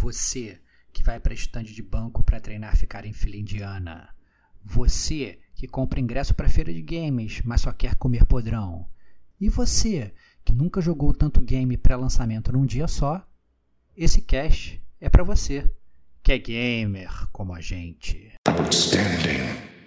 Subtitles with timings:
[0.00, 0.60] Você
[0.92, 4.08] que vai para estande de banco para treinar ficar em fila indiana.
[4.64, 8.88] Você que compra ingresso para feira de games, mas só quer comer podrão.
[9.40, 10.14] E você
[10.44, 13.26] que nunca jogou tanto game pré-lançamento num dia só,
[13.96, 15.68] esse cast é para você,
[16.22, 18.34] que é gamer como a gente.
[18.46, 19.77] Outstanding.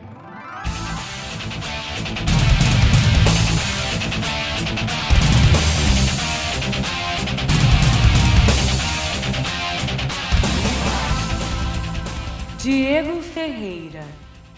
[12.62, 14.04] Diego Ferreira.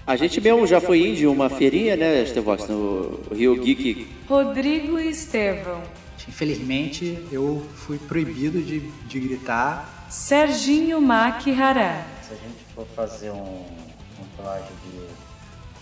[0.05, 4.05] A gente mesmo já foi em uma feirinha, né, Estevox, no Rio Geek.
[4.27, 5.81] Rodrigo Estevão.
[6.27, 10.07] Infelizmente, eu fui proibido de, de gritar.
[10.09, 12.05] Serginho Makihara.
[12.21, 14.99] Se a gente for fazer um, um plágio de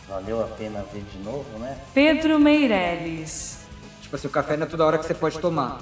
[0.08, 1.77] valeu a pena ver de novo, né?
[1.94, 3.61] Pedro Meirelles.
[4.02, 5.81] Tipo assim, o café não é toda hora que você pode tomar.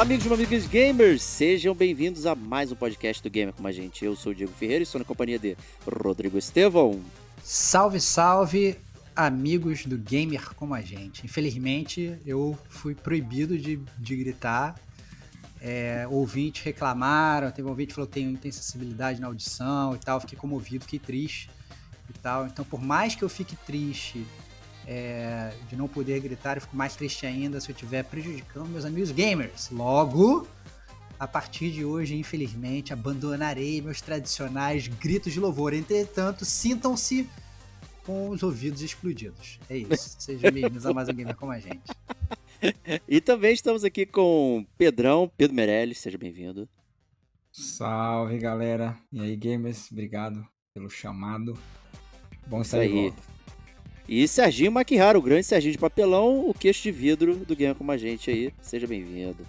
[0.00, 1.22] Amigos e amigas gamers!
[1.22, 4.02] Sejam bem-vindos a mais um podcast do Gamer com a gente.
[4.02, 5.54] Eu sou o Diego Ferreira e estou na companhia de
[5.86, 7.02] Rodrigo Estevão.
[7.44, 8.78] Salve, salve,
[9.14, 11.26] amigos do Gamer como a gente.
[11.26, 14.80] Infelizmente, eu fui proibido de, de gritar.
[15.60, 19.98] É, ouvintes reclamaram, teve um ouvinte que falou que tem, tem sensibilidade na audição e
[19.98, 20.18] tal.
[20.18, 21.50] Fiquei comovido, fiquei triste
[22.08, 22.46] e tal.
[22.46, 24.26] Então, por mais que eu fique triste
[24.86, 28.84] é, de não poder gritar, eu fico mais triste ainda se eu estiver prejudicando meus
[28.84, 29.70] amigos gamers.
[29.70, 30.46] Logo,
[31.18, 35.74] a partir de hoje, infelizmente, abandonarei meus tradicionais gritos de louvor.
[35.74, 37.28] Entretanto, sintam-se
[38.04, 39.60] com os ouvidos explodidos.
[39.68, 40.16] É isso.
[40.20, 41.90] Sejam bem-vindos a mais um Gamer como a gente.
[43.08, 46.68] E também estamos aqui com Pedrão, Pedro Meirelles, seja bem-vindo.
[47.52, 48.96] Salve, galera.
[49.12, 51.58] E aí, gamers, obrigado pelo chamado.
[52.46, 53.12] Bom estar aí.
[54.10, 57.88] E Serginho Maquihara, o grande Serginho de papelão, o queixo de vidro do Game com
[57.88, 58.52] a gente aí.
[58.60, 59.46] Seja bem-vindo.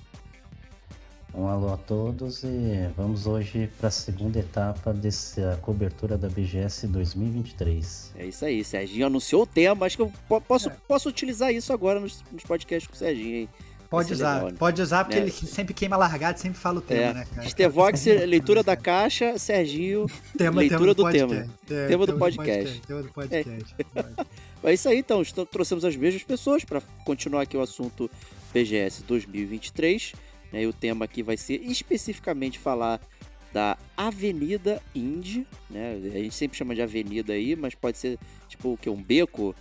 [1.33, 6.85] Um alô a todos e vamos hoje para a segunda etapa dessa cobertura da BGS
[6.89, 8.11] 2023.
[8.15, 10.77] É isso aí, Serginho anunciou o tema, acho que eu posso, é.
[10.87, 13.49] posso utilizar isso agora nos, nos podcasts com o Serginho, hein?
[13.91, 14.55] Pode usar, legal, né?
[14.57, 15.21] pode usar, porque é.
[15.21, 17.13] ele sempre queima largado, sempre fala o tema, é.
[17.13, 17.49] né, cara?
[17.49, 20.05] Stevox, leitura da caixa, Serginho,
[20.37, 21.49] tema, leitura tema do, do tema.
[21.69, 22.81] É, tema do podcast.
[22.87, 23.75] Tema do podcast.
[24.63, 24.73] É.
[24.73, 25.23] isso aí, então.
[25.51, 28.09] Trouxemos as mesmas pessoas para continuar aqui o assunto
[28.53, 30.13] BGS 2023.
[30.53, 33.01] Né, e o tema aqui vai ser especificamente falar
[33.51, 35.99] da Avenida Indy, né?
[36.13, 39.55] A gente sempre chama de avenida aí, mas pode ser tipo o que um beco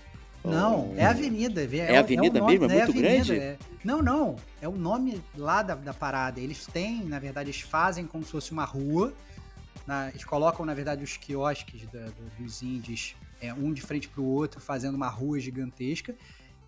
[0.45, 1.63] não, é avenida.
[1.63, 2.73] É, é avenida é nome, mesmo?
[2.73, 3.39] É, é muito avenida, grande?
[3.39, 3.59] É.
[3.85, 4.37] Não, não.
[4.61, 6.41] É o nome lá da, da parada.
[6.41, 9.13] Eles têm, na verdade, eles fazem como se fosse uma rua.
[9.87, 14.09] Na, eles colocam, na verdade, os quiosques da, do, dos índios é, um de frente
[14.09, 16.15] para o outro, fazendo uma rua gigantesca.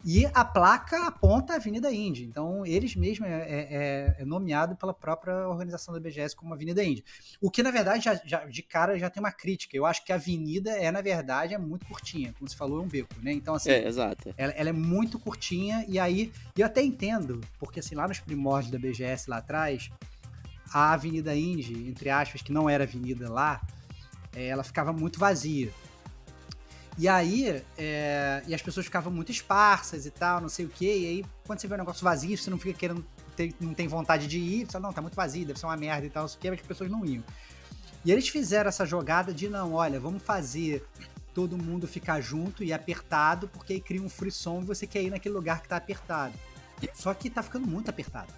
[0.05, 2.25] E a placa aponta a Avenida Indy.
[2.25, 6.83] Então, eles mesmos é, é, é, é, nomeado pela própria organização da BGS como Avenida
[6.83, 7.05] Indy.
[7.41, 9.77] O que, na verdade, já, já, de cara já tem uma crítica.
[9.77, 12.35] Eu acho que a avenida é, na verdade, é muito curtinha.
[12.37, 13.33] Como você falou, é um beco, né?
[13.33, 13.71] Então, assim.
[13.71, 14.35] É, exato.
[14.37, 15.85] Ela, ela é muito curtinha.
[15.89, 19.89] E aí, eu até entendo, porque, assim, lá nos primórdios da BGS, lá atrás,
[20.73, 23.61] a Avenida Indy, entre aspas, que não era avenida lá,
[24.35, 25.71] é, ela ficava muito vazia.
[26.99, 30.99] E aí, é, e as pessoas ficavam muito esparsas e tal, não sei o quê.
[30.99, 33.05] E aí, quando você vê um negócio vazio, você não fica querendo,
[33.35, 35.77] ter, não tem vontade de ir, você fala, não, tá muito vazio, deve ser uma
[35.77, 37.25] merda e tal, não sei o quê, mas as pessoas não iam.
[38.05, 40.85] E eles fizeram essa jogada de, não, olha, vamos fazer
[41.33, 45.11] todo mundo ficar junto e apertado, porque aí cria um frisson e você quer ir
[45.11, 46.35] naquele lugar que tá apertado.
[46.95, 48.33] Só que tá ficando muito apertado.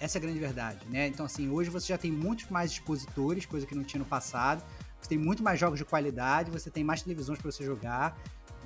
[0.00, 1.06] Essa é a grande verdade, né?
[1.06, 4.62] Então, assim, hoje você já tem muitos mais expositores, coisa que não tinha no passado
[5.04, 8.16] você tem muito mais jogos de qualidade, você tem mais televisões para você jogar,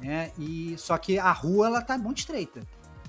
[0.00, 0.30] né?
[0.38, 2.60] E só que a rua ela tá muito estreita.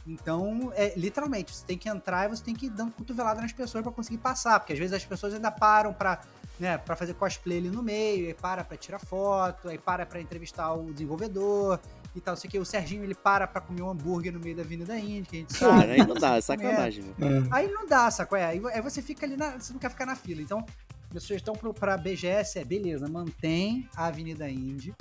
[0.07, 3.53] Então, é, literalmente, você tem que entrar e você tem que ir dando cotovelada nas
[3.53, 6.21] pessoas para conseguir passar, porque às vezes as pessoas ainda param para
[6.59, 10.19] né, pra fazer cosplay ali no meio, aí para para tirar foto, aí para para
[10.19, 11.79] entrevistar o desenvolvedor
[12.15, 12.35] e tal.
[12.35, 15.29] Sei que o Serginho ele para para comer um hambúrguer no meio da Avenida Indy,
[15.29, 15.81] que a gente sabe.
[15.81, 17.03] Cara, aí não dá, é sacanagem.
[17.19, 17.47] É.
[17.51, 18.37] Aí não dá, sacou?
[18.37, 20.41] É, aí você fica ali, na, você não quer ficar na fila.
[20.41, 20.65] Então,
[21.11, 24.93] minha sugestão para a BGS é, beleza, mantém a Avenida Indy,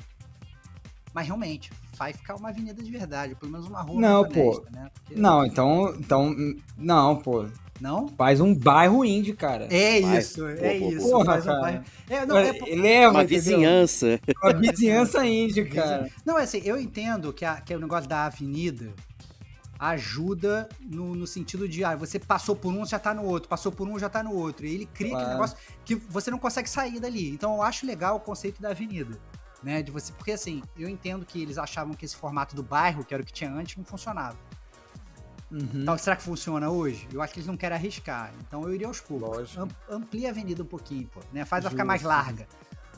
[1.13, 4.51] Mas realmente, vai ficar uma avenida de verdade, pelo menos uma rua não, pô.
[4.51, 4.91] Honesta, né?
[4.95, 5.21] Porque...
[5.21, 6.35] Não, então, então.
[6.77, 7.47] Não, pô.
[7.81, 8.09] Não?
[8.09, 9.69] Faz um bairro indie, cara.
[9.71, 11.11] É isso, é pô, é pô, isso.
[11.11, 11.85] Porra, um bairro...
[12.09, 14.21] é, não, é, Leva, uma vizinhança.
[14.43, 16.11] Uma vizinhança indie, cara.
[16.25, 18.93] Não, é assim, eu entendo que, a, que o negócio da avenida
[19.79, 23.71] ajuda no, no, sentido de, ah, você passou por um, já tá no outro, passou
[23.71, 24.67] por um, já tá no outro.
[24.67, 25.25] E ele cria claro.
[25.25, 27.31] aquele negócio que você não consegue sair dali.
[27.31, 29.19] Então eu acho legal o conceito da avenida.
[29.61, 33.05] Né, de você, porque assim, eu entendo que eles achavam que esse formato do bairro,
[33.05, 34.37] que era o que tinha antes, não funcionava.
[35.51, 35.69] Uhum.
[35.75, 37.09] Então, será que funciona hoje?
[37.13, 38.33] Eu acho que eles não querem arriscar.
[38.47, 39.59] Então eu iria aos poucos.
[39.91, 41.45] amplia a avenida um pouquinho, pô, né?
[41.45, 42.47] Faz ela ficar mais larga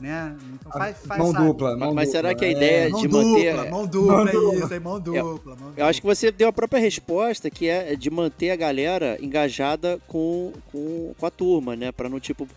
[0.01, 0.35] né?
[0.55, 1.45] Então faz, faz mão sabe?
[1.45, 3.69] dupla, mão Mas dupla, será que a ideia é, de dupla, manter.
[3.69, 5.19] Mão dupla, mão dupla, é isso, é mão dupla.
[5.19, 5.73] Eu, mão dupla.
[5.77, 9.99] eu acho que você deu a própria resposta, que é de manter a galera engajada
[10.07, 11.91] com, com, com a turma, né?
[11.91, 12.47] Pra não tipo.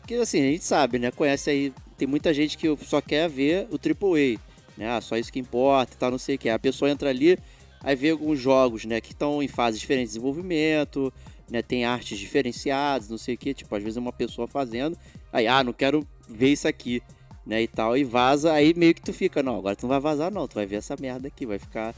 [0.00, 1.10] Porque assim, a gente sabe, né?
[1.10, 1.72] Conhece aí.
[1.96, 4.38] Tem muita gente que só quer ver o AAA,
[4.76, 4.90] né?
[4.90, 6.50] Ah, só isso que importa e tal, não sei o que.
[6.50, 7.38] A pessoa entra ali,
[7.80, 9.00] aí vê alguns jogos, né?
[9.00, 11.12] Que estão em fases diferentes de desenvolvimento,
[11.50, 11.62] né?
[11.62, 13.54] Tem artes diferenciadas, não sei o que.
[13.54, 14.98] Tipo, às vezes é uma pessoa fazendo.
[15.32, 17.02] Aí, ah, não quero ver isso aqui,
[17.44, 20.00] né, e tal, e vaza, aí meio que tu fica, não, agora tu não vai
[20.00, 21.94] vazar não, tu vai ver essa merda aqui, vai ficar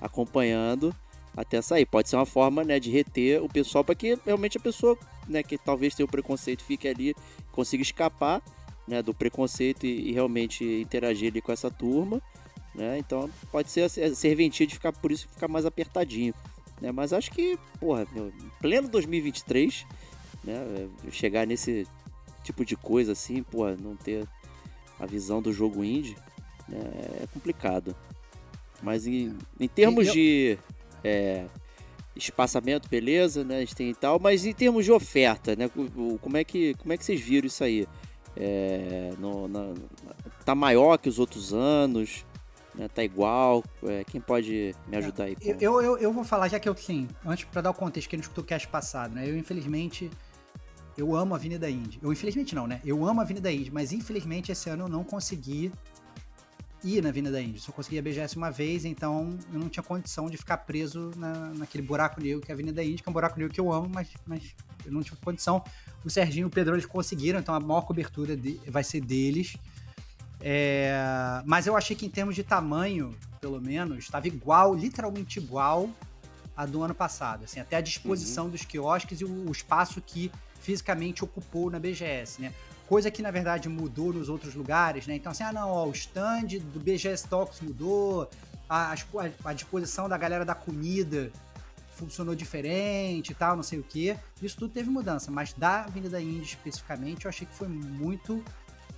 [0.00, 0.94] acompanhando
[1.36, 1.86] até sair.
[1.86, 4.98] Pode ser uma forma, né, de reter o pessoal para que realmente a pessoa,
[5.28, 7.14] né, que talvez tenha o preconceito fique ali,
[7.52, 8.42] consiga escapar,
[8.86, 12.20] né, do preconceito e, e realmente interagir ali com essa turma,
[12.74, 12.98] né?
[12.98, 16.34] Então pode ser serventia de ficar por isso ficar mais apertadinho,
[16.80, 16.90] né?
[16.90, 19.86] Mas acho que, porra, meu, pleno 2023,
[20.42, 21.86] né, chegar nesse
[22.48, 24.26] tipo de coisa assim, pô, não ter
[24.98, 26.16] a visão do jogo indie,
[26.68, 26.80] né,
[27.22, 27.94] é complicado.
[28.82, 30.12] Mas em, em termos eu...
[30.12, 30.58] de
[31.04, 31.46] é,
[32.16, 33.56] espaçamento, beleza, né?
[33.56, 35.68] A gente tem e tal, mas em termos de oferta, né?
[36.20, 37.86] Como é que, como é que vocês viram isso aí?
[38.36, 39.74] É, no, na,
[40.44, 42.24] tá maior que os outros anos?
[42.74, 43.64] Né, tá igual?
[43.82, 45.34] É, quem pode me ajudar aí?
[45.34, 45.56] Com...
[45.60, 48.14] Eu, eu, eu vou falar, já que eu, sim, antes para dar o contexto, que
[48.14, 49.28] a gente escutou o cast passado, né?
[49.28, 50.08] Eu, infelizmente,
[50.98, 52.00] eu amo a Avenida Indy.
[52.02, 52.80] Eu, infelizmente, não, né?
[52.84, 55.72] Eu amo a Avenida Indy, mas infelizmente esse ano eu não consegui
[56.82, 57.60] ir na Avenida Indy.
[57.60, 61.50] Só consegui a BGS uma vez, então eu não tinha condição de ficar preso na,
[61.54, 63.72] naquele buraco negro que é a Avenida Indy, que é um buraco negro que eu
[63.72, 65.62] amo, mas, mas eu não tive condição.
[66.04, 69.56] O Serginho e o Pedro eles conseguiram, então a maior cobertura de, vai ser deles.
[70.40, 75.88] É, mas eu achei que em termos de tamanho, pelo menos, estava igual, literalmente igual
[76.56, 77.44] a do ano passado.
[77.44, 78.50] Assim, até a disposição uhum.
[78.50, 80.30] dos quiosques e o, o espaço que
[80.60, 82.52] fisicamente ocupou na BGS, né?
[82.86, 85.14] Coisa que na verdade mudou nos outros lugares, né?
[85.14, 88.30] Então, assim, ah, não, ó, o stand do BGS Talks mudou,
[88.68, 88.94] a,
[89.44, 91.30] a, disposição da galera da comida
[91.90, 94.16] funcionou diferente e tal, não sei o que.
[94.40, 98.42] Isso tudo teve mudança, mas da Avenida Indy especificamente, eu achei que foi muito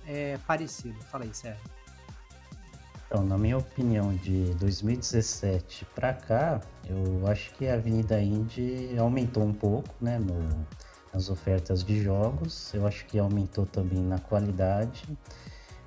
[0.05, 0.99] é, parecido.
[1.05, 1.61] Fala aí, Sérgio.
[3.07, 9.43] Então, na minha opinião, de 2017 para cá, eu acho que a Avenida Indy aumentou
[9.43, 10.65] um pouco, né, no,
[11.13, 12.73] as ofertas de jogos.
[12.73, 15.03] Eu acho que aumentou também na qualidade.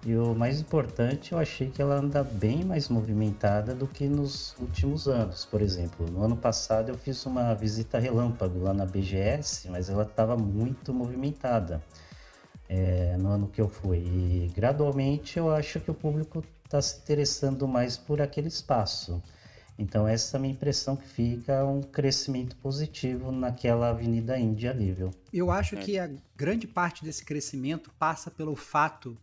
[0.06, 4.54] E o mais importante, eu achei que ela anda bem mais movimentada do que nos
[4.58, 5.46] últimos anos.
[5.46, 10.02] Por exemplo, no ano passado eu fiz uma visita relâmpago lá na BGS, mas ela
[10.02, 11.82] estava muito movimentada
[12.68, 13.98] é, no ano que eu fui.
[13.98, 19.22] E gradualmente eu acho que o público está se interessando mais por aquele espaço.
[19.78, 25.10] Então essa é a minha impressão que fica um crescimento positivo naquela Avenida Índia nível.
[25.32, 25.78] Eu acho é.
[25.78, 29.16] que a grande parte desse crescimento passa pelo fato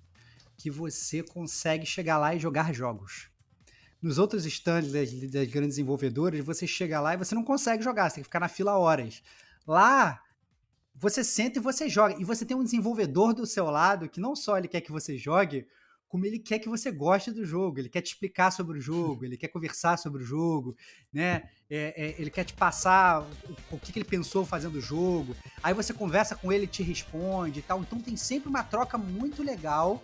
[0.58, 3.29] que você consegue chegar lá e jogar jogos.
[4.01, 8.10] Nos outros stands das, das grandes desenvolvedoras, você chega lá e você não consegue jogar,
[8.10, 9.24] você tem que ficar na fila horas.
[9.65, 10.22] Lá,
[10.96, 12.15] você senta e você joga.
[12.20, 15.17] E você tem um desenvolvedor do seu lado que não só ele quer que você
[15.17, 15.67] jogue,
[16.12, 19.24] como ele quer que você goste do jogo, ele quer te explicar sobre o jogo,
[19.24, 20.75] ele quer conversar sobre o jogo,
[21.12, 21.44] né?
[21.70, 25.34] É, é, ele quer te passar o, o que, que, ele pensou fazendo o jogo.
[25.63, 27.80] Aí você conversa com ele, te responde e tal.
[27.80, 30.03] Então tem sempre uma troca muito legal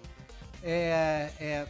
[0.64, 1.68] é, é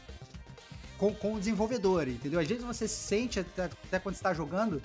[1.00, 2.40] com, com, o desenvolvedor, entendeu?
[2.40, 4.84] Às vezes você sente, até, até quando está jogando,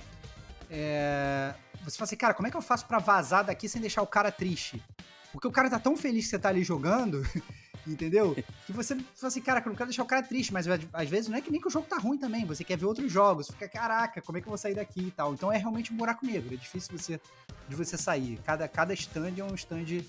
[0.71, 1.55] é,
[1.85, 4.07] você fala assim, cara, como é que eu faço para vazar daqui sem deixar o
[4.07, 4.83] cara triste?
[5.31, 7.23] Porque o cara tá tão feliz que você tá ali jogando
[7.87, 8.35] entendeu?
[8.67, 11.29] Que você fala assim, cara, eu não quero deixar o cara triste, mas às vezes
[11.29, 13.49] não é que nem que o jogo tá ruim também, você quer ver outros jogos,
[13.49, 15.35] fica, caraca, como é que eu vou sair daqui e tal.
[15.35, 17.21] Então é realmente um buraco negro, é difícil você,
[17.69, 18.39] de você sair.
[18.45, 20.05] Cada, cada stand é um stand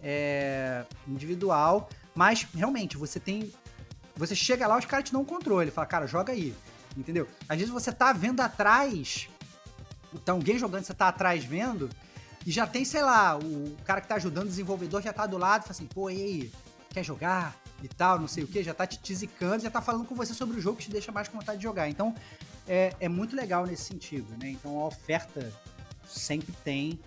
[0.00, 3.52] é, individual, mas realmente você tem.
[4.16, 6.54] Você chega lá, os caras te dão um controle, fala, cara, joga aí,
[6.96, 7.26] entendeu?
[7.48, 9.28] Às vezes você tá vendo atrás,
[10.12, 11.90] então alguém jogando, você tá atrás vendo,
[12.46, 15.38] e já tem, sei lá, o cara que tá ajudando o desenvolvedor já tá do
[15.38, 16.52] lado fala assim, pô, e aí?
[16.94, 20.06] Quer jogar e tal, não sei o que, já tá te tizicando, já tá falando
[20.06, 21.88] com você sobre o jogo que te deixa mais com vontade de jogar.
[21.88, 22.14] Então,
[22.68, 24.50] é, é muito legal nesse sentido, né?
[24.50, 25.52] Então, a oferta
[26.06, 26.98] sempre tem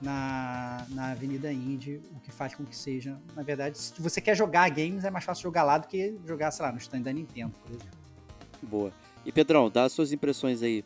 [0.00, 4.36] na, na Avenida Indie, o que faz com que seja, na verdade, se você quer
[4.36, 7.12] jogar games, é mais fácil jogar lá do que jogar, sei lá, no stand da
[7.12, 7.98] Nintendo, por exemplo.
[8.62, 8.92] Boa.
[9.24, 10.84] E Pedrão, dá as suas impressões aí.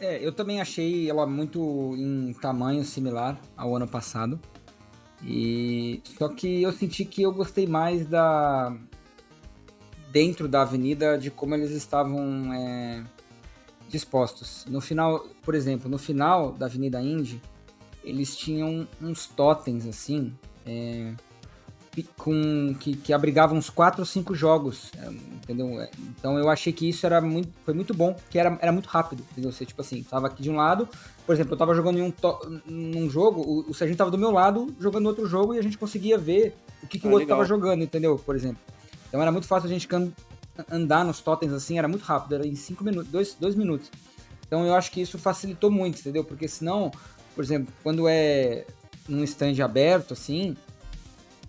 [0.00, 4.40] É, eu também achei ela muito em tamanho similar ao ano passado.
[5.22, 8.76] E só que eu senti que eu gostei mais da
[10.12, 13.04] dentro da avenida de como eles estavam é,
[13.88, 14.64] dispostos.
[14.68, 17.40] No final, por exemplo, no final da Avenida Indy,
[18.02, 20.32] eles tinham uns totens assim,
[20.64, 21.12] é,
[22.02, 25.80] com que, que abrigavam uns 4 ou 5 jogos, é, entendeu?
[25.80, 28.86] É, então eu achei que isso era muito, foi muito bom, que era, era muito
[28.86, 29.52] rápido, entendeu?
[29.52, 30.88] Você, tipo assim, tava aqui de um lado,
[31.24, 32.12] por exemplo, eu tava jogando em um,
[32.66, 35.78] num jogo, o, o Serginho tava do meu lado jogando outro jogo e a gente
[35.78, 37.38] conseguia ver o que, que ah, o outro legal.
[37.38, 38.18] tava jogando, entendeu?
[38.18, 38.58] Por exemplo.
[39.08, 39.88] Então era muito fácil a gente
[40.70, 43.90] andar nos totens assim, era muito rápido, era em 5 minutos, 2 dois, minutos.
[44.46, 46.24] Então eu acho que isso facilitou muito, entendeu?
[46.24, 46.90] Porque senão,
[47.34, 48.64] por exemplo, quando é
[49.08, 50.56] num stand aberto, assim,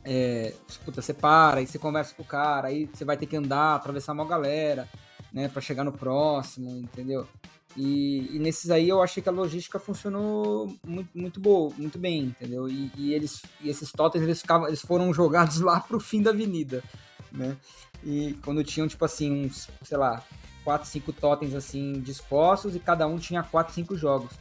[0.10, 0.54] é,
[0.86, 3.76] puta, você para, aí você conversa com o cara, aí você vai ter que andar,
[3.76, 4.88] atravessar uma galera,
[5.34, 7.28] né, para chegar no próximo, entendeu?
[7.76, 12.24] E, e, nesses aí eu achei que a logística funcionou muito, muito boa, muito bem,
[12.24, 12.70] entendeu?
[12.70, 16.32] E, e eles, e esses totens eles, ficavam, eles foram jogados lá pro fim da
[16.32, 16.82] avenida,
[17.30, 17.58] né?
[18.02, 20.24] E quando tinham, tipo assim, uns, sei lá,
[20.64, 24.32] quatro, cinco totens assim dispostos e cada um tinha quatro, cinco jogos,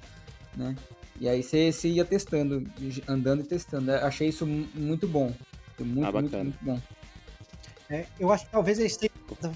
[0.57, 0.77] né?
[1.21, 2.63] E aí você, você ia testando,
[3.09, 3.91] andando e testando.
[3.91, 5.35] Eu achei isso muito bom.
[5.85, 6.81] Muito, ah, muito, muito bom.
[7.89, 9.13] É, eu acho que talvez eles tenham,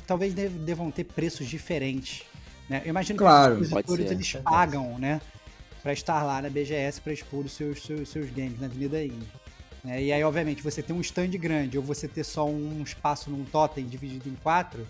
[0.06, 2.22] talvez devam ter preços diferentes.
[2.68, 2.82] Né?
[2.84, 5.20] Eu imagino claro, que os expositores eles pagam, né?
[5.82, 9.26] Para estar lá na BGS para expor os seus, seus, seus games na Avenida Indie.
[9.82, 10.02] Né?
[10.04, 13.44] E aí, obviamente, você ter um stand grande ou você ter só um espaço num
[13.44, 14.86] totem dividido em quatro,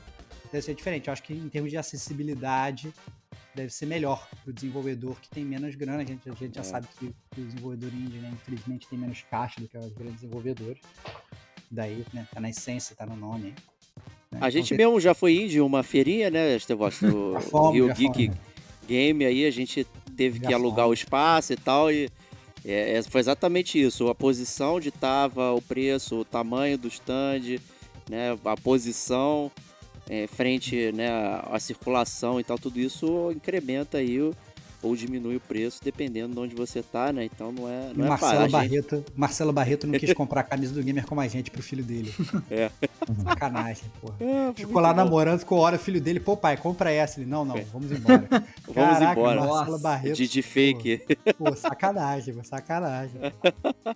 [0.53, 1.09] deve ser diferente.
[1.09, 2.93] Eu acho que em termos de acessibilidade,
[3.55, 6.03] deve ser melhor para o desenvolvedor que tem menos grana.
[6.03, 6.63] A gente, a gente é.
[6.63, 9.93] já sabe que, que, o desenvolvedor indie, né, infelizmente, tem menos caixa do que os
[9.93, 10.81] grandes desenvolvedores.
[11.71, 13.55] Daí, né, tá na essência, tá no nome.
[14.31, 14.39] Né?
[14.41, 17.37] A gente então, mesmo já foi indie uma feirinha, né, Estevos, do
[17.73, 18.31] Rio Geek
[18.87, 21.01] Game, aí a gente teve já que alugar fomos.
[21.01, 22.11] o espaço e tal, e
[22.65, 27.59] é, é, foi exatamente isso, a posição onde estava, o preço, o tamanho do stand,
[28.09, 29.51] né, a posição,
[30.11, 31.09] é, frente né,
[31.49, 34.35] à circulação e tal, tudo isso incrementa aí o,
[34.83, 37.25] ou diminui o preço dependendo de onde você tá, né?
[37.25, 39.13] Então não é, não é Marcelo Barreto, gente...
[39.15, 42.13] Marcelo Barreto não quis comprar a camisa do gamer como a gente pro filho dele.
[42.51, 42.71] É.
[43.23, 44.17] Sacanagem, porra.
[44.19, 44.97] É, ficou lá bom.
[44.97, 47.21] namorando, ficou hora o filho dele, pô pai, compra essa.
[47.21, 47.63] Ele, não, não, é.
[47.63, 48.27] vamos embora.
[48.67, 49.41] vamos Caraca, embora.
[49.41, 50.17] Marcelo Nossa, Barreto.
[50.17, 51.03] De, de fake.
[51.39, 53.21] Pô, pô, sacanagem, sacanagem.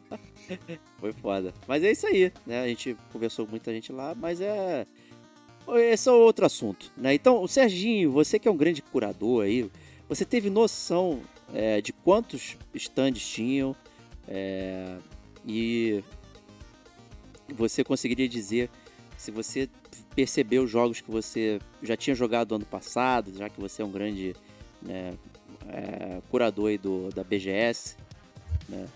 [1.01, 1.53] Foi foda.
[1.67, 2.63] Mas é isso aí, né?
[2.63, 4.87] A gente conversou com muita gente lá, mas é
[5.77, 7.15] esse é outro assunto, né?
[7.15, 9.71] Então, o Serginho, você que é um grande curador aí,
[10.09, 11.21] você teve noção
[11.53, 13.75] é, de quantos stands tinham
[14.29, 14.97] é,
[15.47, 16.03] e
[17.49, 18.71] você conseguiria dizer
[19.17, 19.69] se você
[20.15, 23.91] percebeu os jogos que você já tinha jogado ano passado, já que você é um
[23.91, 24.35] grande
[24.83, 25.15] né,
[25.69, 27.97] é, curador do, da BGS,
[28.69, 28.87] né?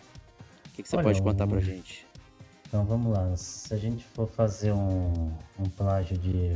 [0.66, 2.06] O que, que você Olha, pode contar pra gente?
[2.68, 6.54] Então vamos lá, se a gente for fazer um, um plágio de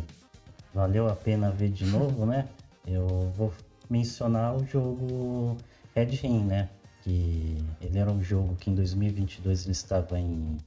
[0.74, 2.46] valeu a pena ver de novo, né?
[2.86, 3.50] Eu vou
[3.88, 5.56] mencionar o jogo
[5.94, 6.68] Red Ring, né?
[7.02, 10.58] Que ele era um jogo que em 2022 ele estava em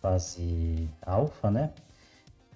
[0.00, 1.72] fase alfa, né?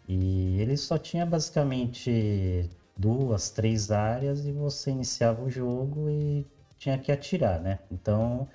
[0.09, 6.47] E ele só tinha basicamente duas, três áreas e você iniciava o jogo e
[6.79, 7.81] tinha que atirar, né?
[7.91, 8.49] Então,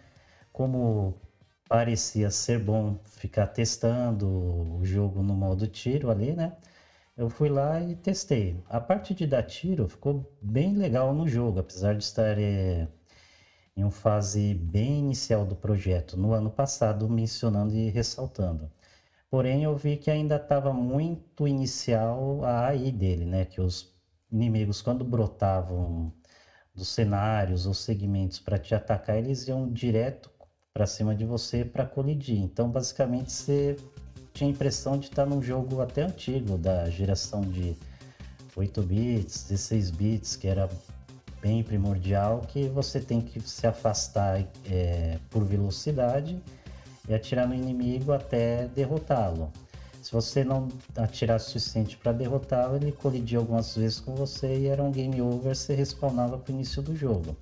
[0.52, 1.16] como
[1.70, 6.58] parecia ser bom ficar testando o jogo no modo tiro ali, né?
[7.16, 8.64] Eu fui lá e testei.
[8.70, 12.88] A parte de dar tiro ficou bem legal no jogo, apesar de estar é,
[13.78, 18.72] em uma fase bem inicial do projeto, no ano passado, mencionando e ressaltando.
[19.30, 23.46] Porém, eu vi que ainda estava muito inicial a AI dele, né?
[23.46, 23.94] Que os
[24.32, 26.14] inimigos, quando brotavam
[26.76, 30.32] dos cenários ou segmentos para te atacar, eles iam direto
[30.80, 32.40] para cima de você para colidir.
[32.40, 33.76] Então, basicamente, você
[34.32, 37.76] tinha a impressão de estar num jogo até antigo, da geração de
[38.56, 40.70] 8 bits, 16 bits, que era
[41.42, 46.42] bem primordial, que você tem que se afastar é, por velocidade
[47.10, 49.52] e atirar no inimigo até derrotá-lo.
[50.02, 54.68] Se você não atirar o suficiente para derrotá-lo, ele colidia algumas vezes com você e
[54.68, 57.36] era um game over, você respawnava para o início do jogo.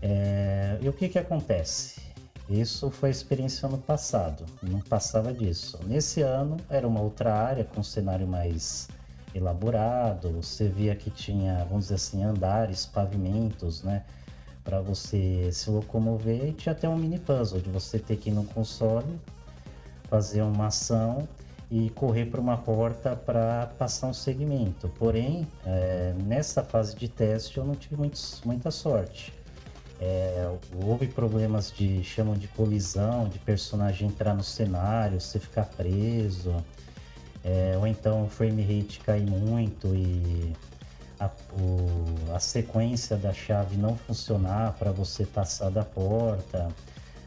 [0.00, 2.03] É, e o que, que acontece?
[2.48, 5.78] Isso foi a experiência ano passado, não passava disso.
[5.86, 8.88] Nesse ano era uma outra área com um cenário mais
[9.34, 14.04] elaborado, você via que tinha, vamos dizer assim, andares, pavimentos, né?
[14.62, 18.32] Para você se locomover e tinha até um mini puzzle de você ter que ir
[18.32, 19.18] no console,
[20.08, 21.26] fazer uma ação
[21.70, 24.88] e correr para uma porta para passar um segmento.
[24.98, 27.96] Porém, é, nessa fase de teste eu não tive
[28.44, 29.32] muita sorte.
[30.00, 30.50] É,
[30.82, 36.54] houve problemas de chamam de colisão, de personagem entrar no cenário, você ficar preso,
[37.44, 40.52] é, ou então o frame rate cair muito e
[41.20, 46.68] a, o, a sequência da chave não funcionar para você passar da porta.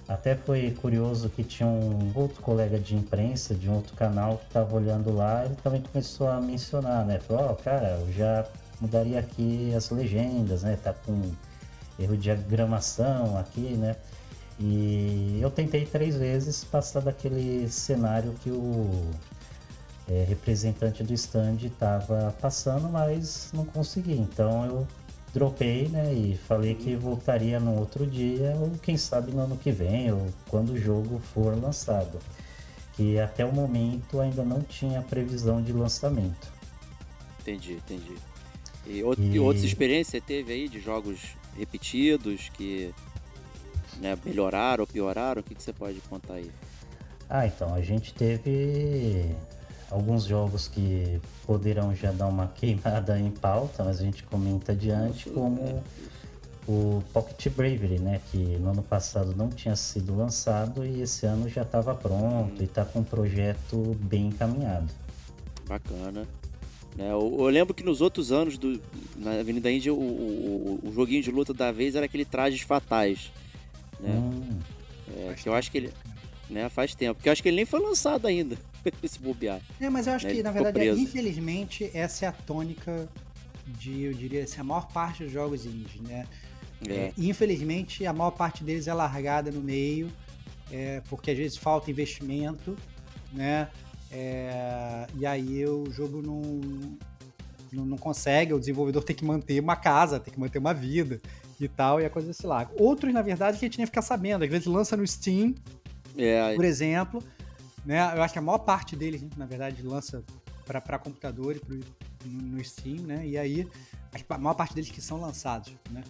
[0.07, 4.45] Até foi curioso que tinha um outro colega de imprensa de um outro canal que
[4.45, 7.19] estava olhando lá e também começou a mencionar, né?
[7.19, 8.45] Falou, oh, cara, eu já
[8.79, 10.77] mudaria aqui as legendas, né?
[10.81, 11.29] Tá com
[11.99, 13.95] erro de diagramação aqui, né?
[14.59, 19.11] E eu tentei três vezes passar daquele cenário que o
[20.07, 24.13] é, representante do stand estava passando, mas não consegui.
[24.13, 24.87] Então eu
[25.33, 26.11] dropei, né?
[26.13, 30.27] E falei que voltaria no outro dia, ou quem sabe no ano que vem, ou
[30.49, 32.19] quando o jogo for lançado.
[32.93, 36.51] Que até o momento ainda não tinha previsão de lançamento.
[37.41, 38.15] Entendi, entendi.
[38.87, 39.39] E, outro, e...
[39.39, 41.19] outras experiências você teve aí de jogos
[41.57, 42.93] repetidos que
[43.99, 45.41] né, melhoraram ou pioraram?
[45.41, 46.51] O que, que você pode contar aí?
[47.29, 49.35] Ah, então, a gente teve
[49.91, 55.29] alguns jogos que poderão já dar uma queimada em pauta, mas a gente comenta adiante,
[55.29, 55.83] como
[56.67, 61.47] o Pocket Bravery, né, que no ano passado não tinha sido lançado e esse ano
[61.47, 62.57] já estava pronto hum.
[62.59, 64.91] e está com um projeto bem encaminhado.
[65.67, 66.27] Bacana.
[66.97, 68.81] É, eu, eu, lembro que nos outros anos do,
[69.15, 73.31] na Avenida Índia o, o, o, joguinho de luta da vez era aquele Trajes Fatais.
[73.99, 74.15] Né?
[74.15, 74.59] Hum.
[75.15, 75.93] É, que eu acho que ele.
[76.49, 77.15] Né, faz tempo.
[77.15, 78.57] Porque eu acho que ele nem foi lançado ainda.
[79.05, 79.61] se bobear.
[79.79, 80.33] É, mas eu acho né?
[80.33, 83.07] que, na verdade, é, infelizmente, essa é a tônica
[83.67, 86.25] de, eu diria assim, a maior parte dos jogos indie, né?
[86.87, 86.93] É.
[86.93, 90.09] É, infelizmente, a maior parte deles é largada no meio,
[90.71, 92.77] é, porque às vezes falta investimento,
[93.33, 93.67] né?
[94.11, 96.41] É, e aí o jogo não,
[97.71, 101.21] não, não, consegue, o desenvolvedor tem que manter uma casa, tem que manter uma vida
[101.59, 102.71] e tal, e a coisa se larga.
[102.79, 105.53] Outros, na verdade, que a gente tinha que ficar sabendo, às vezes lança no Steam,
[106.17, 106.55] é.
[106.55, 107.21] por exemplo,
[107.85, 107.99] né?
[108.15, 110.23] Eu acho que a maior parte deles, na verdade, lança
[110.65, 111.79] para computador e pro,
[112.25, 113.25] no, no, Steam, né?
[113.25, 113.67] E aí,
[114.29, 116.03] a maior parte deles que são lançados, né?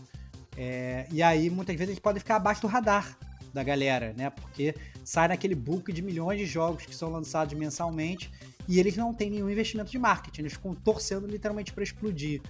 [0.56, 3.18] É, e aí, muitas vezes, eles podem ficar abaixo do radar
[3.58, 4.30] da galera, né?
[4.30, 8.32] Porque sai naquele book de milhões de jogos que são lançados mensalmente
[8.68, 12.42] e eles não têm nenhum investimento de marketing, eles ficam torcendo literalmente para explodir.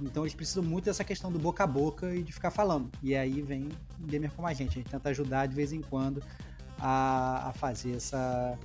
[0.00, 2.90] Então eles precisam muito dessa questão do boca a boca e de ficar falando.
[3.02, 3.68] E aí vem
[4.02, 6.22] o gamer como a gente, a gente tenta ajudar de vez em quando
[6.78, 8.58] a, a fazer essa,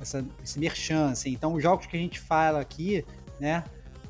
[0.00, 1.10] essa, esse merchan.
[1.10, 1.30] Assim.
[1.30, 3.04] Então, os jogos que a gente fala aqui,
[3.40, 3.64] né?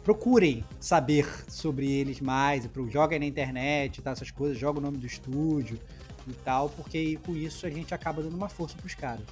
[0.04, 5.06] Procurem saber sobre eles mais, joguem na internet, tá, essas coisas, joga o nome do
[5.06, 5.78] estúdio
[6.26, 9.24] e tal, porque com isso a gente acaba dando uma força para os caras.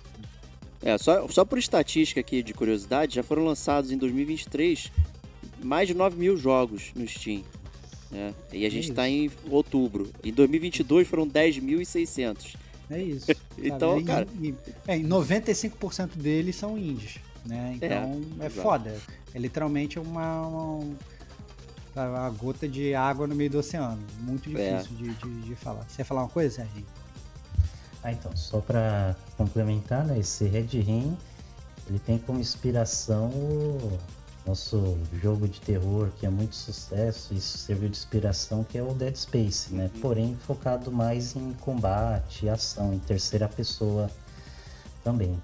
[0.83, 4.91] É, só, só por estatística aqui de curiosidade, já foram lançados em 2023
[5.63, 7.43] mais de 9 mil jogos no Steam.
[8.11, 8.35] Né?
[8.53, 10.11] E a gente está em outubro.
[10.25, 12.57] Em 2022 foram 10.600.
[12.91, 13.31] É isso.
[13.59, 14.27] então, e, cara.
[14.41, 14.55] E,
[14.87, 17.19] é, 95% deles são indies.
[17.45, 17.79] Né?
[17.81, 18.97] É, então é, é foda.
[19.33, 20.97] É literalmente uma, uma,
[21.95, 24.03] uma, gota de água no meio do oceano.
[24.21, 24.77] Muito é.
[24.77, 25.85] difícil de, de, de, falar.
[25.89, 26.85] Você ia falar uma coisa, Sérgio?
[28.03, 31.17] Ah, então, só para complementar, né, esse Red Ring,
[31.89, 33.99] ele tem como inspiração o
[34.47, 38.95] nosso jogo de terror que é muito sucesso, isso serviu de inspiração, que é o
[38.95, 39.91] Dead Space, né?
[39.95, 40.01] Uhum.
[40.01, 44.11] Porém focado mais em combate, ação, em terceira pessoa
[45.05, 45.39] também.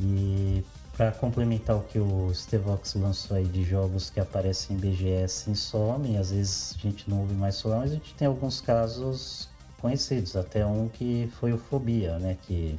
[0.00, 0.64] E
[0.98, 5.54] para complementar o que o Stevox lançou aí de jogos que aparecem em BGS em
[5.54, 9.48] some, às vezes a gente não ouve mais falar, mas a gente tem alguns casos
[9.80, 12.36] conhecidos, até um que foi o Fobia, né?
[12.42, 12.76] Que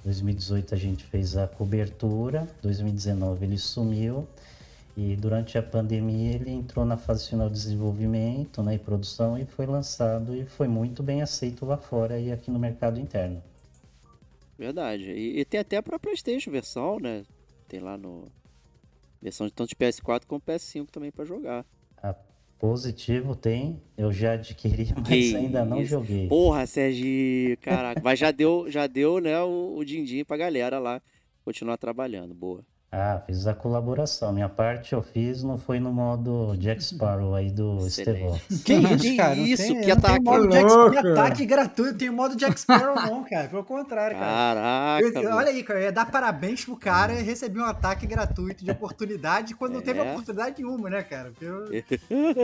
[0.00, 4.28] em 2018 a gente fez a cobertura, 2019 ele sumiu
[4.94, 9.46] e durante a pandemia ele entrou na fase final de desenvolvimento né, e produção e
[9.46, 13.42] foi lançado e foi muito bem aceito lá fora e aqui no mercado interno.
[14.58, 15.10] Verdade.
[15.10, 17.24] E, e tem até para PlayStation versão, né?
[17.72, 18.30] Tem lá no
[19.22, 21.64] versão de tanto de PS4 como PS5 também para jogar.
[22.02, 22.12] A
[22.58, 25.70] positivo tem, eu já adquiri, mas que ainda isso?
[25.70, 26.28] não joguei.
[26.28, 31.00] Porra, Sérgio, caraca, mas já deu, já deu, né, o, o din-din pra galera lá
[31.46, 32.62] continuar trabalhando, boa.
[32.94, 34.34] Ah, fiz a colaboração.
[34.34, 38.38] Minha parte eu fiz, não foi no modo Jack Sparrow aí do Estevão.
[38.66, 39.34] Que isso, cara?
[39.34, 40.20] isso, tem, que ataque.
[40.20, 43.48] Modo Jack, que ataque gratuito, tem modo Jack Sparrow não, cara.
[43.48, 44.60] Pelo contrário, cara.
[44.60, 45.20] Caraca.
[45.20, 48.62] Eu, olha aí, cara, eu ia dar parabéns pro cara e receber um ataque gratuito
[48.62, 49.74] de oportunidade quando é.
[49.76, 50.12] não teve é.
[50.12, 51.32] oportunidade nenhuma, né, cara?
[51.40, 51.68] Eu...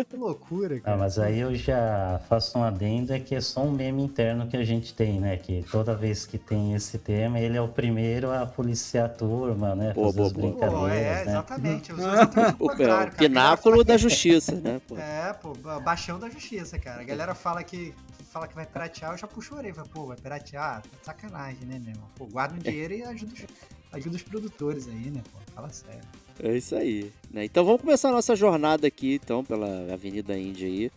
[0.08, 0.96] que loucura, ah, cara.
[0.96, 4.46] Ah, mas aí eu já faço um adendo, é que é só um meme interno
[4.46, 5.36] que a gente tem, né?
[5.36, 9.74] Que toda vez que tem esse tema, ele é o primeiro a policiar a turma,
[9.74, 9.92] né?
[9.92, 11.30] Pô, brincadeiras, pô, é, né?
[11.30, 11.92] exatamente.
[12.58, 14.80] o, o pináculo da justiça, né?
[14.86, 14.96] Pô.
[14.96, 17.00] É, pô, baixão da justiça, cara.
[17.00, 17.94] A galera fala que
[18.28, 19.74] fala que vai piratear, eu já puxo a orelha.
[19.92, 20.82] Pô, vai piratear?
[20.82, 22.08] Tá sacanagem, né, meu irmão?
[22.14, 23.44] Pô, guarda um dinheiro e ajuda os,
[23.92, 25.38] ajuda os produtores aí, né, pô?
[25.54, 26.02] Fala sério.
[26.40, 27.10] É isso aí.
[27.30, 27.44] Né?
[27.44, 30.90] Então vamos começar a nossa jornada aqui, então, pela Avenida Índia aí,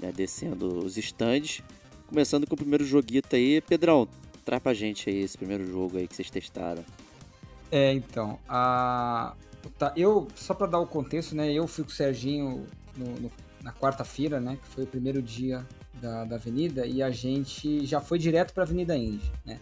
[0.00, 0.12] né?
[0.12, 1.62] descendo os estandes.
[2.06, 3.60] Começando com o primeiro joguito aí.
[3.60, 4.08] Pedrão,
[4.44, 6.82] traz pra gente aí esse primeiro jogo aí que vocês testaram.
[7.70, 9.34] É, então, a...
[9.78, 13.32] Tá, eu, só para dar o contexto, né, eu fui com o Serginho no, no,
[13.62, 18.00] na quarta-feira, né, que foi o primeiro dia da, da avenida, e a gente já
[18.00, 19.60] foi direto para a Avenida Indy, né.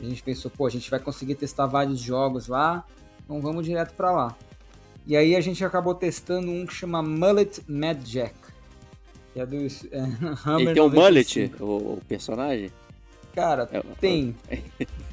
[0.00, 2.84] A gente pensou, pô, a gente vai conseguir testar vários jogos lá,
[3.24, 4.36] então vamos direto para lá.
[5.06, 8.34] E aí a gente acabou testando um que chama Mullet Mad Jack.
[9.32, 9.56] Que é do.
[9.56, 9.60] É,
[10.60, 11.64] Ele tem um mullet, o,
[11.94, 12.70] o personagem?
[13.34, 14.34] Cara, é, tem.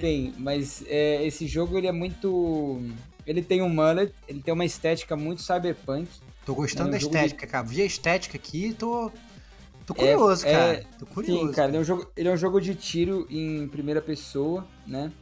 [0.00, 2.80] Tem, mas é, esse jogo ele é muito.
[3.26, 6.08] Ele tem um mullet, ele tem uma estética muito cyberpunk.
[6.44, 7.52] Tô gostando é um da estética, de...
[7.52, 7.66] cara.
[7.66, 9.10] Vi a estética aqui tô.
[9.84, 10.72] Tô curioso, é, cara.
[10.72, 10.84] É...
[10.98, 11.46] Tô curioso.
[11.46, 14.66] Sim, cara, ele é, um jogo, ele é um jogo de tiro em primeira pessoa,
[14.86, 15.12] né?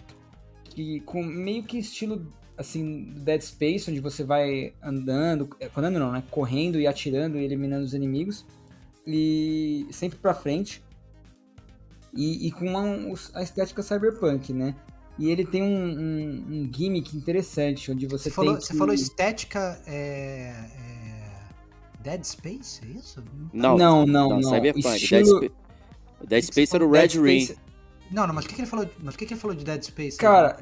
[0.76, 6.12] E com meio que estilo assim, Dead Space, onde você vai andando, é, andando não,
[6.12, 6.22] né?
[6.30, 8.44] Correndo e atirando e eliminando os inimigos.
[9.06, 10.82] E sempre pra frente
[12.16, 12.82] e, e com uma,
[13.34, 14.74] a estética cyberpunk, né?
[15.18, 18.64] E ele tem um, um, um gimmick interessante, onde você, você falou, que...
[18.64, 21.26] Você falou estética é, é...
[22.00, 23.24] Dead Space, é isso?
[23.52, 24.28] Não, não, não.
[24.28, 24.50] não, não.
[24.50, 24.96] Cyberpunk.
[24.96, 25.40] Estilo...
[25.40, 25.66] Dead, Sp
[26.28, 27.54] Dead Space era o Red Ring.
[28.10, 28.88] Não, não, mas o que, que ele falou?
[29.02, 30.16] Mas o que, que ele falou de Dead Space?
[30.16, 30.56] Cara,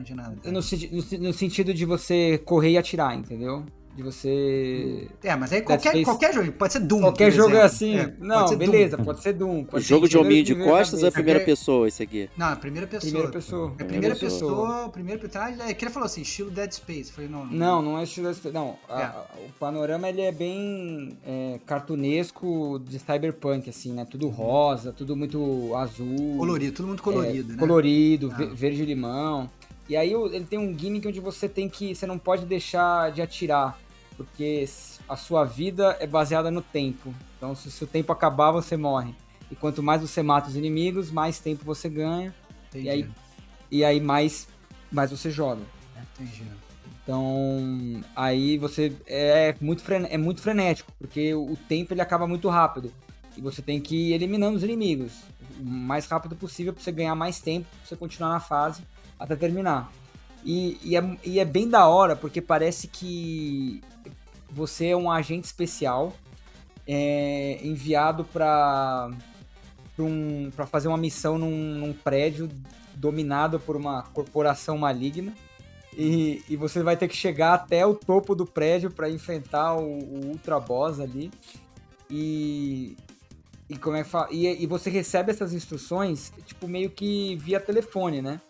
[0.44, 3.66] no, no, no, sentido de você correr e atirar, entendeu?
[3.94, 5.08] De você.
[5.22, 7.00] É, mas aí qualquer, qualquer jogo, pode ser Doom.
[7.00, 7.96] Qualquer jogo é assim.
[7.96, 9.04] É, não, beleza, Doom.
[9.04, 9.64] pode ser Doom.
[9.64, 12.28] Pode o jogo de hominho de costas ou é primeira pessoa esse aqui?
[12.36, 13.10] Não, é primeira pessoa.
[13.10, 13.72] Primeira pessoa.
[13.78, 15.68] É primeira, pessoa, primeira pessoa.
[15.68, 17.08] É que ele falou assim, estilo Dead Space.
[17.10, 17.52] Eu falei, não, não.
[17.52, 18.54] Não, não é estilo Dead Space.
[18.54, 19.46] Não, a, é.
[19.46, 24.04] o panorama ele é bem é, cartunesco de cyberpunk, assim, né?
[24.10, 26.36] Tudo rosa, tudo muito azul.
[26.36, 27.60] Colorido, tudo muito colorido, é, né?
[27.60, 28.44] Colorido, ah.
[28.52, 29.48] verde-limão.
[29.88, 31.94] E aí ele tem um gimmick onde você tem que.
[31.94, 33.78] Você não pode deixar de atirar
[34.16, 34.64] porque
[35.08, 37.14] a sua vida é baseada no tempo.
[37.36, 39.14] Então, se, se o tempo acabar, você morre.
[39.50, 42.34] E quanto mais você mata os inimigos, mais tempo você ganha.
[42.68, 42.86] Entendi.
[42.86, 43.10] E aí,
[43.70, 44.48] e aí mais,
[44.90, 45.62] mais você joga.
[46.14, 46.44] Entendi.
[47.02, 52.92] Então, aí você é muito, é muito frenético, porque o tempo ele acaba muito rápido.
[53.36, 55.12] E você tem que ir eliminando os inimigos
[55.60, 58.82] o mais rápido possível para você ganhar mais tempo, para você continuar na fase
[59.18, 59.92] até terminar.
[60.44, 63.82] E, e, é, e é bem da hora, porque parece que
[64.54, 66.12] você é um agente especial
[66.86, 69.10] é, enviado para
[69.98, 72.48] um, fazer uma missão num, num, prédio
[72.94, 75.34] dominado por uma corporação maligna.
[75.96, 79.98] E, e, você vai ter que chegar até o topo do prédio para enfrentar o,
[79.98, 81.30] o, Ultra Boss ali.
[82.10, 82.96] E,
[83.68, 84.28] e como é que fala?
[84.30, 88.40] E, e você recebe essas instruções, tipo, meio que via telefone, né?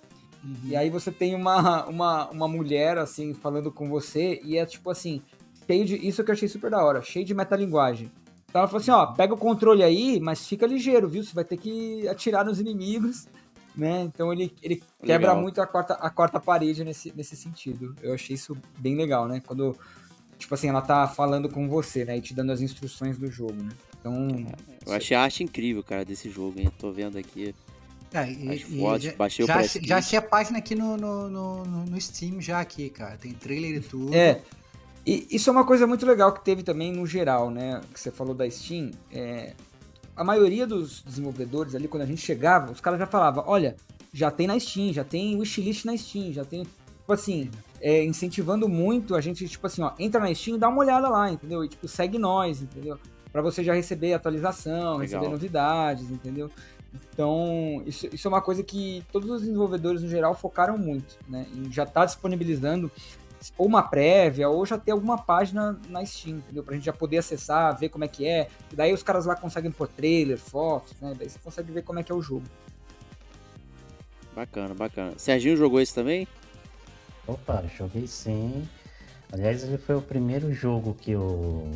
[0.43, 0.57] Uhum.
[0.65, 4.91] E aí você tem uma, uma, uma mulher, assim, falando com você, e é tipo
[4.91, 5.23] assim,
[5.67, 6.07] cheio de.
[6.07, 8.11] Isso que eu achei super da hora, cheio de metalinguagem.
[8.49, 11.25] Então ela falou assim, ó, pega o controle aí, mas fica ligeiro, viu?
[11.25, 13.27] Você vai ter que atirar nos inimigos,
[13.77, 14.03] né?
[14.03, 17.97] Então ele, ele quebra muito a quarta, a quarta parede nesse, nesse sentido.
[18.01, 19.43] Eu achei isso bem legal, né?
[19.45, 19.77] Quando,
[20.39, 22.17] tipo assim, ela tá falando com você, né?
[22.17, 23.71] E te dando as instruções do jogo, né?
[23.99, 24.47] Então.
[24.87, 26.67] Eu achei a arte incrível, cara, desse jogo, hein?
[26.67, 27.53] Eu tô vendo aqui.
[28.13, 32.01] É, e, fotos, já, baixei já, já achei a página aqui no, no, no, no,
[32.01, 33.17] Steam já aqui, cara.
[33.17, 34.15] Tem trailer e tudo.
[34.15, 34.41] É.
[35.07, 37.81] E isso é uma coisa muito legal que teve também no geral, né?
[37.93, 38.91] Que você falou da Steam.
[39.13, 39.53] É,
[40.17, 43.77] a maioria dos desenvolvedores ali, quando a gente chegava, os caras já falavam, olha,
[44.13, 46.63] já tem na Steam, já tem wishlist na Steam, já tem.
[46.65, 47.51] Tipo assim,
[47.83, 51.09] é, incentivando muito a gente, tipo assim, ó, entra na Steam e dá uma olhada
[51.11, 51.63] lá, entendeu?
[51.63, 52.99] E tipo, segue nós, entendeu?
[53.31, 55.01] Para você já receber atualização, Legal.
[55.01, 56.51] receber novidades, entendeu?
[57.13, 61.45] Então, isso, isso é uma coisa que todos os desenvolvedores no geral focaram muito, né?
[61.53, 62.91] Em já tá disponibilizando
[63.57, 66.63] ou uma prévia, ou já ter alguma página na Steam, entendeu?
[66.63, 68.49] Pra gente já poder acessar, ver como é que é.
[68.73, 71.15] E daí os caras lá conseguem pôr trailer, fotos, né?
[71.17, 72.45] Daí você consegue ver como é que é o jogo.
[74.35, 75.13] Bacana, bacana.
[75.17, 76.27] Serginho jogou esse também?
[77.27, 78.69] Opa, joguei sim.
[79.33, 81.71] Aliás, ele foi o primeiro jogo que eu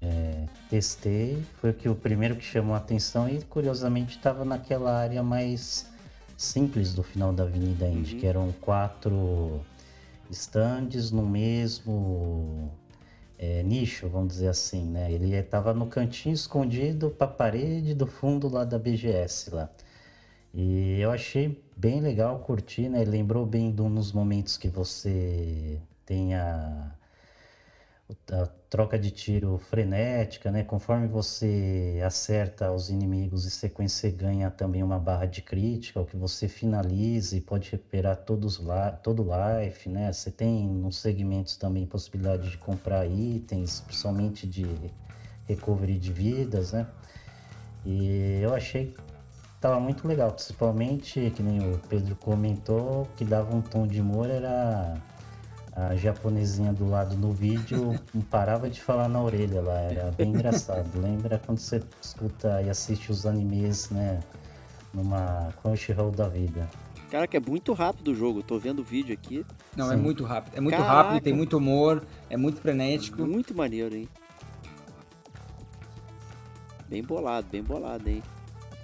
[0.00, 1.42] é, testei.
[1.60, 5.86] Foi o, que, o primeiro que chamou a atenção e, curiosamente, estava naquela área mais
[6.36, 8.20] simples do final da Avenida Indy, uhum.
[8.20, 9.60] que eram quatro
[10.34, 12.70] stands no mesmo
[13.38, 15.10] é, nicho, vamos dizer assim, né?
[15.12, 19.70] Ele estava no cantinho escondido para a parede do fundo lá da BGS lá.
[20.52, 23.04] E eu achei bem legal, curti, né?
[23.04, 26.92] Lembrou bem de um dos momentos que você tem a,
[28.30, 30.62] a troca de tiro frenética, né?
[30.62, 36.16] Conforme você acerta os inimigos e sequência, ganha também uma barra de crítica, o que
[36.16, 40.12] você finaliza e pode recuperar todos lá, todo life, né?
[40.12, 44.66] Você tem nos segmentos também possibilidade de comprar itens, principalmente de
[45.46, 46.86] recovery de vidas, né?
[47.86, 49.00] E eu achei que
[49.60, 54.28] tava muito legal, principalmente que nem o Pedro comentou, que dava um tom de humor
[54.28, 54.94] era
[55.76, 60.28] a japonesinha do lado no vídeo não parava de falar na orelha lá, era bem
[60.28, 60.88] engraçado.
[61.00, 64.20] Lembra quando você escuta e assiste os animes, né,
[64.92, 66.68] numa Crunchyroll da vida.
[67.10, 69.44] Cara, que é muito rápido o jogo, tô vendo o vídeo aqui.
[69.76, 69.94] Não, é Sim.
[69.94, 70.56] é muito rápido.
[70.56, 70.92] É muito Caraca.
[70.94, 73.26] rápido, tem muito humor, é muito frenético.
[73.26, 74.08] Muito maneiro, hein?
[76.88, 78.22] Bem bolado, bem bolado, hein?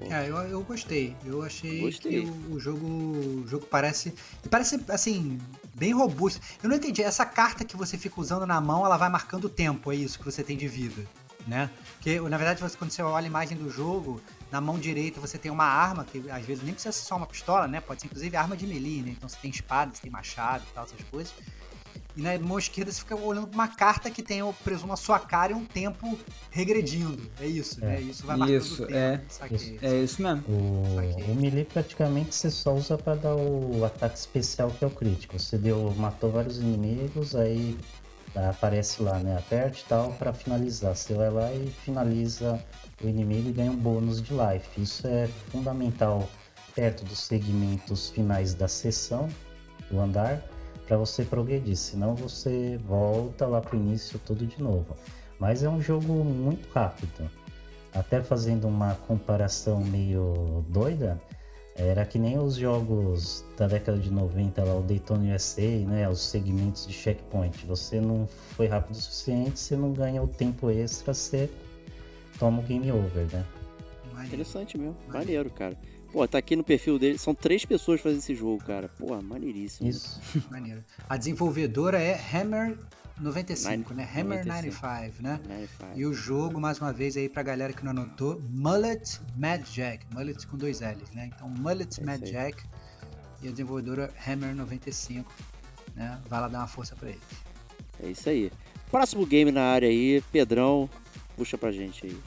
[0.08, 1.16] É, eu, eu gostei.
[1.24, 2.22] Eu achei gostei.
[2.22, 4.14] que o, o, jogo o jogo parece
[4.48, 5.38] parece assim
[5.74, 6.40] bem robusto.
[6.62, 9.48] Eu não entendi essa carta que você fica usando na mão, ela vai marcando o
[9.48, 11.04] tempo, é isso que você tem de vida,
[11.46, 11.70] né?
[11.94, 15.38] Porque na verdade você, quando você olha a imagem do jogo, na mão direita você
[15.38, 17.80] tem uma arma que às vezes nem precisa ser só uma pistola, né?
[17.80, 19.10] Pode ser inclusive arma de melee, né?
[19.10, 21.32] Então você tem espada, você tem machado e tal essas coisas.
[22.16, 25.18] E na mão esquerda você fica olhando uma carta que tem, eu presumo, a sua
[25.18, 26.18] cara e um tempo
[26.50, 27.30] regredindo.
[27.40, 27.96] É isso, né?
[27.96, 28.00] é.
[28.00, 28.02] né?
[28.02, 28.98] Isso vai marcando isso, o tempo.
[28.98, 30.44] É, isso, é isso mesmo.
[30.48, 34.90] O, o melee praticamente você só usa para dar o ataque especial que é o
[34.90, 35.38] crítico.
[35.38, 37.78] Você deu, matou vários inimigos, aí
[38.34, 39.36] aparece lá, né?
[39.36, 40.96] Aperte tal para finalizar.
[40.96, 42.62] Você vai lá e finaliza
[43.02, 44.80] o inimigo e ganha um bônus de life.
[44.80, 46.28] Isso é fundamental
[46.74, 49.28] perto dos segmentos finais da sessão
[49.90, 50.42] do andar
[50.90, 54.96] para você progredir, senão você volta lá pro início tudo de novo.
[55.38, 57.30] Mas é um jogo muito rápido.
[57.94, 61.16] Até fazendo uma comparação meio doida,
[61.76, 66.22] era que nem os jogos da década de 90 lá, o Daytona USA, né, os
[66.22, 67.64] segmentos de checkpoint.
[67.66, 71.48] Você não foi rápido o suficiente, você não ganha o tempo extra, você
[72.36, 73.46] toma o game over, né?
[74.24, 75.78] Interessante mesmo, maneiro, cara.
[76.12, 77.18] Pô, tá aqui no perfil dele.
[77.18, 78.88] São três pessoas fazendo esse jogo, cara.
[78.98, 79.88] Pô, maneiríssimo.
[79.88, 80.20] Isso.
[80.50, 80.84] Maneiro.
[81.08, 82.76] A desenvolvedora é Hammer
[83.20, 84.08] 95, né?
[84.16, 85.40] Hammer 95, né?
[85.44, 85.98] 95.
[85.98, 90.04] E o jogo, mais uma vez aí pra galera que não anotou, Mullet Mad Jack.
[90.12, 91.30] Mullet com dois L's, né?
[91.34, 92.62] Então, Mullet é Mad Jack
[93.42, 95.32] e a desenvolvedora Hammer 95,
[95.94, 96.20] né?
[96.28, 97.20] Vai lá dar uma força pra ele.
[98.02, 98.50] É isso aí.
[98.90, 100.90] Próximo game na área aí, Pedrão,
[101.36, 102.18] puxa pra gente aí.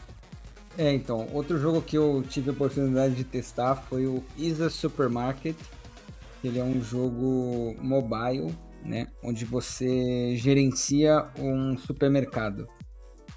[0.77, 5.55] É, então, outro jogo que eu tive a oportunidade de testar foi o Isa Supermarket.
[6.43, 12.67] Ele é um jogo mobile, né, onde você gerencia um supermercado.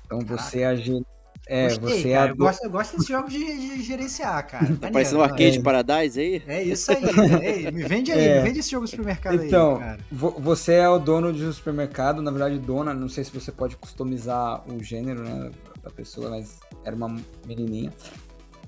[0.05, 0.72] Então você é,
[1.46, 4.66] é Gostei, você cara, é eu, gosto, eu gosto desse jogo de, de gerenciar, cara.
[4.81, 5.62] tá parecendo um arcade é.
[5.62, 6.42] Paradise aí?
[6.46, 6.99] É isso aí.
[7.42, 8.38] Ei, me vende aí, é.
[8.38, 9.99] me vende esse jogo de supermercado então, aí, cara.
[10.11, 13.77] Você é o dono de um supermercado, na verdade, dona, não sei se você pode
[13.77, 15.51] customizar o gênero, né,
[15.83, 17.92] da pessoa, mas era uma menininha.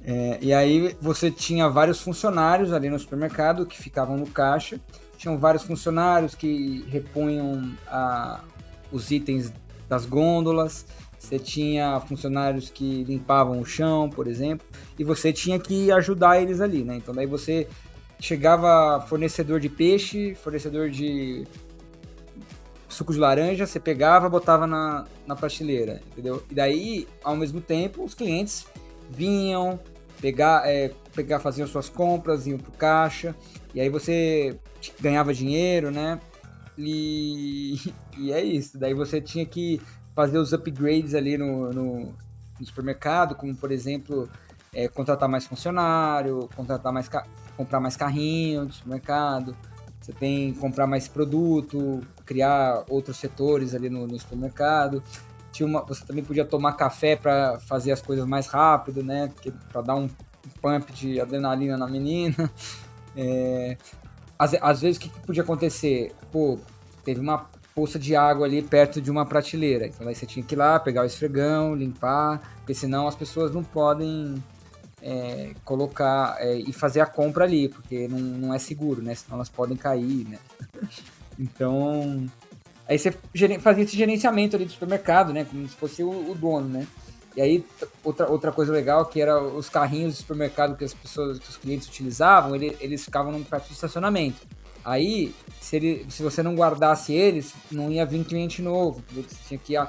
[0.05, 4.81] É, e aí você tinha vários funcionários ali no supermercado que ficavam no caixa.
[5.17, 8.41] Tinham vários funcionários que repunham a,
[8.91, 9.53] os itens
[9.89, 10.85] das gôndolas.
[11.19, 14.67] Você tinha funcionários que limpavam o chão, por exemplo,
[14.99, 16.97] e você tinha que ajudar eles ali, né?
[16.97, 17.67] Então daí você
[18.21, 21.45] chegava fornecedor de peixe, fornecedor de
[22.89, 26.43] suco de laranja, você pegava, botava na, na prateleira, entendeu?
[26.51, 28.67] E daí, ao mesmo tempo, os clientes
[29.11, 29.79] vinham,
[30.21, 33.35] pegar, é, pegar faziam suas compras, iam pro caixa,
[33.75, 34.59] e aí você
[35.01, 36.21] ganhava dinheiro, né?
[36.77, 38.79] E, e é isso.
[38.79, 39.81] Daí você tinha que
[40.15, 42.15] fazer os upgrades ali no, no,
[42.59, 44.29] no supermercado, como por exemplo,
[44.73, 47.09] é, contratar mais funcionário, contratar mais
[47.57, 49.57] comprar mais carrinho no supermercado,
[50.01, 55.03] você tem que comprar mais produto, criar outros setores ali no, no supermercado.
[55.51, 59.33] Tinha uma, você também podia tomar café para fazer as coisas mais rápido, né?
[59.73, 60.09] Para dar um
[60.61, 62.51] pump de adrenalina na menina.
[63.21, 63.77] É,
[64.39, 66.15] às, às, vezes, o que, que, podia acontecer?
[66.31, 66.57] Pô,
[67.05, 69.89] teve uma poça de água ali perto de uma prateleira.
[69.89, 73.53] Então, aí você tinha que ir lá, pegar o esfregão, limpar, porque senão as pessoas
[73.53, 74.41] não podem
[75.03, 79.17] é, colocar é, e fazer a compra ali, porque não, não é seguro, né?
[79.17, 80.39] Senão elas podem cair, né?
[81.39, 82.27] Então,
[82.89, 83.13] aí você
[83.61, 85.45] fazia esse gerenciamento ali do supermercado, né?
[85.45, 86.87] Como se fosse o, o dono, né?
[87.37, 87.65] E aí,
[88.03, 91.57] outra, outra coisa legal que era os carrinhos do supermercado que as pessoas, que os
[91.57, 94.45] clientes utilizavam, ele, eles ficavam num prato de estacionamento.
[94.85, 99.05] Aí, se, ele, se você não guardasse eles, não ia vir cliente novo.
[99.13, 99.89] Você tinha que ia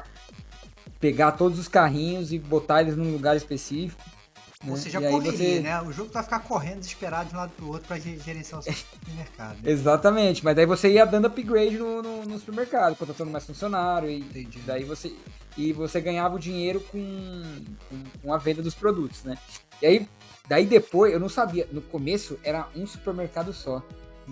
[0.99, 4.03] pegar todos os carrinhos e botar eles num lugar específico.
[4.65, 4.77] Ou né?
[4.77, 5.59] seja, correria, você...
[5.61, 5.81] né?
[5.81, 8.73] O jogo vai ficar correndo desesperado de um lado pro outro para gerenciar o seu
[8.75, 9.55] supermercado.
[9.63, 9.71] Né?
[9.71, 14.19] Exatamente, mas daí você ia dando upgrade no, no, no supermercado, contratando mais funcionário, e
[14.19, 14.59] Entendi.
[14.65, 15.13] daí você.
[15.57, 17.41] E você ganhava o dinheiro com,
[17.89, 19.37] com, com a venda dos produtos, né?
[19.81, 20.09] E aí,
[20.47, 23.81] daí depois, eu não sabia, no começo era um supermercado só.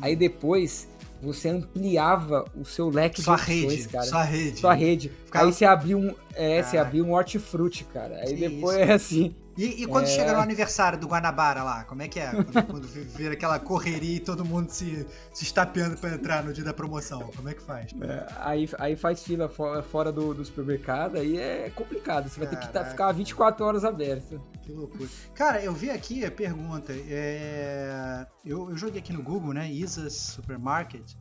[0.02, 0.90] Aí depois
[1.22, 4.06] você ampliava o seu leque sua de opções, rede, cara.
[4.06, 4.60] Sua rede.
[4.60, 5.12] Sua rede.
[5.26, 5.46] Ficava...
[5.46, 8.18] Aí você abriu um, é, você abriu um hortifruti, cara.
[8.18, 8.90] Aí que depois isso?
[8.90, 9.36] é assim.
[9.58, 10.08] E, e quando é...
[10.08, 12.30] chega no aniversário do Guanabara lá, como é que é?
[12.32, 16.64] Quando, quando vira aquela correria e todo mundo se, se estapeando pra entrar no dia
[16.64, 17.92] da promoção, como é que faz?
[18.00, 22.30] É, aí, aí faz fila fora, fora do, do, supermercado, aí é complicado.
[22.30, 24.40] Você vai ter que tá, ficar 24 horas aberto.
[24.62, 25.10] Que loucura.
[25.34, 26.94] Cara, eu vi aqui a pergunta.
[26.94, 28.28] É...
[28.46, 29.72] Eu, eu joguei aqui no Google, né?
[29.72, 31.14] Isa's Supermarket.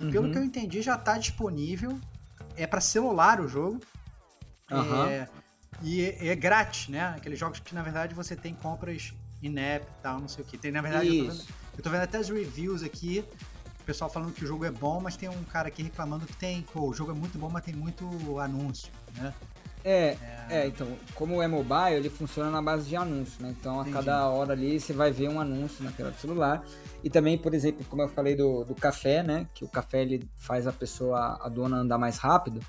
[0.00, 0.10] Uhum.
[0.10, 1.98] Pelo que eu entendi, já tá disponível.
[2.56, 3.80] É para celular o jogo.
[4.70, 5.04] Uhum.
[5.06, 5.28] É,
[5.82, 7.14] e é, é, grátis, né?
[7.16, 9.12] Aqueles jogos que na verdade você tem compras
[9.42, 10.58] in-app e tal, não sei o que.
[10.58, 11.44] Tem, na verdade, eu tô, vendo,
[11.78, 13.24] eu tô, vendo, até as reviews aqui.
[13.80, 16.36] O pessoal falando que o jogo é bom, mas tem um cara aqui reclamando que
[16.36, 18.06] tem, pô, o jogo é muito bom, mas tem muito
[18.38, 19.32] anúncio, né?
[19.82, 23.54] É, é, é, então, como é mobile, ele funciona na base de anúncios, né?
[23.58, 23.96] Então, a Entendi.
[23.96, 26.62] cada hora ali você vai ver um anúncio na tela do celular.
[27.02, 29.46] E também, por exemplo, como eu falei do, do café, né?
[29.54, 32.60] Que o café ele faz a pessoa, a dona andar mais rápido.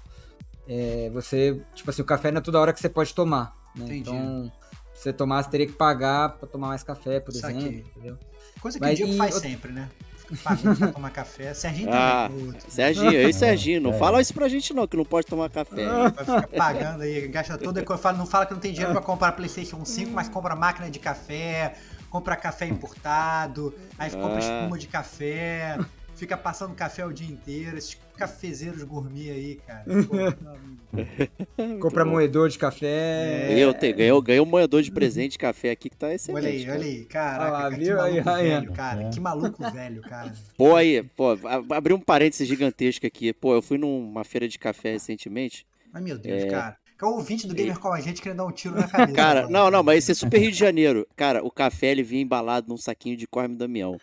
[0.67, 3.97] É, você, tipo assim, o café não é toda hora que você pode tomar, né?
[3.97, 4.51] Então,
[4.93, 7.85] se você você teria que pagar para tomar mais café, por Isso exemplo, aqui.
[7.95, 8.17] entendeu?
[8.61, 9.89] Coisa que Mas, o Diego faz sempre, né?
[10.37, 11.53] pagando pra tomar café.
[11.55, 12.53] Serginho ah, também.
[12.67, 13.97] Serginho, aí Serginho, não é.
[13.97, 15.85] fala isso pra gente não, que não pode tomar café.
[15.85, 19.31] Vai ficar pagando aí, gasta toda a Não fala que não tem dinheiro pra comprar
[19.33, 21.75] Playstation 5, mas compra máquina de café,
[22.09, 24.39] compra café importado, aí compra ah.
[24.39, 25.77] espuma de café,
[26.21, 29.83] fica passando café o dia inteiro, esses cafezeiros gourmet aí, cara.
[31.81, 33.49] Compra moedor de café.
[33.49, 33.57] É.
[33.57, 36.69] Eu te, ganhei, ganhei um moedor de presente de café aqui que tá excelente.
[36.69, 37.51] Olha aí, cara.
[37.51, 39.09] olha aí, caraca, ah, que maluco aí, velho, aí, cara.
[39.09, 40.33] Que maluco velho, cara.
[40.55, 41.35] Pô, aí, pô,
[41.71, 43.33] abri um parênteses gigantesco aqui.
[43.33, 45.65] Pô, eu fui numa feira de café recentemente.
[45.91, 46.47] Ai, meu Deus, é...
[46.47, 46.77] cara.
[46.99, 49.13] Que é o ouvinte do Gamer com a gente querendo dar um tiro na cabeça.
[49.13, 51.07] Cara, não, não, mas esse é super Rio de Janeiro.
[51.15, 53.97] Cara, o café ele vinha embalado num saquinho de Corme Damião.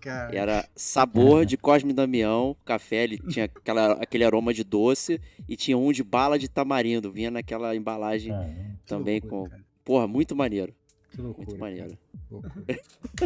[0.00, 0.34] Cara.
[0.34, 5.56] E era sabor de Cosme Damião, café, ele tinha aquela, aquele aroma de doce e
[5.56, 8.32] tinha um de bala de tamarindo, vinha naquela embalagem
[8.86, 9.50] também loucura, com.
[9.50, 9.64] Cara.
[9.84, 10.74] Porra, muito maneiro.
[11.10, 11.48] Que loucura.
[11.48, 11.98] Muito maneiro.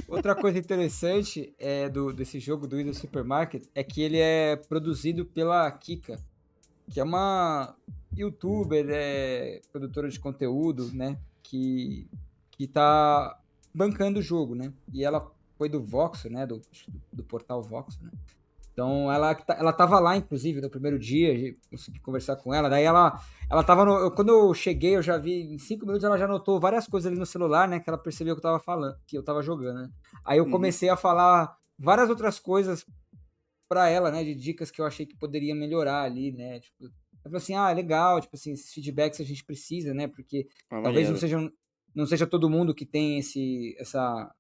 [0.09, 5.25] Outra coisa interessante é do, desse jogo do Idol Supermarket é que ele é produzido
[5.27, 6.19] pela Kika,
[6.91, 7.77] que é uma
[8.17, 11.19] youtuber, é produtora de conteúdo, né?
[11.43, 12.09] Que,
[12.51, 13.39] que tá
[13.75, 14.73] bancando o jogo, né?
[14.93, 16.47] E ela foi do Vox, né?
[16.47, 16.61] Do,
[17.13, 18.11] do portal Vox, né?
[18.75, 22.69] Então ela, tá, ela tava lá, inclusive, no primeiro dia, consegui conversar com ela.
[22.69, 24.11] Daí ela, ela tava no.
[24.11, 27.19] Quando eu cheguei, eu já vi, em cinco minutos, ela já notou várias coisas ali
[27.19, 27.79] no celular, né?
[27.79, 29.91] Que ela percebeu que eu tava falando, que eu tava jogando, né?
[30.25, 30.51] Aí eu uhum.
[30.51, 32.85] comecei a falar várias outras coisas
[33.69, 34.25] para ela, né?
[34.25, 36.59] De dicas que eu achei que poderia melhorar ali, né?
[36.59, 36.91] Tipo, eu
[37.23, 40.09] falei assim, ah, legal, tipo assim, esses feedbacks a gente precisa, né?
[40.09, 41.53] Porque ah, talvez não seja,
[41.95, 44.35] não seja todo mundo que tem esse, essa,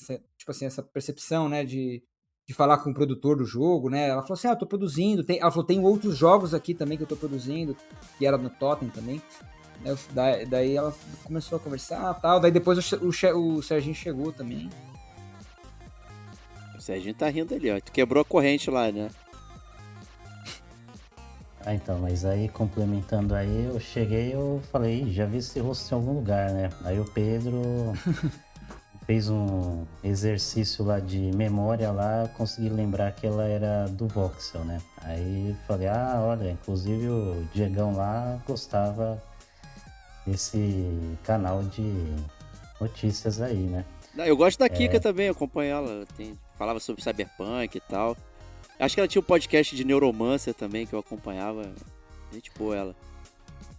[0.00, 2.02] essa, tipo assim, essa percepção, né, de,
[2.46, 4.08] de falar com o produtor do jogo, né?
[4.08, 5.24] Ela falou assim: "Ah, eu tô produzindo".
[5.24, 7.76] Tem, ela falou: "Tem outros jogos aqui também que eu tô produzindo",
[8.20, 9.22] e era no Totem também.
[9.84, 12.40] Eu, daí, daí, ela começou a conversar, tal.
[12.40, 14.70] Daí depois o, o, o Serginho chegou também.
[16.76, 17.80] O Serginho tá rindo ali, ó.
[17.80, 19.10] Tu quebrou a corrente lá, né?
[21.66, 25.94] Ah, então, mas aí complementando aí, eu cheguei, eu falei, já vi esse rosto em
[25.94, 26.68] algum lugar, né?
[26.84, 27.62] Aí o Pedro
[29.06, 34.80] fez um exercício lá de memória lá, consegui lembrar que ela era do Voxel, né?
[35.02, 39.22] Aí falei, ah, olha, inclusive o Diegão lá gostava
[40.26, 41.82] desse canal de
[42.80, 43.84] notícias aí, né?
[44.16, 45.00] Eu gosto da Kika é...
[45.00, 48.16] também, acompanho ela, tem, falava sobre Cyberpunk e tal.
[48.78, 51.70] Acho que ela tinha um podcast de Neuromancer também que eu acompanhava.
[52.32, 52.96] Gente boa ela.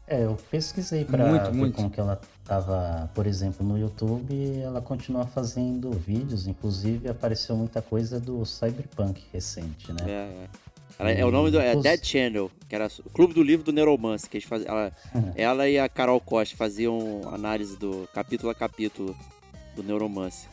[0.08, 1.76] É, eu pesquisei pra muito, ver muito.
[1.76, 7.82] como que ela tava, por exemplo, no YouTube, ela continua fazendo vídeos, inclusive apareceu muita
[7.82, 10.00] coisa do Cyberpunk recente, né?
[10.06, 10.50] É, é.
[10.98, 13.74] Ela, é o nome do é Dead Channel, que era o clube do livro do
[13.74, 14.92] Neuromancer, que eles faziam, ela,
[15.36, 19.16] ela e a Carol Costa faziam análise do capítulo a capítulo
[19.76, 20.50] do Neuromancer.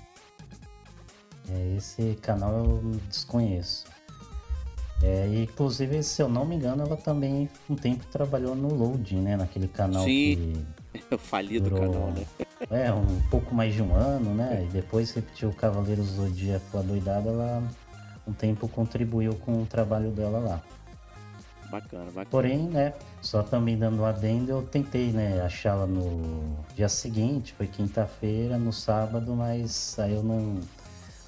[1.49, 3.85] É, esse canal eu desconheço.
[5.03, 9.21] É, e, inclusive, se eu não me engano, ela também um tempo trabalhou no Loading,
[9.21, 9.37] né?
[9.37, 10.37] Naquele canal Sim.
[10.37, 10.82] que.
[11.11, 12.27] O falido durou, canal, né?
[12.71, 14.65] É, um pouco mais de um ano, né?
[14.65, 17.63] E depois repetiu o Cavaleiros do Zodíaco a doidada, ela
[18.27, 20.63] um tempo contribuiu com o trabalho dela lá.
[21.71, 22.27] Bacana, bacana.
[22.31, 28.59] Porém, né, só também dando adendo, eu tentei, né, achá-la no dia seguinte, foi quinta-feira,
[28.59, 30.61] no sábado, mas aí eu não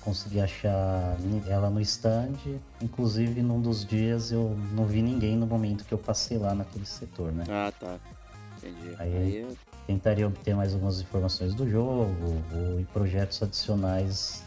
[0.02, 1.16] consegui achar
[1.48, 2.34] ela no stand.
[2.82, 6.84] Inclusive, num dos dias eu não vi ninguém no momento que eu passei lá naquele
[6.84, 7.44] setor, né?
[7.48, 7.96] Ah, tá.
[8.64, 8.96] Entendi.
[8.98, 9.56] Aí, aí
[9.86, 12.16] tentaria obter mais algumas informações do jogo
[12.52, 14.42] ou, e projetos adicionais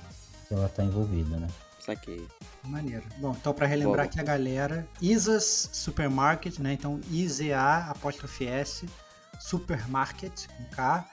[0.48, 1.48] que ela está envolvida, né?
[1.80, 2.26] Saquei.
[2.64, 3.04] Maneiro.
[3.18, 4.12] Bom, então para relembrar Bom.
[4.12, 6.74] aqui a galera, Isas Supermarket, né?
[6.74, 8.86] Então IZA apóstrofe S
[9.40, 11.06] Supermarket com K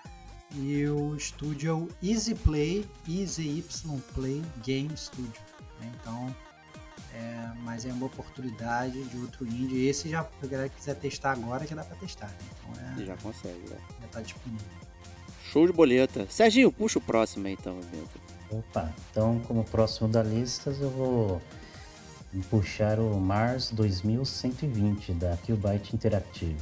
[0.56, 5.42] e o estúdio é o Easy Play, Easy Y Play Game Studio.
[5.80, 5.92] Né?
[6.00, 6.34] Então,
[7.14, 9.86] é, mas é uma oportunidade de outro indie.
[9.86, 12.26] Esse já, se a galera quiser testar agora, já dá para testar.
[12.26, 12.36] Né?
[12.50, 13.76] Então é, já consegue, né?
[14.00, 14.66] Já tá disponível.
[15.50, 16.26] Show de boleta.
[16.28, 18.20] Serginho, puxa o próximo aí, então, evento.
[18.50, 21.42] Opa, então como próximo da lista eu vou
[22.50, 26.56] puxar o Mars 2120 da Qbyte Interactive.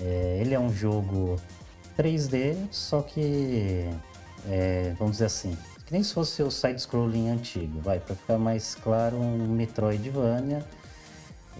[0.00, 1.40] É, ele é um jogo
[1.96, 3.88] 3D, só que
[4.48, 5.56] é, vamos dizer assim,
[5.92, 10.64] que nem se fosse o side-scrolling antigo, vai, para ficar mais claro, um Metroidvania.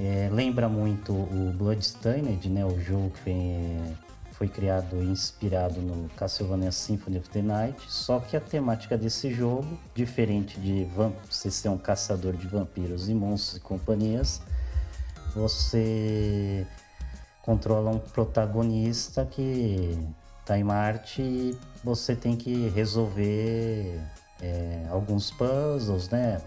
[0.01, 3.99] É, lembra muito o Bloodstained, né, o jogo que vem
[4.31, 9.31] foi criado e inspirado no Castlevania Symphony of the Night, só que a temática desse
[9.31, 14.41] jogo, diferente de você ser um caçador de vampiros e monstros e companhias,
[15.35, 16.67] você
[17.43, 19.99] controla um protagonista que
[20.41, 24.01] está em Marte e você tem que resolver
[24.43, 26.41] é, alguns puzzles, né?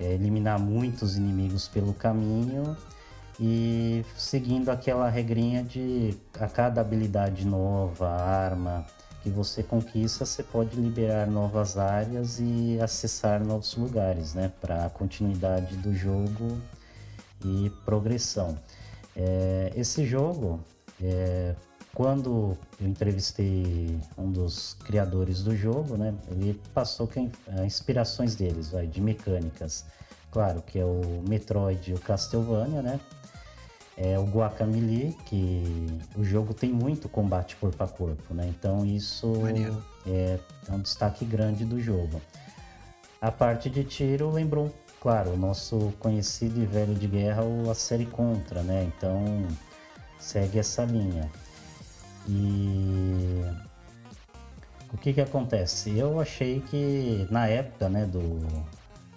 [0.00, 2.76] É, eliminar muitos inimigos pelo caminho
[3.38, 8.84] e seguindo aquela regrinha de a cada habilidade nova, arma
[9.22, 15.76] que você conquista, você pode liberar novas áreas e acessar novos lugares, né, para continuidade
[15.76, 16.60] do jogo
[17.42, 18.58] e progressão.
[19.16, 20.60] É, esse jogo,
[21.02, 21.54] é,
[21.94, 28.70] quando eu entrevistei um dos criadores do jogo, né, ele passou que as inspirações deles,
[28.70, 29.84] vai, de mecânicas,
[30.30, 33.00] claro que é o Metroid e o Castlevania, né,
[33.96, 35.86] é o Guacamole, que
[36.16, 38.46] o jogo tem muito combate corpo a corpo, né?
[38.48, 39.32] Então isso
[40.04, 40.38] é,
[40.68, 42.20] é, um destaque grande do jogo.
[43.20, 48.06] A parte de tiro lembrou, claro, o nosso conhecido e velho de guerra, a série
[48.06, 48.84] Contra, né?
[48.84, 49.46] Então
[50.18, 51.30] segue essa linha.
[52.28, 53.44] E
[54.92, 55.96] o que que acontece?
[55.96, 58.40] Eu achei que na época, né, do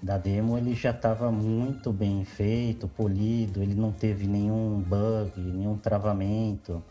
[0.02, 5.78] da demo ele já estava muito bem feito, polido, ele não teve nenhum bug, nenhum
[5.78, 6.84] travamento.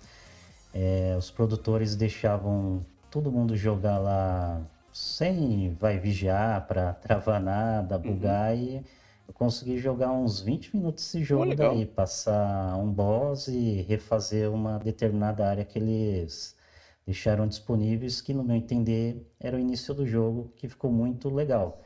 [0.75, 4.61] É, os produtores deixavam todo mundo jogar lá
[4.93, 8.03] sem vai vigiar para travar nada, uhum.
[8.03, 8.61] bugar uhum.
[8.61, 8.85] e
[9.27, 14.51] eu consegui jogar uns 20 minutos esse jogo oh, daí, passar um boss e refazer
[14.51, 16.57] uma determinada área que eles
[17.05, 21.81] deixaram disponíveis, que no meu entender era o início do jogo, que ficou muito legal.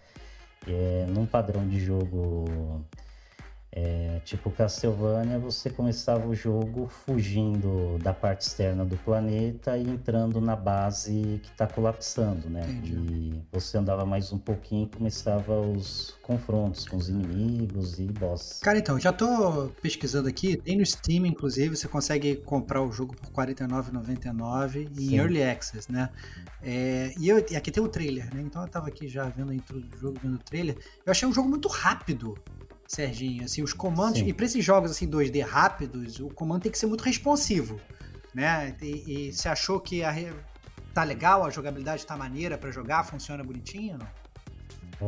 [0.66, 2.84] É, num padrão de jogo
[3.72, 10.40] é, tipo Castlevania, você começava o jogo fugindo da parte externa do planeta e entrando
[10.40, 12.62] na base que está colapsando, né?
[12.68, 12.94] Entendi.
[12.94, 18.58] E você andava mais um pouquinho e começava os confrontos com os inimigos e boss.
[18.60, 23.14] Cara, então, já tô pesquisando aqui, tem no Steam, inclusive, você consegue comprar o jogo
[23.14, 26.10] por R$ 49,99 em Early Access, né?
[26.60, 28.42] É, e, eu, e aqui tem o trailer, né?
[28.42, 30.76] Então eu tava aqui já vendo a intro do jogo, vendo o trailer.
[31.06, 32.36] Eu achei um jogo muito rápido.
[32.90, 33.44] Serginho.
[33.44, 34.18] Assim, os comandos.
[34.18, 34.26] Sim.
[34.26, 37.80] E para esses jogos assim 2D rápidos, o comando tem que ser muito responsivo.
[38.34, 38.74] Né?
[38.82, 40.12] E, e você achou que a,
[40.92, 44.08] tá legal, a jogabilidade tá maneira para jogar, funciona bonitinho não?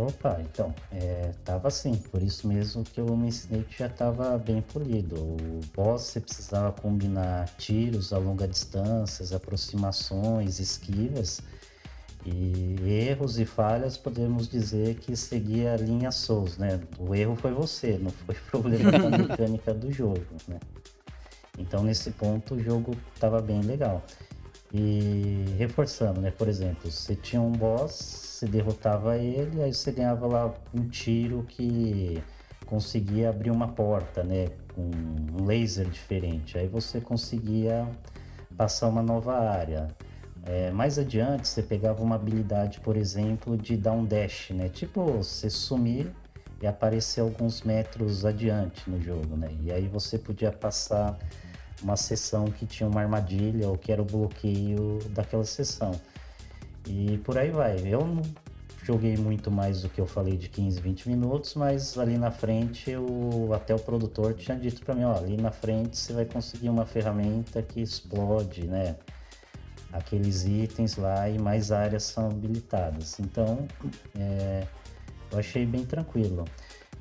[0.06, 5.16] Opa, então, é, tava assim, por isso mesmo que ensinei que já tava bem polido.
[5.16, 11.42] O boss você precisava combinar tiros a longa distância, aproximações, esquivas,
[12.24, 16.80] e erros e falhas, podemos dizer que seguia a linha Souls, né?
[16.98, 20.60] O erro foi você, não foi problema da mecânica do jogo, né?
[21.58, 24.02] Então, nesse ponto, o jogo estava bem legal.
[24.72, 26.30] E reforçando, né?
[26.30, 31.44] Por exemplo, você tinha um boss, você derrotava ele, aí você ganhava lá um tiro
[31.46, 32.22] que
[32.64, 34.48] conseguia abrir uma porta, né?
[34.74, 36.56] Com um laser diferente.
[36.56, 37.86] Aí você conseguia
[38.56, 39.88] passar uma nova área.
[40.44, 44.68] É, mais adiante, você pegava uma habilidade, por exemplo, de dar um dash, né?
[44.68, 46.10] Tipo, você sumir
[46.60, 49.50] e aparecer alguns metros adiante no jogo, né?
[49.62, 51.16] E aí você podia passar
[51.82, 55.92] uma sessão que tinha uma armadilha ou que era o bloqueio daquela sessão.
[56.88, 57.76] E por aí vai.
[57.86, 58.22] Eu não
[58.84, 62.94] joguei muito mais do que eu falei de 15, 20 minutos, mas ali na frente
[62.96, 66.68] o, até o produtor tinha dito para mim, ó, ali na frente você vai conseguir
[66.68, 68.96] uma ferramenta que explode, né?
[69.92, 73.20] Aqueles itens lá e mais áreas são habilitadas.
[73.20, 73.66] Então,
[74.18, 74.66] é,
[75.30, 76.44] eu achei bem tranquilo.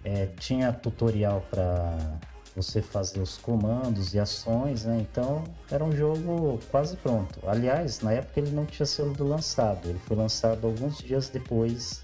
[0.04, 2.20] É, tinha tutorial para
[2.56, 4.98] você fazer os comandos e ações, né?
[5.00, 7.39] Então era um jogo quase pronto.
[7.48, 12.04] Aliás, na época ele não tinha sido lançado, ele foi lançado alguns dias depois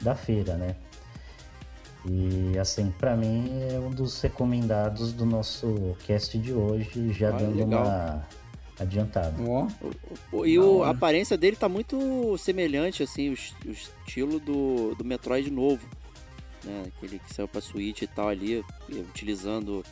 [0.00, 0.76] da feira, né?
[2.06, 7.32] E assim, para mim é um dos recomendados do nosso cast de hoje, já ah,
[7.32, 7.82] dando legal.
[7.82, 8.26] uma
[8.80, 9.36] adiantada.
[10.32, 10.44] Oh.
[10.44, 15.50] E o, a aparência dele tá muito semelhante, assim, o, o estilo do, do Metroid
[15.50, 15.86] novo
[16.64, 16.84] né?
[16.86, 19.84] Aquele que saiu pra Switch e tal ali, utilizando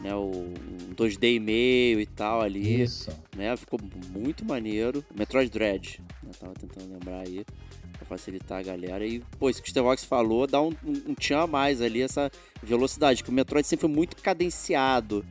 [0.00, 0.52] né, o
[0.94, 2.82] 2D e meio e tal ali.
[2.82, 3.10] Isso.
[3.34, 3.56] Né?
[3.56, 3.78] Ficou
[4.10, 5.04] muito maneiro.
[5.14, 6.30] Metroid Dread, né?
[6.38, 7.44] Tava tentando lembrar aí
[7.92, 9.06] pra facilitar a galera.
[9.06, 12.02] E, pô, isso que o Stevox falou dá um, um, um tchan a mais ali,
[12.02, 12.30] essa
[12.62, 15.24] velocidade, que o Metroid sempre foi muito cadenciado,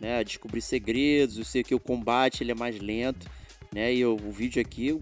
[0.00, 0.24] né?
[0.24, 3.28] Descobrir segredos, eu sei que o combate ele é mais lento,
[3.72, 3.94] né?
[3.94, 5.00] E o, o vídeo aqui,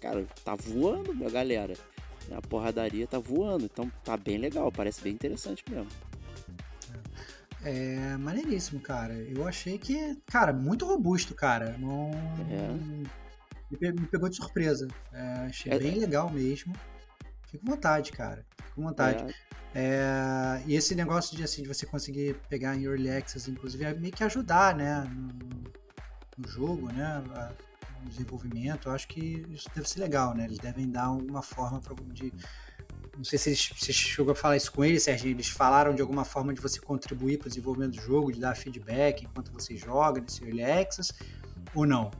[0.00, 1.74] cara, tá voando, minha galera.
[2.32, 5.88] A porradaria tá voando, então tá bem legal, parece bem interessante mesmo.
[7.62, 9.14] É maneiríssimo, cara.
[9.14, 11.76] Eu achei que, cara, muito robusto, cara.
[11.78, 12.10] Não.
[12.50, 13.90] É.
[13.92, 14.88] Me pegou de surpresa.
[15.12, 16.00] É, achei é, bem é.
[16.00, 16.72] legal mesmo.
[17.50, 18.44] Fico com vontade, cara.
[18.56, 19.34] Fico com vontade.
[19.74, 20.60] É.
[20.60, 20.62] é.
[20.66, 24.12] e esse negócio de, assim, de você conseguir pegar em Early Access, inclusive, é meio
[24.12, 25.02] que ajudar, né?
[25.04, 25.64] No,
[26.38, 27.22] no jogo, né?
[27.34, 27.52] A,
[28.04, 30.44] desenvolvimento, eu acho que isso deve ser legal, né?
[30.44, 31.80] Eles devem dar alguma forma
[32.12, 32.32] de.
[33.16, 35.34] Não sei se se chegou a falar isso com eles, Serginho.
[35.34, 38.56] Eles falaram de alguma forma de você contribuir para o desenvolvimento do jogo, de dar
[38.56, 41.12] feedback enquanto você joga nesse Early Access,
[41.74, 42.10] ou não?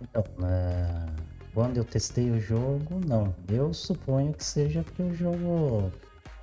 [0.00, 1.27] Então, é...
[1.58, 3.34] quando eu testei o jogo, não.
[3.48, 5.90] Eu suponho que seja porque o jogo,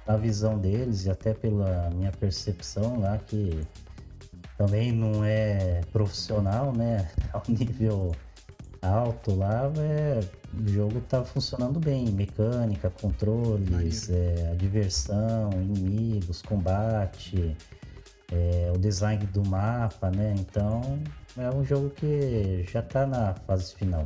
[0.06, 3.62] na visão deles e até pela minha percepção lá, que
[4.58, 7.10] também não é profissional, né?
[7.32, 8.12] Ao nível
[8.82, 10.20] alto lá, é,
[10.54, 12.12] o jogo tá funcionando bem.
[12.12, 17.56] Mecânica, controles, é, a diversão, inimigos, combate,
[18.34, 20.36] é, o design do mapa, né?
[20.38, 21.00] Então
[21.38, 24.04] é um jogo que já tá na fase final.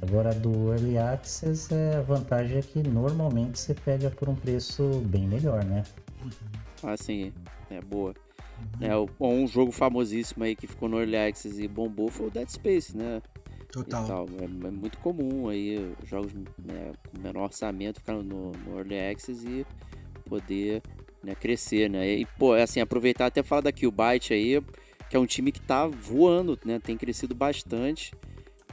[0.00, 5.00] Agora do Early Access, é, a vantagem é que normalmente você pega por um preço
[5.06, 5.82] bem melhor, né?
[6.82, 7.32] Ah, sim,
[7.68, 8.14] é boa.
[8.78, 8.90] Né?
[9.20, 12.96] Um jogo famosíssimo aí que ficou no Early Access e bombou foi o Dead Space,
[12.96, 13.20] né?
[13.72, 14.26] Total.
[14.40, 19.46] É, é, muito comum aí jogos né, com menor orçamento ficar no, no Early Access
[19.46, 19.66] e
[20.28, 20.80] poder
[21.22, 22.08] né, crescer, né?
[22.08, 24.62] E, pô, é assim, aproveitar até falar da Killbyte aí,
[25.10, 26.78] que é um time que tá voando, né?
[26.78, 28.12] Tem crescido bastante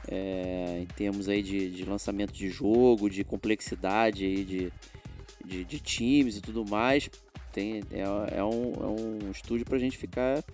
[0.08, 4.72] é, em termos aí de, de lançamento de jogo, de complexidade aí de,
[5.44, 7.10] de, de times e tudo mais
[7.56, 10.44] tem, é, é, um, é um estúdio pra gente ficar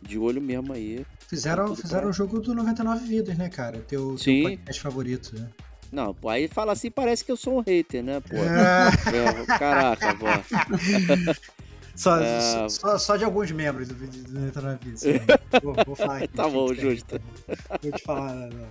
[0.00, 1.04] de olho mesmo aí.
[1.28, 3.80] Fizeram, fizeram o jogo do 99 Vidas, né, cara?
[3.80, 4.40] Teu, Sim.
[4.40, 5.50] teu podcast favorito, né?
[5.92, 8.36] Não, pô, aí fala assim, parece que eu sou um hater, né, pô?
[8.36, 9.44] É.
[9.44, 10.26] É, caraca, pô.
[11.94, 12.68] Só, é...
[12.68, 15.02] só, só, de alguns membros do, do 99 Vidas.
[15.64, 16.28] Vou, vou falar aqui.
[16.28, 17.18] tá bom, justo.
[17.82, 18.68] Vou te falar, não.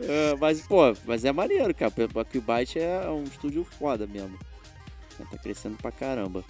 [0.00, 1.92] É, mas, pô, mas é maneiro, cara.
[1.92, 4.38] A Qbyte é um estúdio foda mesmo.
[5.30, 6.44] Tá crescendo pra caramba.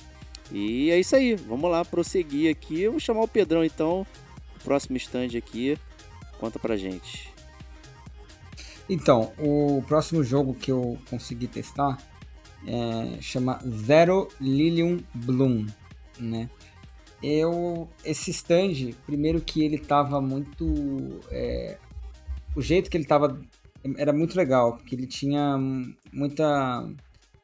[0.50, 2.82] E é isso aí, vamos lá prosseguir aqui.
[2.82, 4.06] Eu vou chamar o Pedrão então,
[4.56, 5.78] o próximo stand aqui.
[6.38, 7.32] Conta pra gente.
[8.88, 11.98] Então, o próximo jogo que eu consegui testar
[12.66, 15.66] é, chama Zero Lilium Bloom,
[16.18, 16.48] né?
[17.22, 21.20] Eu, esse stand, primeiro que ele tava muito...
[21.30, 21.78] É,
[22.58, 23.40] o jeito que ele tava
[23.96, 25.56] era muito legal, porque ele tinha
[26.12, 26.90] muita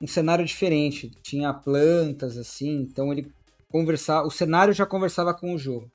[0.01, 1.09] um cenário diferente.
[1.23, 3.31] Tinha plantas, assim, então ele
[3.69, 4.27] conversava.
[4.27, 5.89] O cenário já conversava com o jogo.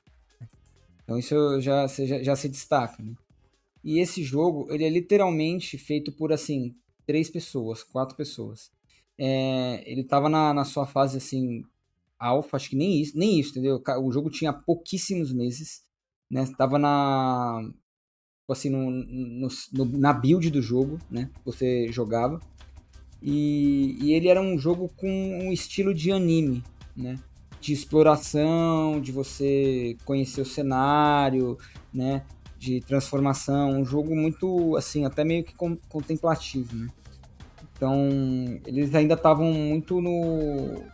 [1.04, 3.12] Então isso já, já, já se destaca, né?
[3.84, 6.74] E esse jogo, ele é literalmente feito por, assim,
[7.06, 8.70] três pessoas, quatro pessoas.
[9.18, 11.62] É, ele tava na, na sua fase, assim,
[12.18, 13.82] alfa, acho que nem isso, nem isso, entendeu?
[14.02, 15.82] O jogo tinha pouquíssimos meses,
[16.30, 16.46] né?
[16.56, 17.70] Tava na,
[18.52, 21.30] assim, no, no, no, na build do jogo, né?
[21.44, 22.40] Você jogava.
[23.22, 26.62] E, e ele era um jogo com um estilo de anime,
[26.96, 27.18] né?
[27.60, 31.58] De exploração, de você conhecer o cenário,
[31.92, 32.24] né?
[32.58, 35.54] De transformação, um jogo muito, assim, até meio que
[35.88, 36.88] contemplativo, né?
[37.74, 38.08] Então,
[38.66, 40.84] eles ainda estavam muito no,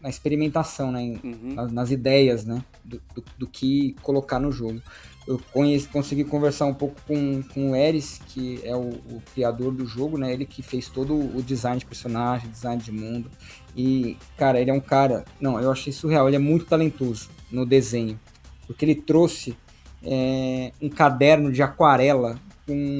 [0.00, 1.18] na experimentação, né?
[1.22, 1.54] Uhum.
[1.54, 2.64] Nas, nas, ideias, né?
[2.84, 4.80] Do, do, do, que colocar no jogo.
[5.26, 9.72] Eu conheci, consegui conversar um pouco com, com o Eris, que é o, o, criador
[9.72, 10.32] do jogo, né?
[10.32, 13.30] Ele que fez todo o design de personagem, design de mundo.
[13.76, 15.24] E, cara, ele é um cara.
[15.40, 16.26] Não, eu achei surreal.
[16.26, 18.18] Ele é muito talentoso no desenho.
[18.66, 19.56] Porque ele trouxe
[20.02, 22.98] é, um caderno de aquarela com,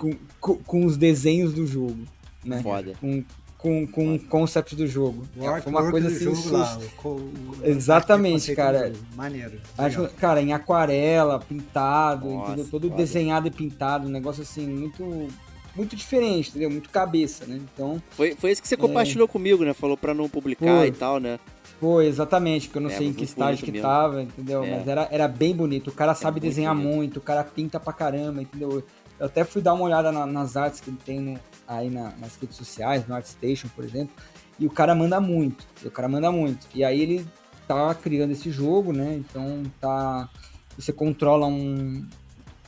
[0.00, 2.04] com, com, com, os desenhos do jogo.
[2.44, 2.62] Né?
[2.62, 2.92] Foda.
[3.00, 3.24] Com,
[3.58, 5.26] com, com o concept do jogo.
[5.36, 6.32] O Foi uma coisa assim.
[6.32, 7.32] Jogo lá, o, o,
[7.64, 8.92] Exatamente, cara.
[9.16, 9.60] Maneiro.
[9.76, 12.96] Acho, cara, em aquarela, pintado, Nossa, todo foda.
[12.96, 15.28] desenhado e pintado, um negócio assim, muito.
[15.76, 16.70] Muito diferente, entendeu?
[16.70, 17.60] Muito cabeça, né?
[17.72, 18.02] Então.
[18.10, 18.78] Foi, foi isso que você é...
[18.78, 19.72] compartilhou comigo, né?
[19.72, 20.88] Falou pra não publicar Foi.
[20.88, 21.38] e tal, né?
[21.78, 23.86] Foi, exatamente, porque eu não é, sei em que estágio que mesmo.
[23.86, 24.64] tava, entendeu?
[24.64, 24.70] É.
[24.76, 25.90] Mas era, era bem bonito.
[25.90, 26.96] O cara é sabe desenhar bonito.
[26.96, 28.82] muito, o cara pinta pra caramba, entendeu?
[29.20, 31.38] Eu até fui dar uma olhada na, nas artes que ele tem no,
[31.68, 34.14] aí na, nas redes sociais, no ArtStation, por exemplo,
[34.58, 35.66] e o cara manda muito.
[35.84, 36.66] o cara manda muito.
[36.74, 37.26] E aí ele
[37.68, 39.14] tá criando esse jogo, né?
[39.14, 40.28] Então tá.
[40.76, 42.06] Você controla um,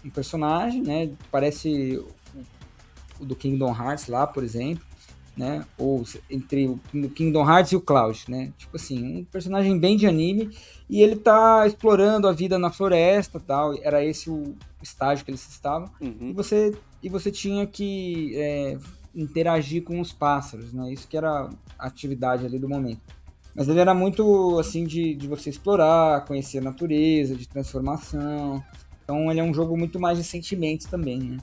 [0.04, 1.10] um personagem, né?
[1.30, 2.04] Parece
[3.18, 4.90] o, do Kingdom Hearts lá, por exemplo
[5.40, 5.64] né?
[5.78, 6.78] Ou entre o
[7.14, 8.52] Kingdom Hearts e o Cloud, né?
[8.58, 10.50] Tipo assim, um personagem bem de anime
[10.88, 13.74] e ele tá explorando a vida na floresta, tal.
[13.82, 15.90] Era esse o estágio que eles estavam.
[16.00, 16.28] Uhum.
[16.30, 18.78] E você e você tinha que é,
[19.14, 20.92] interagir com os pássaros, né?
[20.92, 23.00] Isso que era a atividade ali do momento.
[23.54, 28.62] Mas ele era muito assim de, de você explorar, conhecer a natureza, de transformação.
[29.02, 31.38] Então ele é um jogo muito mais de sentimentos também, né?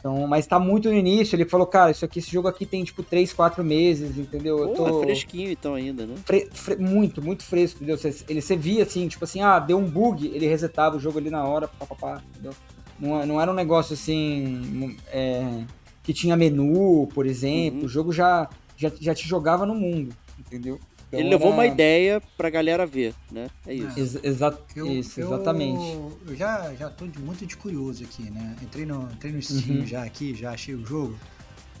[0.00, 2.82] Então, mas tá muito no início, ele falou, cara, isso aqui, esse jogo aqui tem
[2.82, 4.56] tipo 3, 4 meses, entendeu?
[4.56, 4.98] Pô, Eu tô...
[4.98, 6.14] é fresquinho então ainda, né?
[6.24, 7.98] Fre fre muito, muito fresco, entendeu?
[7.98, 11.18] Você, ele, você via assim, tipo assim, ah, deu um bug, ele resetava o jogo
[11.18, 12.54] ali na hora, papapá, entendeu?
[13.00, 15.64] Não, não era um negócio assim, é,
[16.02, 17.86] que tinha menu, por exemplo, uhum.
[17.86, 20.78] o jogo já, já, já te jogava no mundo, entendeu?
[21.08, 21.56] Então ele levou era...
[21.56, 23.48] uma ideia pra galera ver, né?
[23.66, 23.98] É isso.
[23.98, 25.82] Ex exa eu, isso, exatamente.
[26.26, 28.54] Eu, já, já tô de, muito de curioso aqui, né?
[28.62, 29.86] Entrei no, entrei no Steam uhum.
[29.86, 31.18] já aqui, já achei o jogo,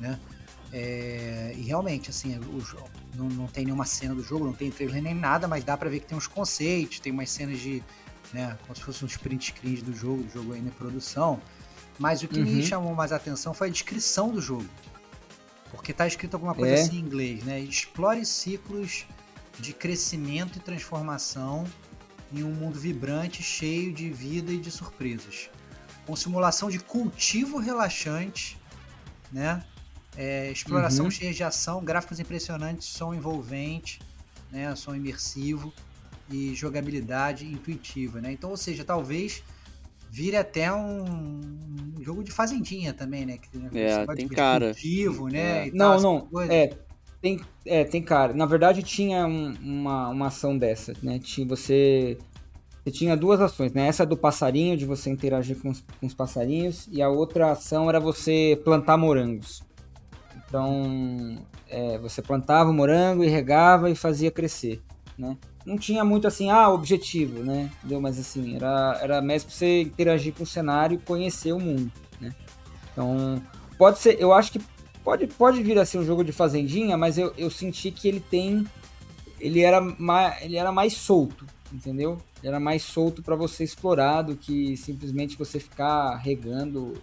[0.00, 0.18] né?
[0.72, 2.62] É, e realmente, assim, o,
[3.16, 5.88] não, não tem nenhuma cena do jogo, não tem trailer nem nada, mas dá pra
[5.88, 7.82] ver que tem uns conceitos, tem umas cenas de,
[8.32, 11.40] né, como se fossem uns print screens do jogo, do jogo ainda em produção.
[11.98, 12.46] Mas o que uhum.
[12.46, 14.68] me chamou mais a atenção foi a descrição do jogo.
[15.70, 16.80] Porque tá escrito alguma coisa é.
[16.80, 17.60] assim em inglês, né?
[17.60, 19.04] Explore ciclos
[19.58, 21.64] de crescimento e transformação
[22.32, 25.50] em um mundo vibrante, cheio de vida e de surpresas.
[26.06, 28.58] Com simulação de cultivo relaxante,
[29.30, 29.64] né?
[30.16, 31.10] É, exploração uhum.
[31.10, 34.00] cheia de ação, gráficos impressionantes, som envolvente,
[34.50, 34.74] né?
[34.74, 35.72] som imersivo
[36.30, 38.20] e jogabilidade intuitiva.
[38.20, 38.32] Né?
[38.32, 39.42] Então, ou seja, talvez
[40.10, 41.40] vire até um,
[42.00, 43.38] jogo de fazendinha também, né?
[43.38, 43.70] Que, né?
[43.72, 44.72] É, tem cara.
[44.72, 45.68] Cultivo, né?
[45.68, 45.70] É.
[45.72, 46.28] Não, não.
[46.50, 46.76] É,
[47.22, 48.32] tem, é, tem cara.
[48.32, 51.18] Na verdade, tinha um, uma, uma ação dessa, né?
[51.20, 52.18] Tinha, você,
[52.82, 53.86] você tinha duas ações, né?
[53.86, 57.88] Essa do passarinho, de você interagir com os, com os passarinhos, e a outra ação
[57.88, 59.62] era você plantar morangos.
[60.48, 64.82] Então, é, você plantava o morango e regava e fazia crescer,
[65.16, 65.36] né?
[65.64, 67.70] Não tinha muito assim, ah, objetivo, né?
[67.78, 68.00] Entendeu?
[68.00, 71.92] Mas assim, era, era mais pra você interagir com o cenário e conhecer o mundo,
[72.20, 72.34] né?
[72.92, 73.42] Então,
[73.76, 74.60] pode ser, eu acho que
[75.02, 78.20] Pode, pode vir a ser um jogo de fazendinha, mas eu, eu senti que ele
[78.20, 78.66] tem.
[79.38, 82.18] Ele era, mais, ele era mais solto, entendeu?
[82.38, 87.00] Ele era mais solto para você explorar do que simplesmente você ficar regando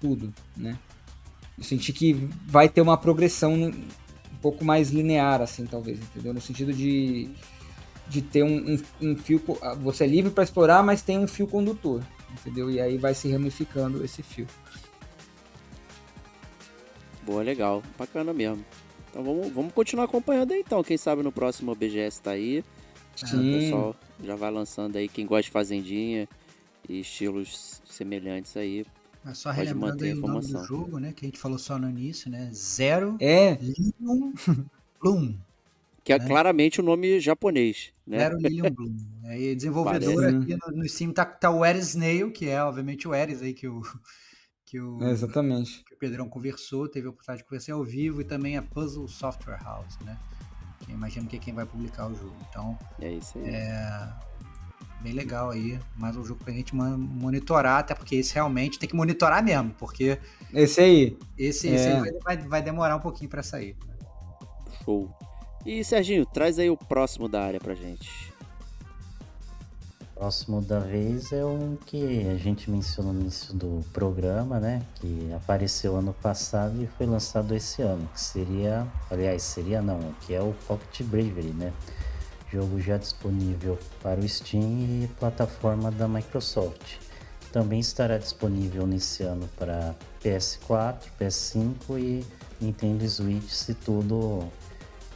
[0.00, 0.78] tudo, né?
[1.58, 2.14] Eu senti que
[2.46, 6.32] vai ter uma progressão um pouco mais linear, assim, talvez, entendeu?
[6.32, 7.28] No sentido de,
[8.08, 9.42] de ter um, um, um fio.
[9.82, 12.02] Você é livre para explorar, mas tem um fio condutor,
[12.32, 12.70] entendeu?
[12.70, 14.46] E aí vai se ramificando esse fio.
[17.24, 17.82] Boa, legal.
[17.98, 18.64] Bacana mesmo.
[19.10, 20.82] Então vamos, vamos continuar acompanhando aí então.
[20.84, 22.64] Quem sabe no próximo BGS tá aí.
[23.16, 23.56] Sim.
[23.56, 26.28] O pessoal já vai lançando aí quem gosta de fazendinha
[26.88, 28.84] e estilos semelhantes aí.
[29.24, 31.12] É só pode relembrando aí o nome do jogo, né?
[31.12, 32.48] Que a gente falou só no início, né?
[32.52, 33.58] Zero é.
[35.00, 35.34] Bloom.
[36.06, 36.24] Que é né?
[36.24, 38.18] claramente o nome japonês, né?
[38.18, 38.96] Zero Lilium Bloom.
[39.24, 43.14] Aí, desenvolvedor aqui no, no Steam tá, tá o Eris Snail, que é obviamente o
[43.14, 43.82] Eris aí que o,
[44.64, 45.82] que o, é exatamente.
[45.82, 49.08] Que o Pedrão conversou, teve a oportunidade de conversar ao vivo, e também a Puzzle
[49.08, 50.16] Software House, né?
[50.78, 52.36] Que imagino que é quem vai publicar o jogo.
[52.48, 53.48] Então, é isso aí.
[53.48, 54.08] É
[55.02, 58.94] bem legal aí, mais um jogo pra gente monitorar, até porque esse realmente tem que
[58.94, 60.20] monitorar mesmo, porque...
[60.54, 61.18] Esse aí.
[61.36, 61.74] Esse, é.
[61.74, 63.76] esse aí vai, vai demorar um pouquinho para sair.
[64.84, 65.12] Show.
[65.66, 68.32] E Serginho, traz aí o próximo da área pra gente.
[70.14, 74.80] Próximo da vez é um que a gente mencionou no início do programa, né?
[74.94, 78.08] Que apareceu ano passado e foi lançado esse ano.
[78.14, 81.72] Que seria, aliás, seria não, que é o Pocket Bravery, né?
[82.50, 86.96] jogo já disponível para o Steam e plataforma da Microsoft.
[87.52, 92.24] Também estará disponível nesse ano para PS4, PS5 e
[92.60, 94.44] Nintendo Switch, se tudo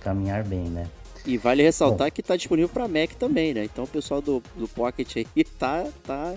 [0.00, 0.88] caminhar bem, né?
[1.24, 3.64] E vale ressaltar Bom, que está disponível para Mac também, né?
[3.64, 6.34] Então o pessoal do, do Pocket aí tá, tá,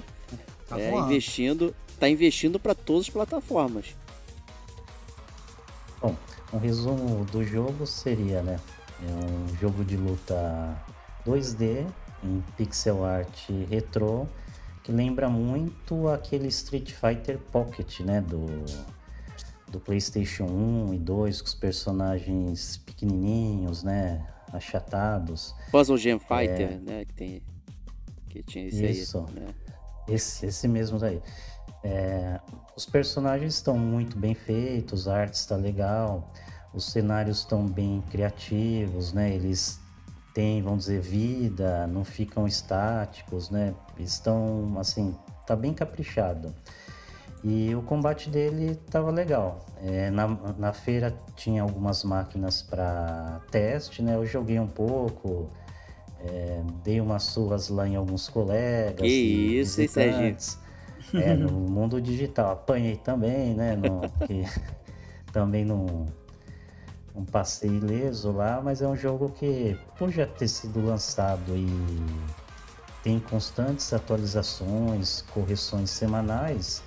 [0.67, 3.95] tá é, investindo, tá investindo para todas as plataformas.
[6.01, 6.15] Bom,
[6.51, 8.59] um resumo do jogo seria, né?
[9.01, 10.77] É um jogo de luta
[11.25, 11.85] 2D
[12.23, 14.27] em pixel art retrô
[14.83, 18.19] que lembra muito aquele Street Fighter Pocket, né?
[18.19, 18.45] Do,
[19.73, 24.23] do PlayStation 1 e 2, com os personagens pequenininhos, né?
[24.53, 25.55] Achatados.
[25.71, 26.77] Puzzle Gem Fighter, é...
[26.77, 27.05] né?
[27.05, 27.41] Que, tem,
[28.29, 29.25] que tinha esse Isso.
[29.27, 29.39] aí.
[29.39, 29.47] Né?
[30.07, 31.19] Esse, esse mesmo daí.
[31.83, 32.39] É,
[32.75, 36.31] os personagens estão muito bem feitos, a arte está legal,
[36.71, 39.33] os cenários estão bem criativos, né?
[39.33, 39.79] Eles
[40.35, 43.73] têm, vamos dizer, vida, não ficam estáticos, né?
[43.97, 45.15] Estão, assim,
[45.47, 46.53] tá bem caprichado.
[47.43, 49.65] E o combate dele tava legal.
[49.81, 50.27] É, na,
[50.57, 54.15] na feira tinha algumas máquinas para teste, né?
[54.15, 55.49] Eu joguei um pouco,
[56.21, 59.01] é, dei umas surras lá em alguns colegas.
[59.01, 60.37] Que isso, hein, Serginho?
[61.15, 62.53] É, no mundo digital.
[62.53, 63.75] Apanhei também, né?
[63.75, 64.45] No, que,
[65.33, 66.05] também não,
[67.13, 71.67] não passei ileso lá, mas é um jogo que, por já ter sido lançado e
[73.03, 76.81] tem constantes atualizações, correções semanais,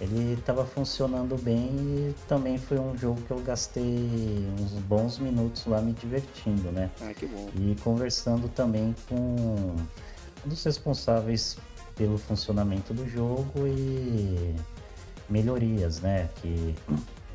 [0.00, 5.66] ele estava funcionando bem e também foi um jogo que eu gastei uns bons minutos
[5.66, 6.90] lá me divertindo, né?
[7.00, 7.48] Ah, que bom.
[7.54, 11.56] E conversando também com um dos responsáveis
[11.94, 14.54] pelo funcionamento do jogo e
[15.28, 16.28] melhorias, né?
[16.36, 16.74] Que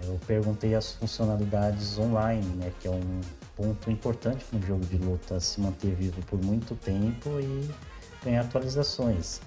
[0.03, 2.71] eu perguntei as funcionalidades online, né?
[2.79, 3.21] Que é um
[3.55, 7.69] ponto importante no jogo de luta se manter vivo por muito tempo e
[8.23, 9.41] ganhar atualizações.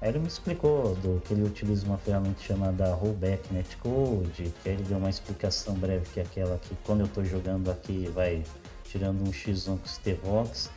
[0.00, 4.74] Aí ele me explicou do que ele utiliza uma ferramenta chamada Rollback Netcode, que aí
[4.74, 8.42] ele deu uma explicação breve que é aquela que quando eu estou jogando aqui vai
[8.84, 10.70] tirando um X1 com Stevox.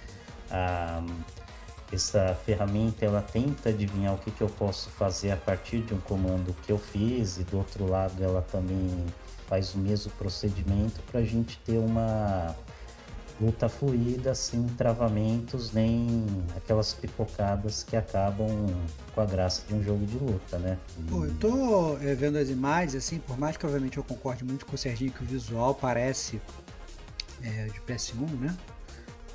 [0.52, 1.02] Ah,
[1.92, 6.00] essa ferramenta ela tenta adivinhar o que, que eu posso fazer a partir de um
[6.02, 9.06] comando que eu fiz e do outro lado ela também
[9.48, 12.56] faz o mesmo procedimento para a gente ter uma
[13.40, 16.26] luta fluida, sem travamentos, nem
[16.56, 18.48] aquelas pipocadas que acabam
[19.14, 20.78] com a graça de um jogo de luta, né?
[21.10, 24.66] Pô, eu tô é, vendo as imagens, assim, por mais que obviamente eu concorde muito
[24.66, 26.40] com o Serginho que o visual parece
[27.44, 28.56] é, de PS1, né?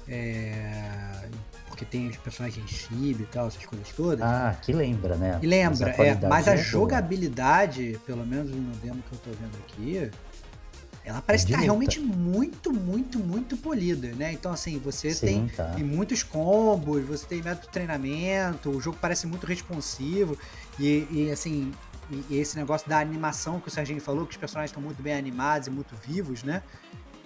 [0.09, 1.29] É,
[1.67, 4.23] porque tem os personagens chibi e tal, essas coisas todas.
[4.23, 5.39] Ah, que lembra, né?
[5.43, 9.19] E lembra, mas a, é, mas a é jogabilidade, pelo menos no demo que eu
[9.19, 10.11] tô vendo aqui,
[11.09, 14.31] ela parece estar tá realmente muito, muito, muito polida, né?
[14.33, 15.71] Então, assim, você Sim, tem, tá.
[15.71, 20.39] tem, muitos combos, você tem método de treinamento, o jogo parece muito responsivo
[20.79, 21.73] e, e assim,
[22.11, 25.03] e, e esse negócio da animação que o Serginho falou, que os personagens estão muito
[25.03, 26.63] bem animados e muito vivos, né?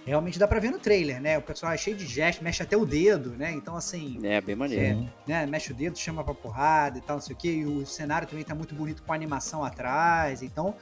[0.07, 1.39] Realmente dá pra ver no trailer, né?
[1.39, 3.53] O personagem é cheio de gestos, mexe até o dedo, né?
[3.53, 4.19] Então, assim.
[4.23, 5.09] É, bem maneiro.
[5.29, 5.47] É, né?
[5.47, 7.53] Mexe o dedo, chama pra porrada e tal, não sei o quê.
[7.53, 10.43] E o cenário também tá muito bonito com a animação atrás.
[10.43, 10.75] Então,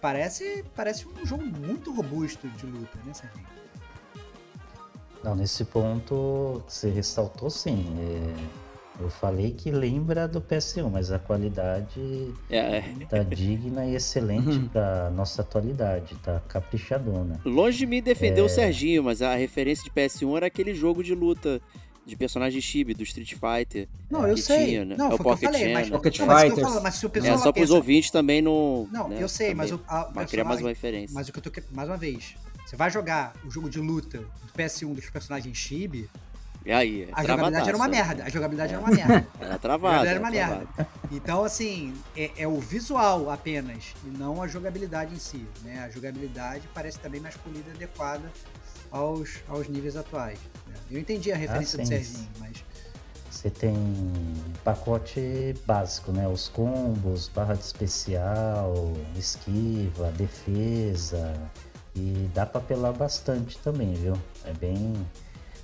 [0.00, 3.46] parece, parece um jogo muito robusto de luta, né, Serginho?
[5.22, 7.86] Não, nesse ponto você ressaltou sim.
[7.98, 8.60] É...
[9.00, 12.82] Eu falei que lembra do PS1, mas a qualidade é.
[13.08, 14.66] tá digna e excelente uhum.
[14.66, 17.40] da nossa atualidade, tá caprichadona.
[17.42, 18.44] Longe de me defender é...
[18.44, 21.62] o Serginho, mas a referência de PS1 era aquele jogo de luta
[22.10, 23.88] de personagem chibi do Street Fighter.
[24.10, 24.66] Não, eu sei.
[24.66, 24.96] Tinha, né?
[24.98, 26.64] Não, é o Pocket falei, mas, Pocket Fighter.
[26.64, 28.88] Mas, mas se o pessoal é, só para os ouvintes também não.
[28.90, 29.80] Não, né, eu sei, mas o.
[29.86, 31.14] A, criar mais uma referência.
[31.14, 32.34] Mas o que eu tô mais uma vez,
[32.66, 36.10] você vai jogar o jogo de luta do PS1 dos personagens chibi.
[36.66, 37.04] E aí?
[37.04, 38.24] É a jogabilidade era uma merda.
[38.24, 38.76] A jogabilidade é.
[38.76, 39.26] era uma merda.
[39.40, 40.08] Era travada.
[40.08, 40.68] Era uma merda.
[41.10, 45.46] Então, assim, é, é, o visual apenas, e não a jogabilidade em si.
[45.62, 45.82] Né?
[45.82, 48.30] A jogabilidade parece também mais polida e adequada
[48.90, 50.38] aos, aos níveis atuais.
[50.90, 52.64] Eu entendi a referência ah, do Serginho, mas
[53.30, 53.74] você tem
[54.64, 56.28] pacote básico, né?
[56.28, 61.34] Os combos, barra de especial, esquiva, defesa.
[61.94, 64.14] E dá pra apelar bastante também, viu?
[64.44, 64.94] É bem.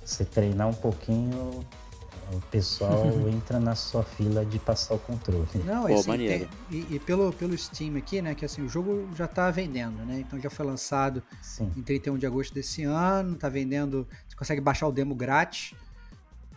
[0.03, 1.65] Você treinar um pouquinho,
[2.31, 5.47] o pessoal entra na sua fila de passar o controle.
[5.65, 8.35] Não, Pô, assim, tem, e, e, pelo, pelo Steam aqui, né?
[8.35, 10.19] Que assim, o jogo já tá vendendo, né?
[10.19, 11.71] Então já foi lançado Sim.
[11.75, 14.07] em 31 de agosto desse ano, tá vendendo.
[14.27, 15.73] Você consegue baixar o demo grátis.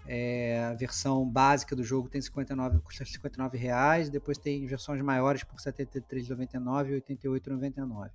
[0.07, 5.45] É, a versão básica do jogo tem 59, custa 59 reais, depois tem versões maiores
[5.45, 8.11] por 73,99 e 88,99.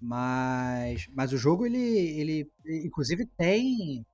[0.00, 4.04] Mas, mas o jogo ele, ele, inclusive tem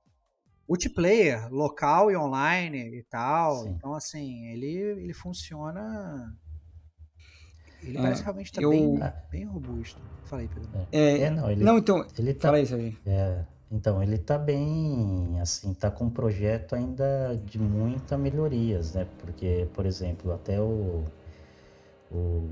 [0.71, 3.63] multiplayer, local e online e tal.
[3.63, 3.69] Sim.
[3.71, 6.33] Então, assim, ele, ele funciona.
[7.83, 8.69] Ele é, parece realmente estar tá eu...
[8.69, 8.99] bem,
[9.29, 10.01] bem robusto.
[10.23, 10.69] Falei, Pedro.
[10.91, 12.07] É, é não, ele, não, então.
[12.17, 12.97] Ele tá, fala isso aí.
[13.05, 19.05] É, então, ele tá bem, assim, tá com um projeto ainda de muita melhorias, né?
[19.19, 21.03] Porque, por exemplo, até o,
[22.09, 22.49] o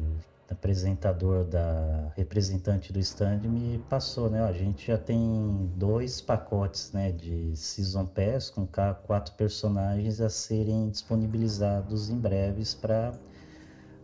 [0.50, 4.42] apresentador da representante do stand me passou, né?
[4.42, 10.90] A gente já tem dois pacotes, né, de Season Pass com quatro personagens a serem
[10.90, 13.14] disponibilizados em breves para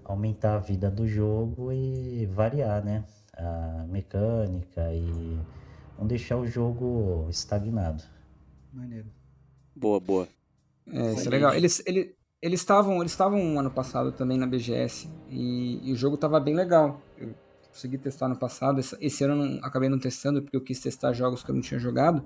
[0.04, 5.40] aumentar a vida do jogo e variar, né, a mecânica e
[5.98, 8.04] não deixar o jogo estagnado.
[8.72, 9.08] Maneiro.
[9.76, 10.28] Boa, boa.
[10.88, 11.54] É, isso é legal.
[11.54, 12.15] Eles, eles,
[12.46, 16.54] eles estavam eles estavam ano passado também na BGS e, e o jogo estava bem
[16.54, 17.02] legal.
[17.18, 17.34] Eu
[17.70, 18.80] consegui testar no passado.
[18.80, 21.56] Esse, esse ano eu não, acabei não testando porque eu quis testar jogos que eu
[21.56, 22.24] não tinha jogado.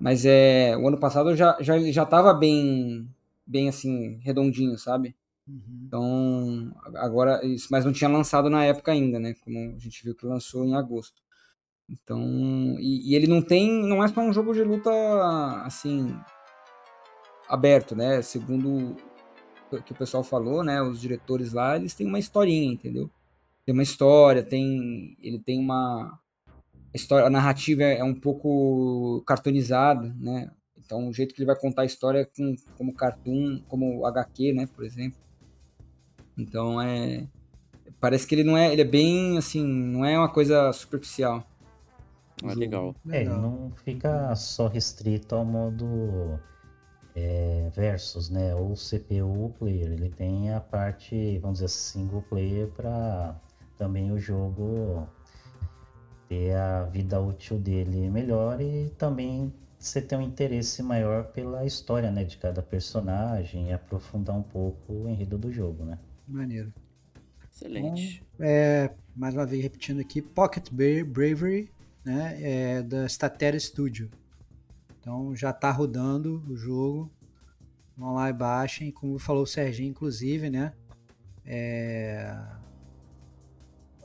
[0.00, 3.06] Mas é, o ano passado já já já estava bem
[3.46, 5.14] bem assim redondinho, sabe?
[5.46, 5.82] Uhum.
[5.86, 9.34] Então agora isso, mas não tinha lançado na época ainda, né?
[9.44, 11.20] Como a gente viu que lançou em agosto.
[11.90, 12.22] Então
[12.80, 14.90] e, e ele não tem não é só um jogo de luta
[15.66, 16.18] assim
[17.46, 18.22] aberto, né?
[18.22, 18.96] Segundo
[19.80, 20.82] que o pessoal falou, né?
[20.82, 23.10] Os diretores lá, eles têm uma historinha, entendeu?
[23.64, 25.16] Tem uma história, tem.
[25.20, 26.18] Ele tem uma.
[26.92, 30.50] A, história, a narrativa é, é um pouco cartoonizada, né?
[30.76, 34.52] Então, o jeito que ele vai contar a história é com, como cartoon, como HQ,
[34.52, 34.68] né?
[34.74, 35.18] Por exemplo.
[36.36, 37.26] Então, é.
[38.00, 38.72] Parece que ele não é.
[38.72, 39.64] Ele é bem, assim.
[39.64, 41.46] Não é uma coisa superficial.
[42.44, 42.94] Ah, legal.
[43.08, 46.38] É, ele não fica só restrito ao modo
[47.14, 48.54] é, versus, né?
[48.54, 53.40] Ou CPU player, ele tem a parte, vamos dizer, single player para
[53.76, 55.08] também o jogo
[56.28, 62.10] ter a vida útil dele melhor e também você ter um interesse maior pela história,
[62.10, 65.98] né, de cada personagem e aprofundar um pouco o enredo do jogo, né?
[66.26, 66.72] Maneiro.
[67.52, 68.22] Excelente.
[68.38, 71.68] Bom, é, mais uma vez repetindo aqui, Pocket Bravery,
[72.04, 74.08] né, é da Statera Studio.
[75.02, 77.10] Então já está rodando o jogo.
[77.96, 78.92] Vão lá e baixem.
[78.92, 80.72] Como falou o Serginho, inclusive, né?
[81.44, 82.40] É...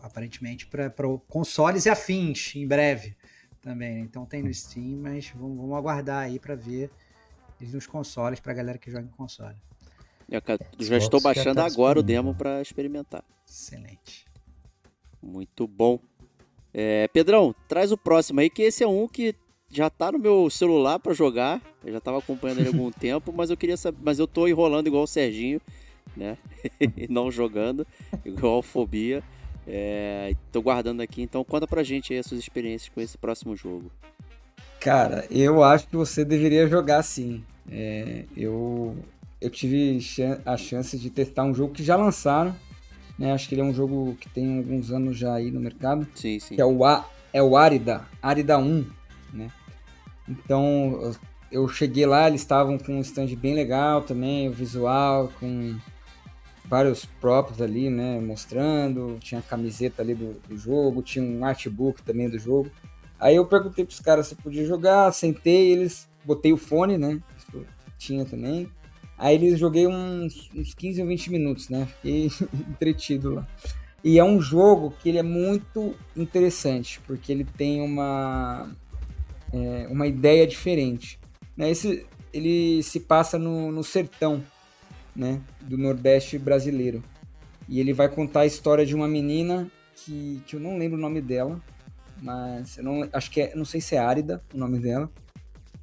[0.02, 0.92] Aparentemente para
[1.28, 3.16] consoles e afins em breve
[3.62, 3.96] também.
[3.96, 4.00] Né?
[4.00, 6.90] Então tem no Steam, mas vamos, vamos aguardar aí para ver
[7.62, 9.58] eles nos consoles para galera que joga em console.
[10.28, 10.42] Eu
[10.80, 13.24] já estou baixando tá agora o demo para experimentar.
[13.48, 14.26] Excelente.
[15.22, 16.00] Muito bom.
[16.74, 19.36] É, Pedrão, traz o próximo aí, que esse é um que
[19.70, 21.62] já tá no meu celular para jogar.
[21.84, 24.48] Eu já tava acompanhando ele há algum tempo, mas eu queria saber, mas eu tô
[24.48, 25.62] enrolando igual o Serginho,
[26.16, 26.38] né?
[27.10, 27.86] não jogando,
[28.26, 29.24] igual Fobia.
[29.68, 33.56] É, tô guardando aqui, então conta pra gente aí as suas experiências com esse próximo
[33.56, 33.92] jogo.
[34.80, 37.44] Cara, eu acho que você deveria jogar sim.
[37.70, 38.96] É, eu,
[39.42, 40.00] eu tive
[40.46, 42.56] a chance de testar um jogo que já lançaram,
[43.20, 43.34] né?
[43.34, 46.08] Acho que ele é um jogo que tem alguns anos já aí no mercado.
[46.16, 46.56] Sim, sim.
[46.56, 48.97] Que é o, A, é o Arida, Arida 1
[49.34, 49.50] né?
[50.28, 51.14] Então
[51.52, 55.78] eu cheguei lá, eles estavam com um stand bem legal também, o visual, com
[56.66, 62.02] vários props ali, né, mostrando, tinha a camiseta ali do, do jogo, tinha um artbook
[62.04, 62.70] também do jogo.
[63.20, 67.66] Aí eu perguntei pros caras se podia jogar, sentei, eles botei o fone, né, isso
[67.98, 68.70] tinha também.
[69.18, 72.30] Aí eles joguei uns, uns 15 ou 20 minutos, né, fiquei
[72.70, 73.48] entretido lá.
[74.04, 78.70] E é um jogo que ele é muito interessante, porque ele tem uma
[79.54, 81.20] é, uma ideia diferente.
[81.56, 81.70] Né?
[81.70, 84.44] Esse, ele se passa no, no sertão
[85.16, 85.42] né?
[85.62, 87.04] do Nordeste brasileiro.
[87.68, 91.02] E ele vai contar a história de uma menina que, que eu não lembro o
[91.02, 91.62] nome dela,
[92.22, 95.10] mas eu não, acho que é, não sei se é Árida o nome dela,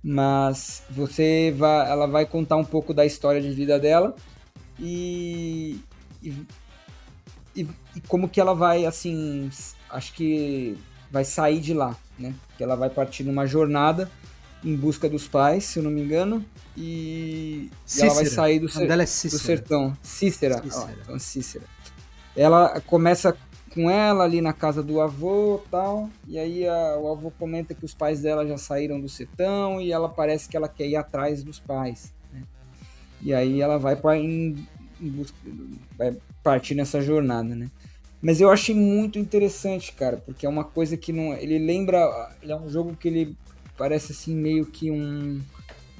[0.03, 4.15] mas você vai, ela vai contar um pouco da história de vida dela
[4.79, 5.81] e,
[6.23, 6.35] e,
[7.55, 7.67] e,
[8.09, 9.51] como que ela vai, assim,
[9.91, 10.77] acho que
[11.11, 12.35] vai sair de lá, né?
[12.57, 14.11] Que ela vai partir numa jornada
[14.65, 16.45] em busca dos pais, se eu não me engano,
[16.77, 19.97] e, e ela vai sair do, é do sertão.
[20.03, 20.63] Cícera.
[20.63, 20.87] Cícera.
[20.87, 21.65] Oh, então, Cícera.
[22.35, 23.37] Ela começa
[23.73, 27.85] com ela ali na casa do avô tal, e aí a, o avô comenta que
[27.85, 31.43] os pais dela já saíram do sertão e ela parece que ela quer ir atrás
[31.43, 32.15] dos pais.
[32.33, 32.43] Né?
[33.21, 34.67] E aí ela vai, pra, em,
[35.01, 35.37] em busca,
[35.99, 37.69] vai partir nessa jornada, né?
[38.25, 41.35] Mas eu achei muito interessante, cara, porque é uma coisa que não.
[41.35, 42.35] Ele lembra.
[42.43, 43.37] Ele é um jogo que ele
[43.77, 45.43] parece assim meio que um.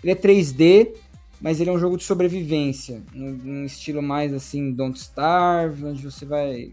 [0.03, 0.95] Ele é 3D,
[1.39, 3.03] mas ele é um jogo de sobrevivência.
[3.13, 6.73] Num, estilo mais assim, Don't Starve, onde você vai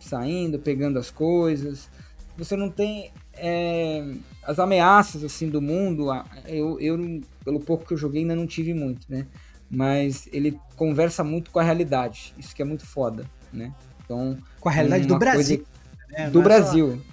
[0.00, 1.88] saindo, pegando as coisas.
[2.36, 6.08] você não tem é, as ameaças assim do mundo.
[6.48, 9.24] Eu, eu, pelo pouco que eu joguei, ainda não tive muito, né?
[9.70, 12.34] Mas ele conversa muito com a realidade.
[12.36, 13.72] Isso que é muito foda, né?
[14.08, 15.58] Então, com a realidade do Brasil.
[15.58, 16.24] Coisa...
[16.24, 16.30] Né?
[16.30, 17.02] Do Brasil.
[17.02, 17.08] Só...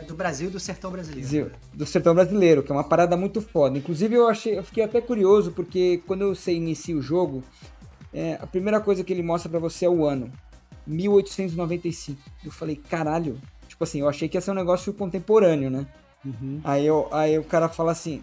[0.00, 1.52] É do Brasil e do sertão brasileiro.
[1.74, 3.76] Do sertão brasileiro, que é uma parada muito foda.
[3.76, 7.42] Inclusive, eu achei, eu fiquei até curioso, porque quando você inicia o jogo,
[8.14, 10.32] é, a primeira coisa que ele mostra para você é o ano.
[10.86, 12.18] 1895.
[12.44, 13.38] Eu falei, caralho.
[13.68, 15.86] Tipo assim, eu achei que ia ser um negócio contemporâneo, né?
[16.24, 16.60] Uhum.
[16.64, 18.22] Aí, eu, aí o cara fala assim,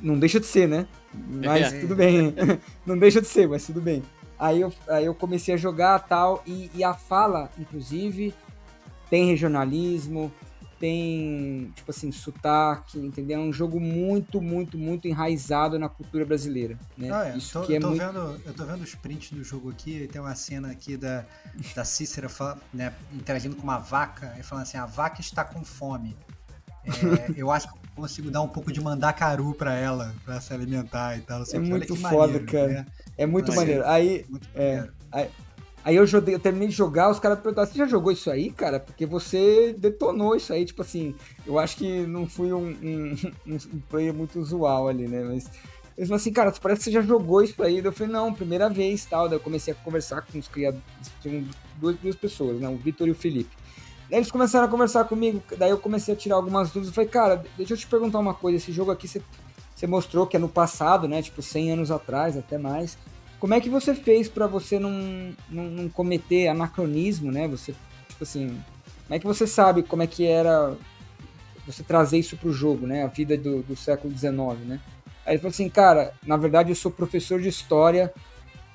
[0.00, 0.86] não deixa de ser, né?
[1.12, 1.80] Mas é.
[1.80, 2.34] tudo bem.
[2.86, 4.02] não deixa de ser, mas tudo bem.
[4.40, 8.34] Aí eu, aí eu comecei a jogar tal, e, e a fala, inclusive,
[9.10, 10.32] tem regionalismo,
[10.78, 13.38] tem, tipo assim, sotaque, entendeu?
[13.38, 17.10] É um jogo muito, muito, muito enraizado na cultura brasileira, né?
[17.12, 17.36] Ah, é.
[17.36, 18.00] Isso tô, que é eu, tô muito...
[18.00, 21.26] vendo, eu tô vendo os prints do jogo aqui, tem uma cena aqui da,
[21.76, 22.28] da Cícera
[22.72, 26.16] né, interagindo com uma vaca, e falando assim, a vaca está com fome.
[26.86, 31.18] É, eu acho que consigo dar um pouco de mandacaru para ela, para se alimentar
[31.18, 31.42] e tal.
[31.52, 32.68] É muito foda, maneiro, cara.
[32.68, 32.86] Né?
[33.20, 33.82] É muito Mas maneiro.
[33.86, 35.28] Aí, muito é, aí,
[35.82, 38.50] Aí eu, joguei, eu terminei de jogar, os caras perguntaram, você já jogou isso aí,
[38.50, 38.78] cara?
[38.78, 41.14] Porque você detonou isso aí, tipo assim,
[41.46, 43.16] eu acho que não fui um, um,
[43.48, 45.22] um player muito usual ali, né?
[45.22, 45.50] Mas
[45.96, 47.78] eles falaram assim, cara, parece que você já jogou isso aí.
[47.78, 49.26] Eu falei, não, primeira vez tal.
[49.26, 50.84] Daí eu comecei a conversar com os criadores,
[51.22, 51.46] tinham
[51.76, 52.68] duas, duas pessoas, né?
[52.68, 53.56] O Vitor e o Felipe.
[54.10, 56.88] Daí eles começaram a conversar comigo, daí eu comecei a tirar algumas dúvidas.
[56.88, 59.22] Eu falei, cara, deixa eu te perguntar uma coisa, esse jogo aqui você,
[59.80, 61.22] você mostrou que é no passado, né?
[61.22, 62.98] Tipo, 100 anos atrás, até mais.
[63.38, 67.48] Como é que você fez para você não, não, não, cometer anacronismo, né?
[67.48, 67.74] Você,
[68.06, 68.48] tipo assim,
[69.06, 70.76] como é que você sabe como é que era
[71.66, 73.04] você trazer isso pro jogo, né?
[73.04, 74.34] A vida do, do século XIX,
[74.66, 74.80] né?
[75.24, 78.12] Aí ele falou assim, cara, na verdade eu sou professor de história.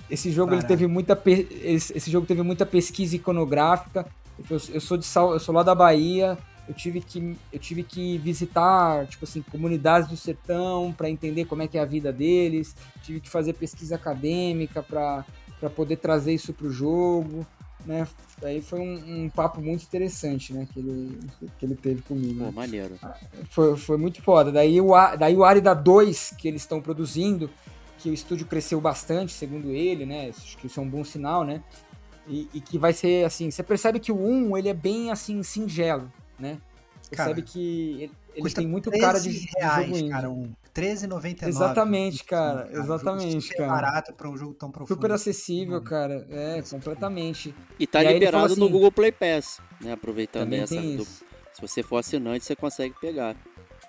[0.10, 4.08] Esse jogo ele teve muita esse jogo teve muita pesquisa iconográfica.
[4.50, 6.36] Eu, eu sou de eu sou lá da Bahia
[6.68, 11.62] eu tive que eu tive que visitar tipo assim comunidades do sertão para entender como
[11.62, 12.76] é que é a vida deles.
[13.04, 15.26] Tive que fazer pesquisa acadêmica para
[15.76, 17.46] poder trazer isso para o jogo
[17.86, 18.08] né?
[18.44, 21.20] Aí foi um, um, papo muito interessante né que ele
[21.58, 22.96] que ele teve comigo Pô, maneiro.
[23.50, 24.52] Foi, foi muito foda.
[24.52, 27.50] Daí o daí o Arida 2 que eles estão produzindo
[28.00, 30.30] que o estúdio cresceu bastante segundo ele né?
[30.30, 31.64] Acho que isso é um bom sinal né?
[32.28, 35.44] E, e, que vai ser assim, você percebe que o 1 ele é bem assim
[35.44, 36.60] singelo, né?
[37.10, 41.48] Percebe que ele, ele tem muito cara de, reais, de jogo cara, um 13,99.
[41.48, 42.64] Exatamente, cara.
[42.66, 42.80] cara.
[42.80, 43.70] Exatamente, um cara.
[43.70, 44.96] barato para um jogo tão profundo.
[44.96, 46.28] Super acessível, cara.
[46.30, 47.56] É, completamente.
[47.80, 49.94] E tá e liberado assim, no Google Play Pass, né?
[49.94, 50.76] Aproveitando essa.
[50.76, 53.36] Do, se você for assinante, você consegue pegar.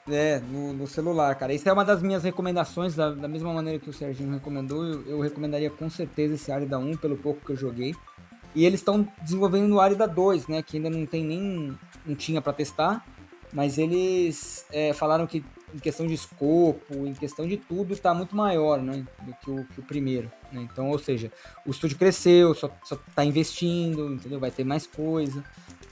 [0.09, 1.53] É, no, no, celular, cara.
[1.53, 5.03] Isso é uma das minhas recomendações, da, da mesma maneira que o Serginho recomendou, eu,
[5.09, 7.92] eu recomendaria com certeza esse Arida 1, pelo pouco que eu joguei.
[8.55, 10.62] E eles estão desenvolvendo no Arida 2, né?
[10.62, 11.76] Que ainda não tem nem
[12.07, 13.04] não tinha para testar,
[13.52, 15.44] mas eles é, falaram que
[15.74, 19.64] em questão de escopo, em questão de tudo, está muito maior né, do que o,
[19.64, 20.30] que o primeiro.
[20.52, 20.66] Né?
[20.70, 21.30] Então, ou seja,
[21.66, 22.70] o estúdio cresceu, só
[23.09, 24.38] está investindo, entendeu?
[24.38, 25.44] Vai ter mais coisa.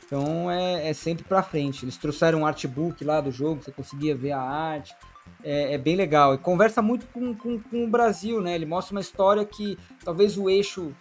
[0.06, 1.84] Então é, é sempre para frente.
[1.84, 4.94] Eles trouxeram um artbook lá do jogo, você conseguia ver a arte.
[5.42, 6.34] É, é bem legal.
[6.34, 8.54] E conversa muito com, com, com o Brasil, né?
[8.54, 10.94] Ele mostra uma história que talvez o eixo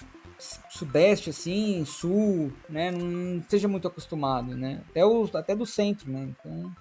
[0.70, 6.34] sudeste, assim, sul, né, não seja muito acostumado, né, até, o, até do centro, né,
[6.39, 6.72] então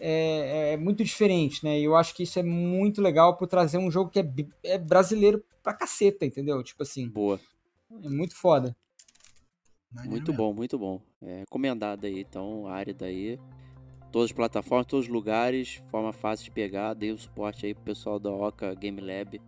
[0.00, 3.78] é, é muito diferente, né, e eu acho que isso é muito legal por trazer
[3.78, 4.26] um jogo que é,
[4.64, 7.08] é brasileiro pra caceta, entendeu, tipo assim.
[7.08, 7.40] Boa.
[8.02, 8.76] É muito foda.
[10.04, 11.00] Muito bom, muito bom.
[11.22, 13.38] É recomendado aí, então, a área daí.
[14.10, 16.94] Todas as plataformas, todos os lugares, forma fácil de pegar.
[16.94, 19.40] Dei o suporte aí pro pessoal da Oca Game Lab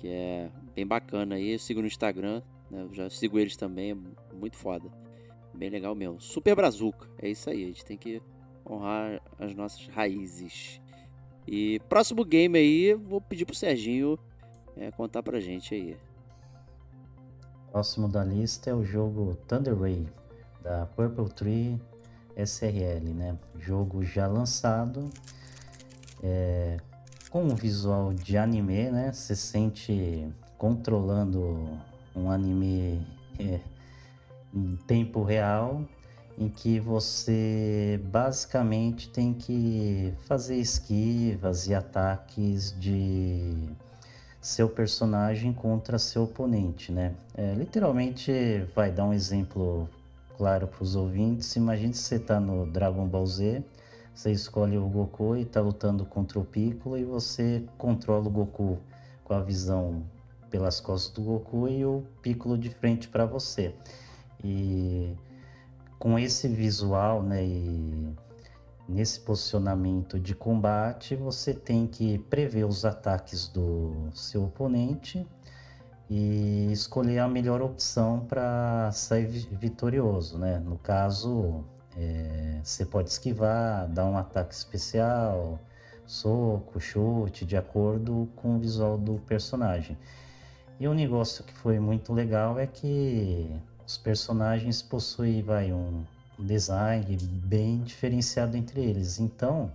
[0.00, 1.52] que é bem bacana aí.
[1.52, 2.82] Eu sigo no Instagram, né?
[2.82, 4.90] Eu já sigo eles também, é muito foda.
[5.54, 6.20] Bem legal mesmo.
[6.20, 8.22] Super Brazuca, é isso aí, a gente tem que
[8.68, 10.80] honrar as nossas raízes.
[11.46, 14.18] E próximo game aí, vou pedir pro Serginho
[14.76, 15.96] é, contar pra gente aí.
[17.70, 20.06] Próximo da lista é o jogo Thunder Ray,
[20.62, 21.80] da Purple Tree
[22.36, 23.38] SRL, né?
[23.58, 25.10] Jogo já lançado,
[26.22, 26.78] é,
[27.30, 29.12] com um visual de anime, né?
[29.12, 30.28] Você sente
[30.58, 31.78] controlando
[32.14, 33.06] um anime
[33.38, 33.60] é,
[34.52, 35.84] em tempo real,
[36.36, 43.54] em que você basicamente tem que fazer esquivas e ataques de
[44.40, 47.14] seu personagem contra seu oponente, né?
[47.34, 48.32] É, literalmente
[48.74, 49.88] vai dar um exemplo
[50.36, 51.54] claro para os ouvintes.
[51.54, 53.62] Imagine se você está no Dragon Ball Z
[54.14, 58.78] você escolhe o Goku e está lutando contra o Piccolo e você controla o Goku
[59.24, 60.04] com a visão
[60.50, 63.74] pelas costas do Goku e o Piccolo de frente para você.
[64.42, 65.14] E
[65.98, 68.14] com esse visual, né, e
[68.88, 75.26] nesse posicionamento de combate, você tem que prever os ataques do seu oponente
[76.08, 80.58] e escolher a melhor opção para sair vitorioso, né?
[80.58, 81.64] No caso,
[81.96, 85.58] é, você pode esquivar, dar um ataque especial,
[86.06, 89.96] soco, chute, de acordo com o visual do personagem.
[90.78, 93.50] E um negócio que foi muito legal é que
[93.86, 96.04] os personagens possuem vai, um
[96.38, 99.20] design bem diferenciado entre eles.
[99.20, 99.70] Então,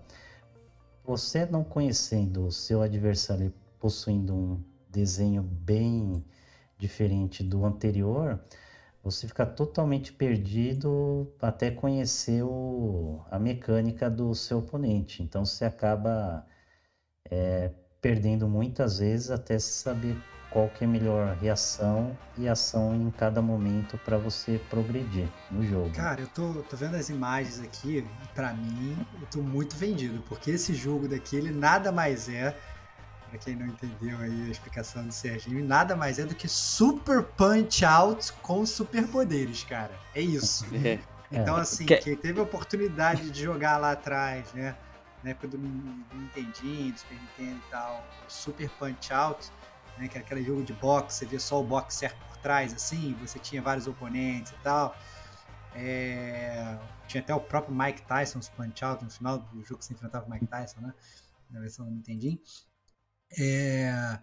[1.06, 6.24] você não conhecendo o seu adversário possuindo um desenho bem
[6.78, 8.40] diferente do anterior,
[9.06, 15.22] você fica totalmente perdido até conhecer o, a mecânica do seu oponente.
[15.22, 16.44] Então você acaba
[17.30, 17.70] é,
[18.02, 20.18] perdendo muitas vezes até saber
[20.50, 25.64] qual que é a melhor reação e ação em cada momento para você progredir no
[25.64, 25.92] jogo.
[25.92, 30.50] Cara, eu tô, tô vendo as imagens aqui, para mim, eu tô muito vendido, porque
[30.50, 32.58] esse jogo daqui, ele nada mais é
[33.30, 37.24] para quem não entendeu aí a explicação do Serginho, nada mais é do que Super
[37.24, 39.94] Punch Out com superpoderes, cara.
[40.14, 40.66] É isso.
[41.32, 41.38] É.
[41.40, 41.98] Então, assim, que...
[41.98, 44.76] quem teve a oportunidade de jogar lá atrás, né?
[45.24, 49.52] Na época do, Nintendinho, do Super Nintendo e tal, Super Punch Out,
[49.98, 50.08] né?
[50.08, 53.18] Que era aquele jogo de boxe, você via só o boxe certo por trás, assim,
[53.20, 54.96] você tinha vários oponentes e tal.
[55.74, 56.78] É...
[57.08, 60.26] Tinha até o próprio Mike Tyson, Punch Out, no final do jogo que se enfrentava
[60.26, 60.94] o Mike Tyson, né?
[61.50, 62.40] Na versão do Nintendinho.
[63.40, 64.18] É...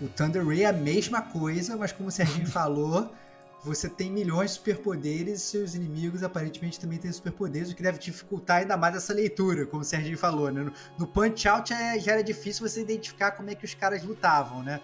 [0.00, 3.14] O Thunder Ray é a mesma coisa, mas como o Serginho falou,
[3.64, 7.98] você tem milhões de superpoderes e seus inimigos aparentemente também têm superpoderes, o que deve
[7.98, 10.50] dificultar ainda mais essa leitura, como o Serginho falou.
[10.50, 10.62] Né?
[10.62, 14.02] No, no Punch Out é, já era difícil você identificar como é que os caras
[14.02, 14.80] lutavam, né?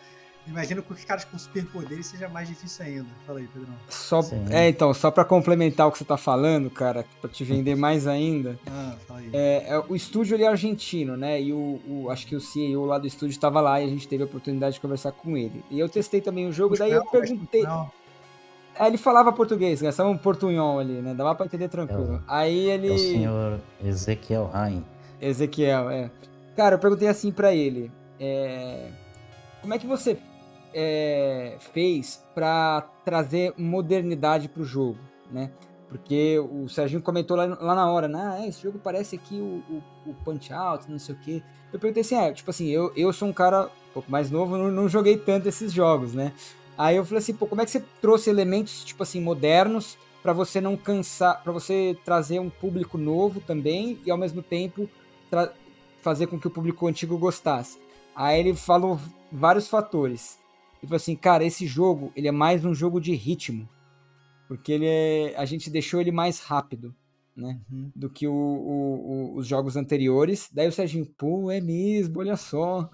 [0.49, 3.09] Imagino que os caras com superpoderes seja mais difícil ainda.
[3.27, 3.75] Fala aí, Pedrão.
[3.89, 4.21] Só,
[4.51, 8.07] é, então, só para complementar o que você tá falando, cara, para te vender mais
[8.07, 8.59] ainda.
[8.67, 9.31] Ah, fala aí.
[9.33, 11.41] É, é, o estúdio ele é argentino, né?
[11.41, 14.09] E o, o, acho que o CEO lá do estúdio estava lá e a gente
[14.09, 15.63] teve a oportunidade de conversar com ele.
[15.71, 17.65] E eu testei também o jogo, daí eu perguntei.
[18.75, 21.13] É, ele falava português, gastava um portunhol ali, né?
[21.13, 22.15] Dava pra entender tranquilo.
[22.15, 22.89] É o, aí ele.
[22.89, 24.85] É o senhor Ezequiel Rain.
[25.21, 26.11] Ezequiel, é.
[26.57, 27.91] Cara, eu perguntei assim para ele.
[28.19, 28.91] É...
[29.61, 30.17] Como é que você
[30.73, 34.99] é, fez para trazer modernidade para o jogo,
[35.31, 35.51] né?
[35.89, 38.21] Porque o Serginho comentou lá, lá na hora, né?
[38.23, 41.43] Ah, esse jogo parece aqui o, o, o, Punch Out, não sei o quê.
[41.73, 44.57] Eu perguntei assim, ah, tipo assim, eu, eu sou um cara um pouco mais novo,
[44.57, 46.33] não, não joguei tanto esses jogos, né?
[46.77, 50.33] Aí eu falei assim, pô, como é que você trouxe elementos, tipo assim, modernos para
[50.33, 54.89] você não cansar, para você trazer um público novo também e ao mesmo tempo
[56.03, 57.79] fazer com que o público antigo gostasse?
[58.15, 59.01] Aí ele falou
[59.33, 60.38] vários fatores
[60.83, 63.69] e falou assim, cara, esse jogo, ele é mais um jogo de ritmo,
[64.47, 66.95] porque ele é, a gente deixou ele mais rápido,
[67.37, 67.93] né, uhum.
[67.95, 70.51] do que o, o, o, os jogos anteriores.
[70.53, 72.81] Daí o Serginho, pô, é mesmo, olha só.
[72.81, 72.89] Uhum.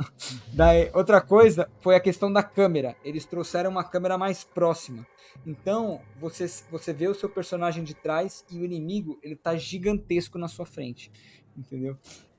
[0.53, 2.95] Daí, outra coisa foi a questão da câmera.
[3.03, 5.07] Eles trouxeram uma câmera mais próxima.
[5.47, 10.39] Então, você, você vê o seu personagem de trás e o inimigo, ele tá gigantesco
[10.39, 11.11] na sua frente,
[11.57, 11.97] entendeu?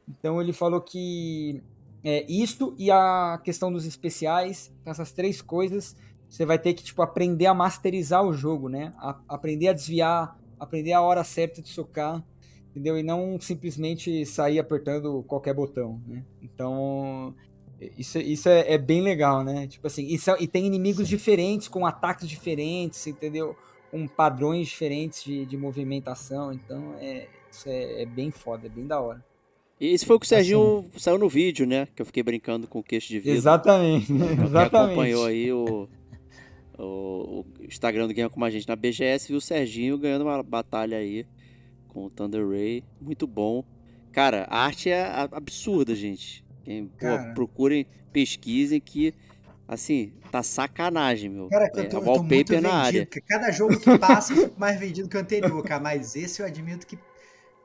[0.07, 1.61] Então ele falou que
[2.07, 5.95] é, isso e a questão dos especiais, essas três coisas,
[6.29, 8.93] você vai ter que tipo, aprender a masterizar o jogo, né?
[8.97, 12.23] A, aprender a desviar, aprender a hora certa de socar,
[12.69, 12.95] entendeu?
[12.95, 16.23] E não simplesmente sair apertando qualquer botão, né?
[16.43, 17.33] Então,
[17.97, 19.65] isso, isso é, é bem legal, né?
[19.65, 23.55] Tipo assim, isso, é, e tem inimigos diferentes, com ataques diferentes, entendeu?
[23.89, 28.85] Com padrões diferentes de, de movimentação, então é, isso é, é bem foda, é bem
[28.85, 29.25] da hora.
[29.79, 30.99] E esse foi o que o Serginho assim.
[30.99, 31.87] saiu no vídeo, né?
[31.95, 33.37] Que eu fiquei brincando com o queixo de vidro.
[33.37, 34.11] Exatamente.
[34.13, 34.75] Exatamente.
[34.75, 35.89] acompanhou aí o,
[36.79, 40.97] o, Instagram do Game com a gente na BGS, viu o Serginho ganhando uma batalha
[40.97, 41.25] aí
[41.89, 42.83] com o Thunder Ray.
[43.01, 43.63] Muito bom.
[44.11, 46.43] Cara, a arte é absurda, gente.
[46.63, 49.13] Quem, pô, procurem, pesquisem que
[49.67, 51.49] assim, tá sacanagem, meu.
[51.49, 53.07] Cara, eu tô, é, eu tô muito vendido, na área.
[53.27, 55.81] Cada jogo que passa eu fico mais vendido que o anterior, cara.
[55.81, 56.97] Mas esse eu admito que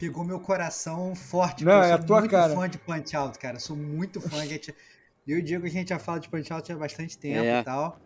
[0.00, 1.62] pegou meu coração forte.
[1.62, 2.54] Não, é eu sou a tua muito cara.
[2.54, 3.56] fã de Punch Out, cara.
[3.56, 4.44] Eu sou muito fã.
[4.46, 4.74] Gente,
[5.28, 7.60] eu e o Diego, a gente já fala de Punch Out há bastante tempo é.
[7.60, 8.00] e tal.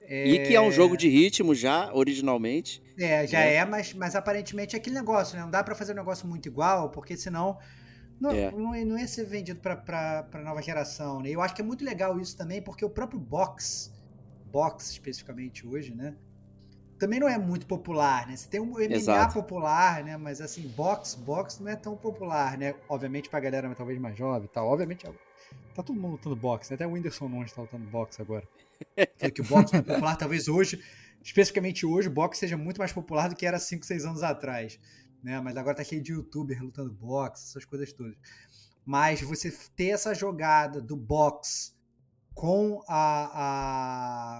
[0.00, 0.26] É...
[0.26, 2.82] E que é um jogo de ritmo já, originalmente.
[2.98, 5.42] É, já é, é mas, mas aparentemente é aquele negócio, né?
[5.42, 7.58] Não dá para fazer um negócio muito igual, porque senão
[8.18, 8.50] não, é.
[8.50, 11.28] não, não, ia ser vendido pra, nova geração, né?
[11.28, 13.92] Eu acho que é muito legal isso também, porque o próprio box,
[14.50, 16.14] box especificamente hoje, né?
[16.98, 18.36] Também não é muito popular, né?
[18.36, 19.34] Você tem um MMA Exato.
[19.34, 20.16] popular, né?
[20.16, 22.74] Mas assim, box, box não é tão popular, né?
[22.88, 24.68] Obviamente pra galera talvez mais jovem e tal.
[24.68, 25.04] Obviamente,
[25.74, 26.74] tá todo mundo lutando boxe, né?
[26.74, 28.46] Até o Whindersson Nunes tá lutando boxe agora.
[29.34, 30.82] Que o boxe é popular, talvez hoje,
[31.22, 34.78] especificamente hoje, o boxe seja muito mais popular do que era 5, 6 anos atrás.
[35.22, 35.40] né?
[35.40, 38.14] Mas agora tá cheio de youtuber lutando boxe, essas coisas todas.
[38.84, 41.72] Mas você ter essa jogada do boxe
[42.36, 43.30] com a,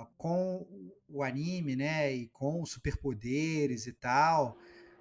[0.02, 0.66] a com
[1.08, 2.12] o anime, né?
[2.12, 4.58] E com superpoderes e tal.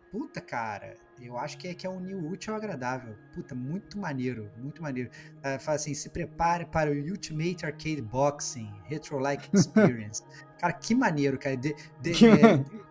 [0.10, 3.18] Puta, cara, eu acho que é, que é um new útil ao agradável.
[3.34, 5.10] Puta, muito maneiro, muito maneiro.
[5.40, 10.24] Uh, fala assim, se prepare para o Ultimate Arcade Boxing Retro Like Experience.
[10.58, 11.58] cara, que maneiro, cara.
[11.58, 12.12] De, de,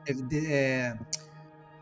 [0.06, 0.98] é, de, é,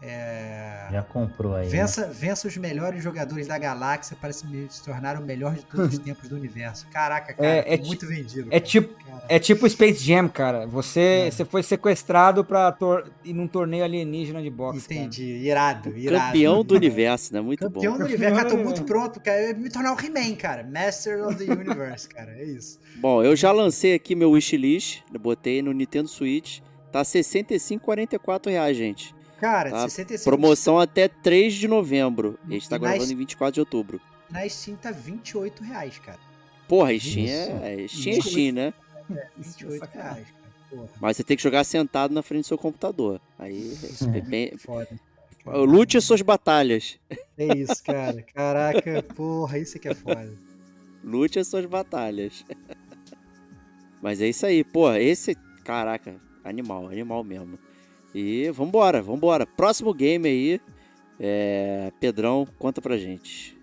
[0.05, 0.89] é...
[0.91, 1.69] Já comprou aí.
[1.69, 2.13] Vença, né?
[2.13, 5.99] vença os melhores jogadores da galáxia para se, se tornar o melhor de todos os
[6.01, 6.89] tempos do universo.
[6.89, 8.49] Caraca, cara, é, é muito vendido.
[8.51, 8.93] É tipo,
[9.29, 10.67] é tipo Space Jam, cara.
[10.67, 11.31] Você, é.
[11.31, 14.79] você foi sequestrado para ir num torneio alienígena de boxe.
[14.79, 15.47] Entendi, cara.
[15.47, 16.27] irado, irado.
[16.27, 17.41] Campeão do universo, né?
[17.41, 17.99] Muito Campeão bom.
[17.99, 19.55] Campeão do universo, cara, tô muito pronto, cara.
[19.55, 20.65] Me tornar o He-Man, cara.
[20.65, 22.33] Master of the Universe, cara.
[22.33, 22.81] É isso.
[22.97, 26.59] Bom, eu já lancei aqui meu wishlist, botei no Nintendo Switch.
[26.91, 29.15] Tá 65,44 reais, gente.
[29.43, 29.89] Cara, tá?
[29.89, 30.23] 65.
[30.25, 32.39] Promoção até 3 de novembro.
[32.47, 34.01] A gente tá gravando em 24 de outubro.
[34.31, 36.21] Na Steam tá 28 reais, cara.
[36.69, 38.75] Porra, Steam é, Steam é Steam, né?
[39.11, 40.27] É, 28 reais, cara.
[40.71, 40.89] Porra.
[41.01, 43.21] Mas você tem que jogar sentado na frente do seu computador.
[43.37, 43.77] Aí,
[44.15, 44.57] é bem...
[44.57, 44.89] Foda.
[45.45, 47.01] Lute as suas batalhas.
[47.37, 48.23] É isso, cara.
[48.33, 50.33] Caraca, porra, isso que é foda.
[51.03, 52.45] Lute as suas batalhas.
[54.01, 55.01] Mas é isso aí, porra.
[55.01, 56.15] Esse, caraca,
[56.45, 57.59] animal, animal mesmo.
[58.15, 59.47] E vambora, vambora.
[59.47, 60.61] Próximo game aí.
[61.19, 61.93] É...
[62.01, 63.57] Pedrão, conta pra gente.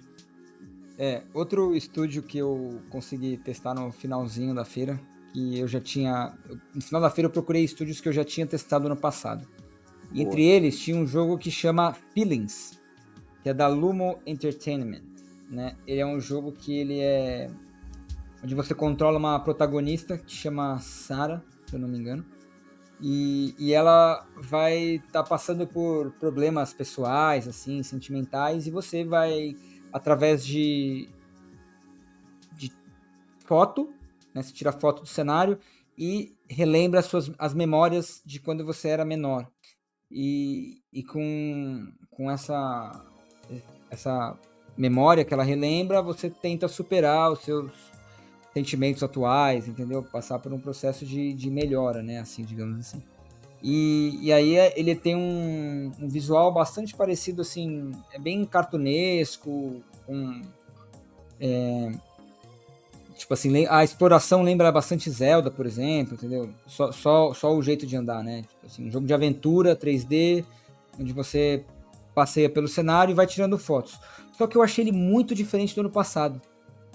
[1.02, 5.00] É, outro estúdio que eu consegui testar no finalzinho da feira,
[5.32, 6.38] que eu já tinha.
[6.76, 9.48] No final da feira eu procurei estúdios que eu já tinha testado no passado.
[10.12, 12.78] E entre eles tinha um jogo que chama Feelings,
[13.42, 15.04] que é da Lumo Entertainment.
[15.50, 15.76] Né?
[15.88, 17.50] Ele é um jogo que ele é.
[18.44, 22.26] onde você controla uma protagonista que chama Sarah, se eu não me engano.
[23.02, 29.56] E, e ela vai estar tá passando por problemas pessoais, assim, sentimentais, e você vai,
[29.94, 31.10] através de,
[32.54, 32.72] de
[33.46, 33.90] foto,
[34.34, 35.58] né, você tira foto do cenário
[35.98, 39.50] e relembra as, suas, as memórias de quando você era menor.
[40.12, 43.06] E, e com, com essa,
[43.90, 44.38] essa
[44.78, 47.72] memória que ela relembra, você tenta superar os seus
[48.54, 50.04] sentimentos atuais, entendeu?
[50.04, 52.20] Passar por um processo de, de melhora, né?
[52.20, 53.02] Assim, digamos assim.
[53.62, 59.82] E, e aí é, ele tem um, um visual bastante parecido, assim, é bem cartunesco,
[60.06, 60.42] com...
[61.42, 61.92] É,
[63.18, 66.50] tipo assim, a exploração lembra bastante Zelda, por exemplo, entendeu?
[66.66, 68.44] Só, só, só o jeito de andar, né?
[68.44, 70.46] Tipo assim, um jogo de aventura 3D,
[70.98, 71.64] onde você
[72.16, 74.00] passeia pelo cenário e vai tirando fotos.
[74.38, 76.42] Só que eu achei ele muito diferente do ano passado.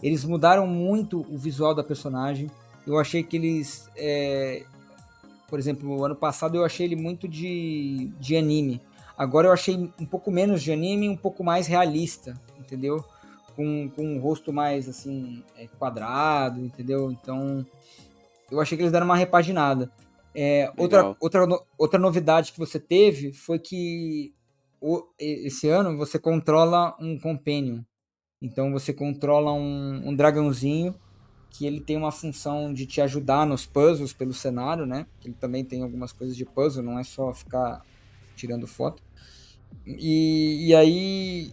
[0.04, 2.50] Eles mudaram muito o visual da personagem.
[2.86, 3.88] Eu achei que eles.
[3.96, 4.62] É...
[5.48, 8.82] Por exemplo, ano passado eu achei ele muito de, de anime.
[9.16, 13.02] Agora eu achei um pouco menos de anime um pouco mais realista, entendeu?
[13.56, 17.10] Com, com um rosto mais assim, é, quadrado, entendeu?
[17.10, 17.64] Então
[18.50, 19.90] eu achei que eles deram uma repaginada.
[20.34, 21.46] É, outra, outra,
[21.78, 24.34] outra novidade que você teve foi que
[24.80, 27.80] o, esse ano você controla um companion.
[28.44, 30.94] Então você controla um, um dragãozinho
[31.48, 35.06] que ele tem uma função de te ajudar nos puzzles pelo cenário, né?
[35.24, 37.82] Ele também tem algumas coisas de puzzle, não é só ficar
[38.36, 39.02] tirando foto.
[39.86, 41.52] E, e aí,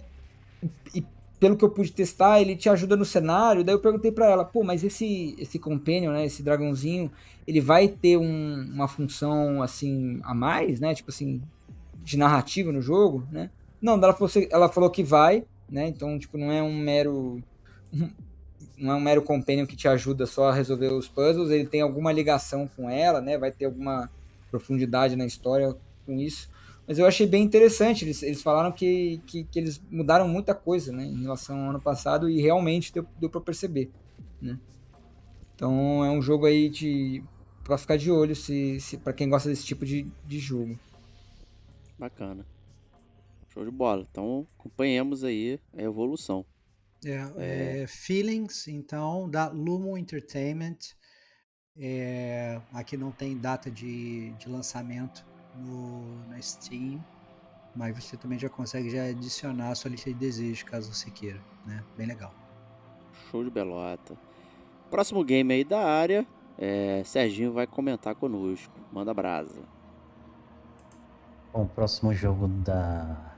[0.93, 1.05] e
[1.39, 3.63] pelo que eu pude testar, ele te ajuda no cenário.
[3.63, 6.25] Daí eu perguntei para ela, pô, mas esse esse companion, né?
[6.25, 7.09] Esse dragãozinho,
[7.47, 10.93] ele vai ter um, uma função assim a mais, né?
[10.93, 11.41] Tipo assim,
[12.03, 13.49] de narrativa no jogo, né?
[13.81, 15.87] Não, ela falou, ela falou que vai, né?
[15.87, 17.41] Então, tipo, não é um mero
[18.77, 21.81] não é um mero companion que te ajuda só a resolver os puzzles, ele tem
[21.81, 23.37] alguma ligação com ela, né?
[23.37, 24.09] Vai ter alguma
[24.49, 25.75] profundidade na história
[26.05, 26.49] com isso.
[26.87, 28.03] Mas eu achei bem interessante.
[28.03, 31.05] Eles, eles falaram que, que, que, eles mudaram muita coisa, né?
[31.05, 33.91] Em relação ao ano passado e realmente deu, deu para perceber,
[34.41, 34.57] né?
[35.55, 37.23] Então é um jogo aí de
[37.63, 40.77] para ficar de olho se, se para quem gosta desse tipo de, de jogo.
[41.99, 42.43] Bacana.
[43.53, 44.07] Show de bola.
[44.09, 46.45] Então, acompanhemos aí a evolução.
[47.03, 47.87] É, é...
[47.87, 50.77] Feelings, então, da Lumo Entertainment.
[51.77, 55.25] É, aqui não tem data de, de lançamento
[55.55, 57.03] no, na Steam,
[57.75, 61.41] mas você também já consegue já adicionar a sua lista de desejos, caso você queira.
[61.65, 61.83] Né?
[61.97, 62.33] Bem legal.
[63.29, 64.17] Show de belota.
[64.89, 68.73] Próximo game aí da área, é, Serginho vai comentar conosco.
[68.91, 69.61] Manda brasa.
[71.53, 73.30] Bom, próximo jogo da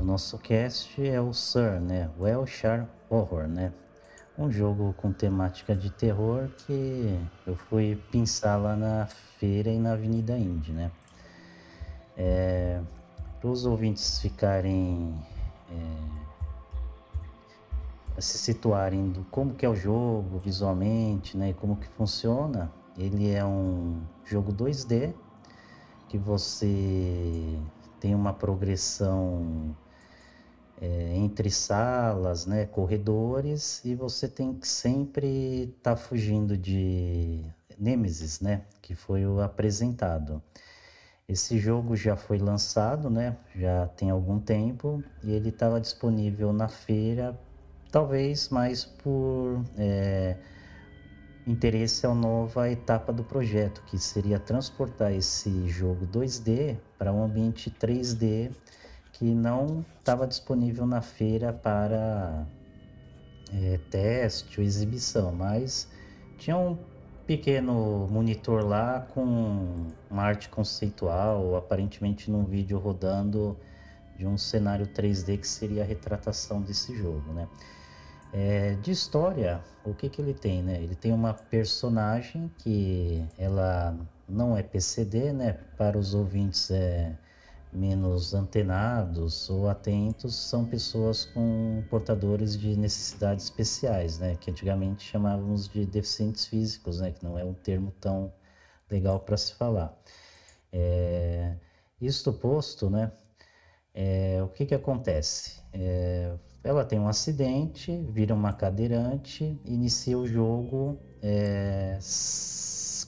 [0.00, 2.10] do nosso cast é o Sir, né?
[2.18, 3.70] Welshire Horror, né?
[4.38, 9.06] Um jogo com temática de terror que eu fui pensar lá na
[9.38, 10.90] feira e na Avenida Indy, né?
[12.16, 12.80] É...
[13.38, 15.14] para os ouvintes ficarem
[18.16, 22.72] é, se situarem do como que é o jogo visualmente, né, como que funciona.
[22.96, 25.12] Ele é um jogo 2D
[26.08, 27.58] que você
[28.00, 29.76] tem uma progressão
[30.80, 37.44] é, entre salas, né, corredores, e você tem que sempre estar tá fugindo de
[37.78, 40.42] Nemesis, né, que foi o apresentado.
[41.28, 46.66] Esse jogo já foi lançado, né, já tem algum tempo, e ele estava disponível na
[46.66, 47.38] feira,
[47.92, 50.36] talvez mais por é,
[51.46, 57.70] interesse a nova etapa do projeto, que seria transportar esse jogo 2D para um ambiente
[57.70, 58.50] 3D
[59.20, 62.46] que não estava disponível na feira para
[63.52, 65.86] é, teste ou exibição, mas
[66.38, 66.78] tinha um
[67.26, 73.58] pequeno monitor lá com uma arte conceitual, aparentemente num vídeo rodando
[74.16, 77.46] de um cenário 3D que seria a retratação desse jogo, né?
[78.32, 80.82] É, de história, o que que ele tem, né?
[80.82, 83.94] Ele tem uma personagem que ela
[84.26, 85.58] não é PCD, né?
[85.76, 87.18] Para os ouvintes é
[87.72, 95.68] menos antenados ou atentos são pessoas com portadores de necessidades especiais, né, que antigamente chamávamos
[95.68, 98.32] de deficientes físicos, né, que não é um termo tão
[98.90, 99.96] legal para se falar.
[100.72, 101.54] É,
[102.00, 103.12] isto posto, né,
[103.94, 105.60] é, o que que acontece?
[105.72, 111.98] É, ela tem um acidente, vira uma cadeirante, inicia o jogo é,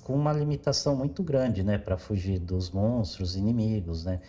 [0.03, 4.21] com uma limitação muito grande, né, para fugir dos monstros inimigos, né,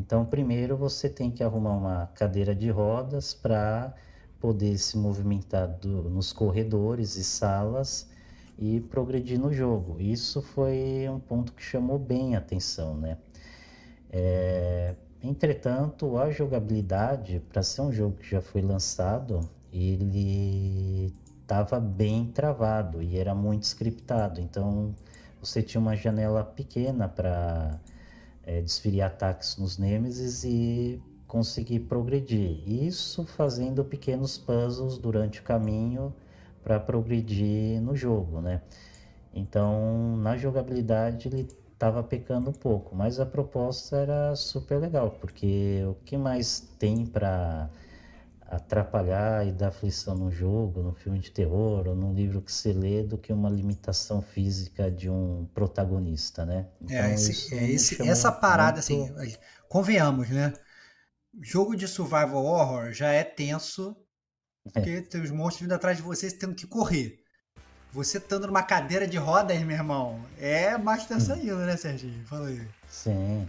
[0.00, 3.94] então, primeiro você tem que arrumar uma cadeira de rodas para
[4.40, 8.08] poder se movimentar do, nos corredores e salas
[8.58, 10.00] e progredir no jogo.
[10.00, 13.18] Isso foi um ponto que chamou bem a atenção, né?
[14.10, 19.40] É, entretanto, a jogabilidade, para ser um jogo que já foi lançado,
[19.70, 21.12] ele
[21.42, 24.40] estava bem travado e era muito scriptado.
[24.40, 24.94] Então,
[25.42, 27.78] você tinha uma janela pequena para
[28.50, 32.68] é, desferir ataques nos Nemesis e conseguir progredir.
[32.68, 36.12] Isso fazendo pequenos puzzles durante o caminho
[36.64, 38.60] para progredir no jogo, né?
[39.32, 45.84] Então, na jogabilidade ele estava pecando um pouco, mas a proposta era super legal, porque
[45.88, 47.70] o que mais tem para
[48.50, 52.72] atrapalhar e dar aflição no jogo, no filme de terror ou num livro que você
[52.72, 56.66] lê do que uma limitação física de um protagonista, né?
[56.82, 59.18] É, então, é, esse, é esse, essa parada, muito...
[59.18, 59.36] assim,
[59.68, 60.52] convenhamos, né?
[61.40, 63.96] Jogo de survival horror já é tenso,
[64.64, 65.00] porque é.
[65.02, 67.20] tem os monstros vindo atrás de você, você tendo que correr.
[67.92, 71.36] Você estando numa cadeira de rodas, meu irmão, é mais tenso hum.
[71.36, 72.24] ainda, né, Serginho?
[72.26, 72.66] Fala aí.
[72.88, 73.48] Sim.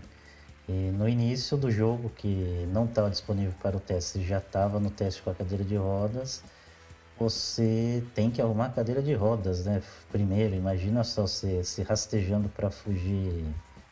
[0.71, 4.89] E no início do jogo, que não estava disponível para o teste, já estava no
[4.89, 6.41] teste com a cadeira de rodas,
[7.19, 9.83] você tem que arrumar a cadeira de rodas, né?
[10.11, 13.43] Primeiro, imagina só você se rastejando para fugir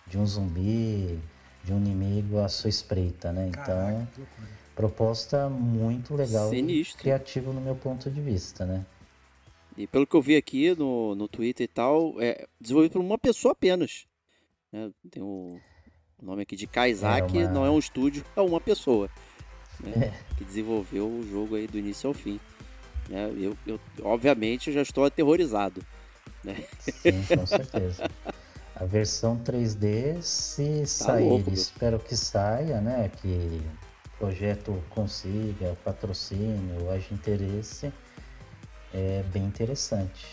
[0.08, 1.20] de um zumbi,
[1.66, 3.50] de um inimigo à sua espreita, né?
[3.52, 4.26] Caraca, então,
[4.74, 6.98] proposta muito legal Sinistro.
[6.98, 8.86] e criativa no meu ponto de vista, né?
[9.76, 13.18] E pelo que eu vi aqui no, no Twitter e tal, é desenvolvido por uma
[13.18, 14.06] pessoa apenas.
[14.72, 14.92] Né?
[15.12, 15.60] Tem o
[16.22, 17.52] o nome aqui de Kaizak é uma...
[17.52, 19.10] não é um estúdio, é uma pessoa
[19.80, 20.36] né, é.
[20.36, 22.40] que desenvolveu o jogo aí do início ao fim.
[23.08, 23.32] Né?
[23.38, 25.84] Eu, eu, obviamente, já estou aterrorizado.
[26.44, 26.64] Né?
[26.80, 28.10] Sim, com certeza.
[28.76, 33.12] A versão 3D, se tá sair, louco, espero que saia, né?
[33.22, 33.62] Que
[34.06, 37.92] o projeto consiga patrocínio, haja interesse,
[38.94, 40.26] é bem interessante.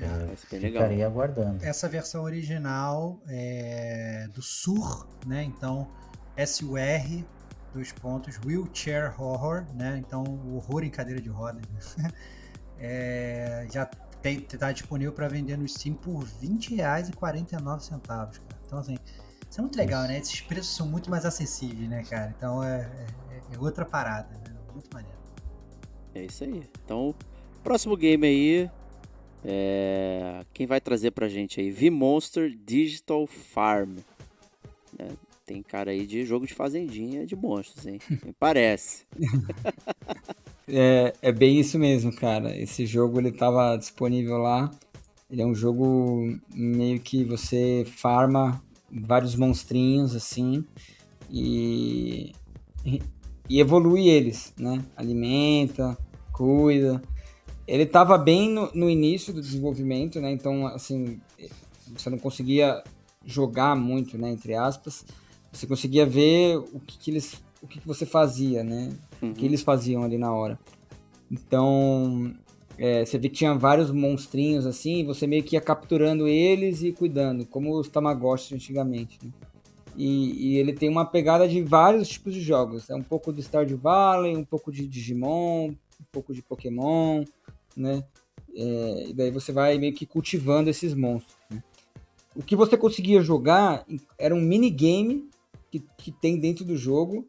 [0.00, 1.10] É, ficarei legal.
[1.10, 1.64] aguardando.
[1.64, 5.44] Essa versão original é do Sur, né?
[5.44, 5.90] Então,
[6.36, 7.26] S-U-R,
[7.74, 9.98] dois pontos, Wheelchair Horror, né?
[9.98, 11.62] Então, o horror em cadeira de rodas.
[11.96, 12.10] Né?
[12.80, 13.88] é, já
[14.24, 18.30] está disponível para vender no Steam por R$20,49, cara.
[18.64, 18.96] Então, assim,
[19.50, 20.12] isso é muito legal, isso.
[20.12, 20.18] né?
[20.18, 22.34] Esses preços são muito mais acessíveis, né, cara?
[22.36, 22.90] Então, é,
[23.30, 24.56] é, é outra parada, né?
[24.72, 25.18] Muito maneiro.
[26.14, 26.62] É isso aí.
[26.84, 27.14] Então,
[27.62, 28.70] próximo game aí,
[29.44, 31.70] é, quem vai trazer pra gente aí?
[31.70, 33.98] V-Monster Digital Farm.
[34.98, 35.08] É,
[35.44, 37.98] tem cara aí de jogo de fazendinha de monstros, hein?
[38.38, 39.04] Parece.
[40.68, 42.56] é, é bem isso mesmo, cara.
[42.56, 44.70] Esse jogo ele tava disponível lá.
[45.30, 50.62] Ele é um jogo meio que você farma vários monstrinhos assim
[51.30, 52.32] e,
[53.48, 54.84] e evolui eles, né?
[54.94, 55.96] Alimenta,
[56.32, 57.02] cuida.
[57.66, 60.32] Ele estava bem no, no, início do desenvolvimento, né?
[60.32, 61.20] Então, assim,
[61.96, 62.82] você não conseguia
[63.24, 64.30] jogar muito, né?
[64.30, 65.04] Entre aspas.
[65.52, 68.92] Você conseguia ver o que, que eles, o que, que você fazia, né?
[69.20, 69.30] Uhum.
[69.30, 69.46] O que uhum.
[69.46, 70.58] eles faziam ali na hora.
[71.30, 72.34] Então,
[72.78, 76.92] é, você vê que tinha vários monstrinhos assim, você meio que ia capturando eles e
[76.92, 79.18] cuidando, como os Tamagotchi antigamente.
[79.22, 79.30] Né?
[79.96, 82.88] E, e, ele tem uma pegada de vários tipos de jogos.
[82.88, 87.24] É um pouco de Stardew Valley, um pouco de Digimon, um pouco de Pokémon,
[87.76, 88.04] né?
[88.54, 91.36] É, e daí você vai meio que cultivando esses monstros.
[91.50, 91.62] Né?
[92.34, 93.84] O que você conseguia jogar
[94.18, 95.28] era um minigame
[95.70, 97.26] que, que tem dentro do jogo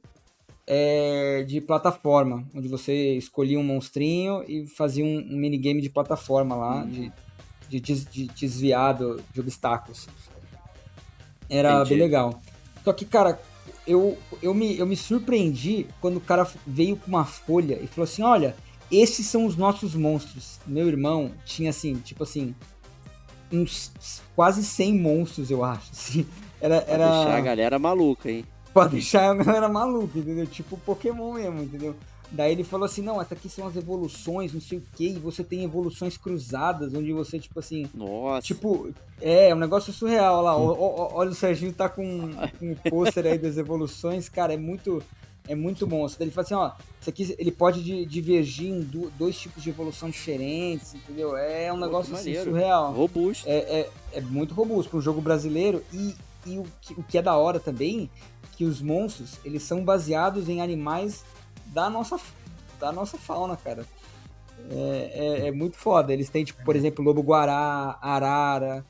[0.65, 6.55] é, de plataforma, onde você escolhia um monstrinho e fazia um, um minigame de plataforma
[6.55, 7.11] lá, de,
[7.69, 10.07] de, de, desviado de obstáculos.
[11.49, 11.89] Era Entendi.
[11.89, 12.41] bem legal.
[12.83, 13.39] Só que, cara,
[13.85, 18.05] eu, eu, me, eu me surpreendi quando o cara veio com uma folha e falou
[18.05, 18.55] assim: olha,
[19.01, 20.59] esses são os nossos monstros.
[20.65, 22.53] Meu irmão tinha assim, tipo assim,
[23.51, 23.91] uns
[24.35, 25.91] quase 100 monstros, eu acho.
[25.91, 26.25] Assim.
[26.59, 27.09] Era, era...
[27.09, 28.45] deixar a galera maluca, hein?
[28.73, 30.47] Pode deixar a galera maluca, entendeu?
[30.47, 31.95] Tipo Pokémon mesmo, entendeu?
[32.33, 35.19] Daí ele falou assim: não, essa aqui são as evoluções, não sei o que, e
[35.19, 37.87] você tem evoluções cruzadas, onde você, tipo assim.
[37.93, 38.41] Nossa.
[38.41, 38.91] Tipo,
[39.21, 40.57] é, é um negócio surreal lá.
[40.57, 45.03] olha, o Serginho tá com, com um pôster aí das evoluções, cara, é muito.
[45.47, 46.05] É muito bom.
[46.07, 46.71] Daí ele fala assim, ó,
[47.01, 48.81] isso aqui ele pode divergir em
[49.17, 51.35] dois tipos de evolução diferentes, entendeu?
[51.35, 52.93] É um negócio assim, surreal.
[52.93, 53.47] Robusto.
[53.47, 56.15] É, é, é muito robusto para um jogo brasileiro e,
[56.45, 58.09] e o, que, o que é da hora também,
[58.55, 61.25] que os monstros, eles são baseados em animais
[61.65, 62.19] da nossa,
[62.79, 63.85] da nossa fauna, cara.
[64.71, 65.11] É,
[65.43, 66.13] é, é, muito foda.
[66.13, 68.85] Eles têm, tipo, por exemplo, lobo-guará, arara.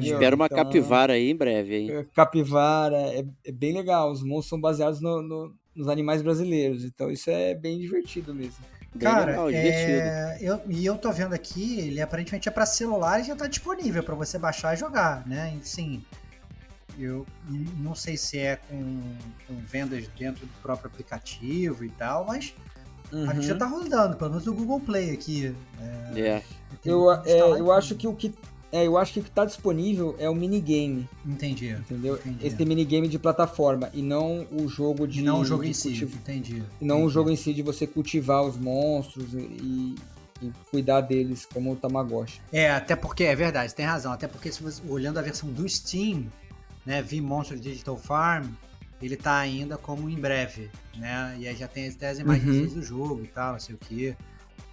[0.00, 1.76] Espera uma então, capivara aí em breve.
[1.76, 2.06] Hein?
[2.14, 4.10] Capivara, é, é, bem legal.
[4.10, 6.84] Os monstros são baseados no, no, nos animais brasileiros.
[6.84, 8.64] Então isso é bem divertido mesmo.
[8.94, 10.38] Bem Cara, legal, é...
[10.40, 14.04] eu, e eu tô vendo aqui, ele aparentemente é para celular e já tá disponível
[14.04, 15.58] para você baixar e jogar, né?
[15.62, 16.04] Sim.
[16.96, 17.26] Eu
[17.78, 19.02] não sei se é com,
[19.48, 22.54] com, vendas dentro do próprio aplicativo e tal, mas
[23.12, 23.28] uhum.
[23.28, 25.52] aqui já tá rodando, pelo menos o Google Play aqui.
[26.14, 26.42] É, é.
[26.84, 28.32] Eu, é, eu acho que o que
[28.74, 31.08] é, eu acho que o que tá disponível é o minigame.
[31.24, 31.68] Entendi.
[31.68, 32.16] Entendeu?
[32.16, 32.44] Entendi.
[32.44, 35.20] Esse minigame de plataforma e não o jogo de.
[35.20, 35.94] E não o jogo em si.
[36.02, 36.60] Entendi.
[36.80, 37.06] E não entendi.
[37.06, 39.94] o jogo em si de você cultivar os monstros e,
[40.42, 42.40] e cuidar deles como o Tamagotchi.
[42.52, 44.10] É, até porque, é verdade, tem razão.
[44.12, 46.26] Até porque, se você, olhando a versão do Steam,
[46.84, 48.48] né, V-Monster Digital Farm,
[49.00, 51.36] ele tá ainda como em breve, né?
[51.38, 52.80] E aí já tem até as imagens uhum.
[52.80, 54.16] do jogo e tal, não sei o que.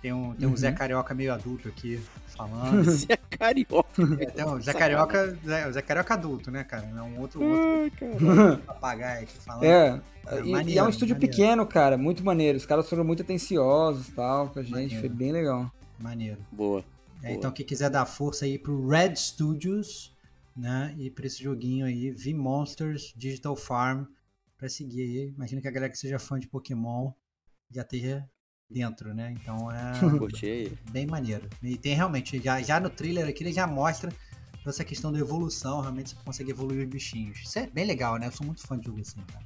[0.01, 0.75] Tem um, tem um Zé uhum.
[0.75, 2.01] Carioca meio adulto aqui
[2.35, 2.83] falando.
[2.89, 4.01] Zé Carioca.
[4.19, 6.87] É, tem um Zé Carioca, Zé, Zé Carioca adulto, né, cara?
[6.87, 9.63] Não um outro, outro papagaio aqui falando.
[9.63, 11.35] É, é e, maneiro, e, é um estúdio maneiro.
[11.35, 12.57] pequeno, cara, muito maneiro.
[12.57, 14.99] Os caras foram muito atenciosos e tal com a gente, maneiro.
[14.99, 15.71] foi bem legal.
[15.99, 16.39] Maneiro.
[16.51, 16.83] Boa.
[17.21, 17.33] É, Boa.
[17.37, 20.15] Então, quem quiser dar força aí pro Red Studios,
[20.57, 20.95] né?
[20.97, 24.05] E para esse joguinho aí, V-Monsters Digital Farm,
[24.57, 25.33] para seguir aí.
[25.35, 27.11] Imagina que a galera que seja fã de Pokémon
[27.69, 28.27] já esteja
[28.71, 29.35] dentro, né?
[29.39, 29.93] Então é
[30.91, 31.47] bem maneiro.
[31.61, 34.11] E tem realmente, já, já no trailer aqui ele já mostra
[34.65, 37.39] essa questão da evolução, realmente você consegue evoluir os bichinhos.
[37.39, 38.27] Isso é bem legal, né?
[38.27, 39.45] Eu sou muito fã de jogo assim, cara.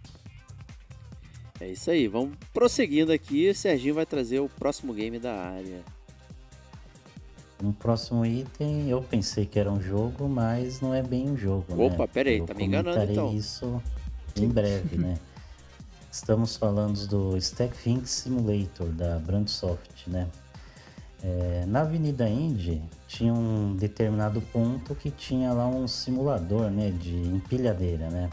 [1.60, 3.50] É isso aí, vamos prosseguindo aqui.
[3.50, 5.84] O Serginho vai trazer o próximo game da área.
[7.64, 11.74] Um próximo item, eu pensei que era um jogo, mas não é bem um jogo.
[11.74, 11.86] Né?
[11.86, 12.10] Opa, né?
[12.12, 13.34] peraí, eu tá me enganando então.
[13.34, 13.82] isso
[14.36, 15.18] em breve, né?
[16.16, 20.30] Estamos falando do Stack Think Simulator da Brandsoft, né?
[21.22, 27.14] É, na Avenida Indy tinha um determinado ponto que tinha lá um simulador, né, de
[27.14, 28.30] empilhadeira, né?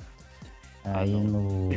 [0.84, 1.70] Ah, Aí ah, no,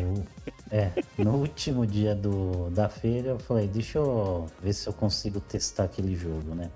[0.69, 5.39] é, no último dia do, da feira eu falei, deixa eu ver se eu consigo
[5.39, 6.69] testar aquele jogo, né?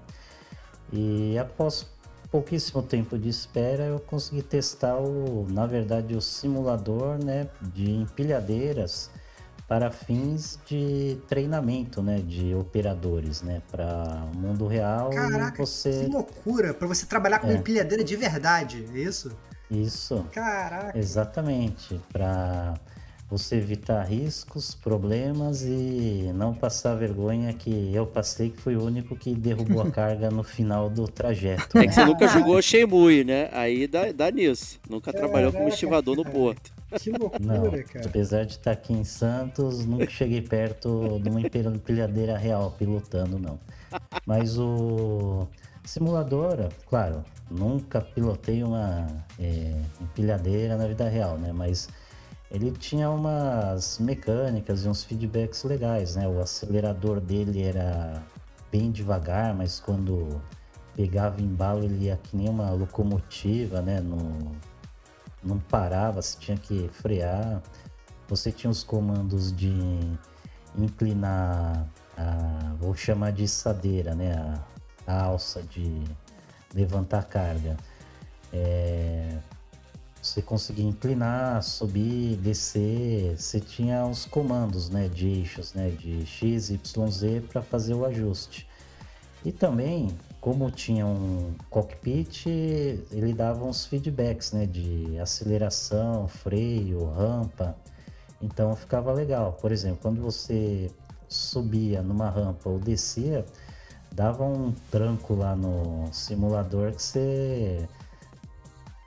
[0.91, 1.85] E após
[2.31, 9.11] pouquíssimo tempo de espera, eu consegui testar o, na verdade, o simulador, né, de empilhadeiras
[9.69, 15.11] para fins de treinamento, né, de operadores, né, para o mundo real.
[15.11, 16.05] Caraca, você...
[16.05, 16.73] que loucura!
[16.73, 17.53] Para você trabalhar com é.
[17.53, 19.31] empilhadeira de verdade, é isso?
[19.69, 20.25] Isso.
[20.31, 20.97] Caraca.
[20.97, 22.73] Exatamente, para
[23.29, 29.15] você evitar riscos, problemas e não passar vergonha que eu passei, que fui o único
[29.15, 31.77] que derrubou a carga no final do trajeto.
[31.77, 31.83] Né?
[31.83, 33.49] É que você nunca jogou Shenmue, né?
[33.51, 34.79] Aí dá, dá nisso.
[34.89, 36.78] Nunca Caraca, trabalhou como estivador no porto.
[36.97, 38.05] Que loucura, não, cara.
[38.05, 43.59] Apesar de estar aqui em Santos, nunca cheguei perto de uma empilhadeira real pilotando, não.
[44.25, 45.47] Mas o
[45.85, 49.07] simulador, claro, nunca pilotei uma
[49.39, 51.51] é, empilhadeira na vida real, né?
[51.51, 51.87] Mas
[52.51, 56.27] ele tinha umas mecânicas e uns feedbacks legais, né?
[56.27, 58.23] O acelerador dele era
[58.71, 60.41] bem devagar, mas quando
[60.95, 63.99] pegava embalo ele ia que nem uma locomotiva, né?
[63.99, 64.51] No,
[65.43, 67.61] não parava, você tinha que frear.
[68.27, 69.73] Você tinha os comandos de
[70.77, 71.87] inclinar,
[72.17, 74.33] a, vou chamar de sadeira, né?
[75.07, 76.03] A, a alça de
[76.73, 77.75] levantar carga.
[78.53, 79.39] É,
[80.21, 86.69] você conseguia inclinar, subir, descer, você tinha os comandos né, de eixos, né, de X,
[86.69, 88.67] Y, Z para fazer o ajuste.
[89.45, 90.09] E também,
[90.41, 97.75] como tinha um cockpit, ele dava uns feedbacks né, de aceleração, freio, rampa.
[98.41, 99.53] Então ficava legal.
[99.53, 100.89] Por exemplo, quando você
[101.27, 103.45] subia numa rampa ou descia,
[104.11, 107.87] dava um tranco lá no simulador que você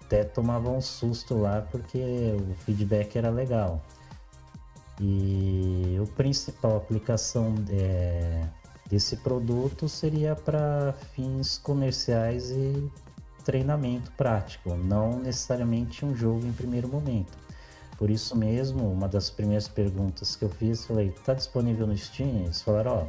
[0.04, 3.82] até tomava um susto lá porque o feedback era legal.
[5.00, 8.46] E o principal aplicação é,
[8.92, 12.92] desse produto seria para fins comerciais e
[13.42, 17.32] treinamento prático, não necessariamente um jogo em primeiro momento.
[17.96, 22.42] Por isso mesmo, uma das primeiras perguntas que eu fiz, falei, está disponível no Steam?
[22.42, 23.08] Eles falaram,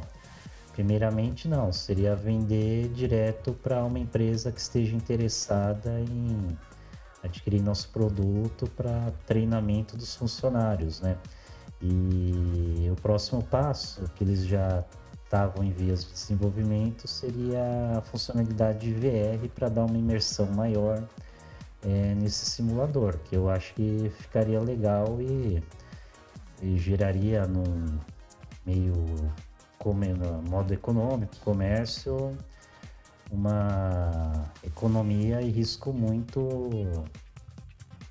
[0.72, 6.58] primeiramente não, seria vender direto para uma empresa que esteja interessada em
[7.22, 11.18] adquirir nosso produto para treinamento dos funcionários, né?
[11.82, 14.82] E o próximo passo, que eles já
[15.24, 21.02] estavam em vias de desenvolvimento, seria a funcionalidade de VR para dar uma imersão maior
[21.82, 25.62] é, nesse simulador, que eu acho que ficaria legal e,
[26.62, 27.98] e geraria num
[28.64, 28.94] meio
[29.78, 32.36] como no modo econômico, comércio,
[33.30, 36.72] uma economia e risco muito.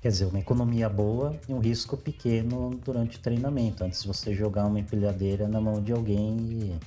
[0.00, 4.34] Quer dizer, uma economia boa e um risco pequeno durante o treinamento, antes de você
[4.34, 6.78] jogar uma empilhadeira na mão de alguém e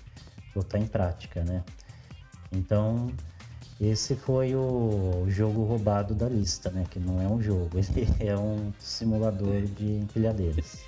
[0.58, 1.64] botar em prática, né?
[2.52, 3.12] Então,
[3.80, 6.86] esse foi o jogo roubado da lista, né?
[6.90, 10.80] Que não é um jogo, ele é um simulador de empilhadeiras.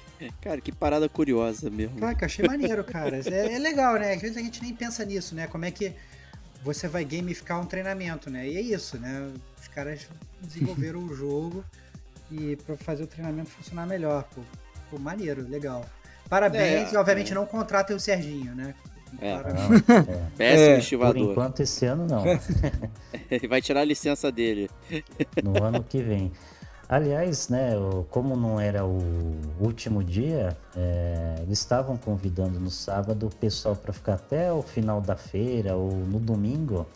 [0.42, 1.98] Cara, que parada curiosa mesmo.
[1.98, 3.22] Cara, que eu achei maneiro, cara.
[3.26, 4.14] É, é, legal, né?
[4.14, 5.48] Às vezes a gente nem pensa nisso, né?
[5.48, 5.94] Como é que
[6.62, 8.46] você vai gamificar um treinamento, né?
[8.46, 9.32] E é isso, né?
[9.62, 10.08] Os caras
[10.42, 11.64] desenvolveram o jogo
[12.30, 14.24] e para fazer o treinamento funcionar melhor.
[14.36, 14.42] Pô,
[14.90, 15.86] pô maneiro, legal.
[16.28, 17.36] Parabéns, é, e obviamente é.
[17.36, 18.76] não contratem o Serginho, né?
[19.20, 20.30] É, não, é.
[20.38, 21.14] Péssimo é, estivador.
[21.14, 22.24] Por enquanto, esse ano não.
[23.30, 24.70] Ele vai tirar a licença dele.
[25.44, 26.32] No ano que vem.
[26.88, 27.74] Aliás, né,
[28.10, 29.00] como não era o
[29.60, 35.00] último dia, é, eles estavam convidando no sábado o pessoal para ficar até o final
[35.00, 36.88] da feira ou no domingo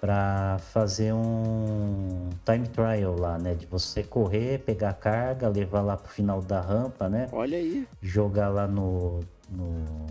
[0.00, 3.54] para fazer um time trial lá, né?
[3.54, 7.28] De você correr, pegar carga, levar lá pro final da rampa, né?
[7.30, 7.86] Olha aí.
[8.00, 10.06] Jogar lá no, no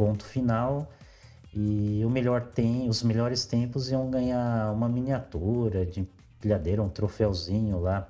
[0.00, 0.90] ponto final
[1.52, 7.78] e o melhor tem, os melhores tempos iam ganhar uma miniatura de empilhadeira, um troféuzinho
[7.78, 8.06] lá.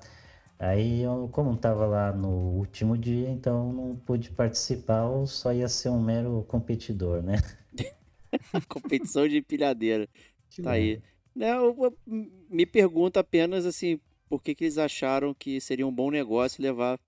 [0.56, 5.66] Aí, eu, como estava lá no último dia, então não pude participar, ou só ia
[5.66, 7.38] ser um mero competidor, né?
[8.68, 10.08] Competição de empilhadeira.
[10.48, 11.02] Que tá aí.
[11.34, 13.98] Né, eu, me pergunta apenas assim,
[14.28, 17.00] por que, que eles acharam que seria um bom negócio levar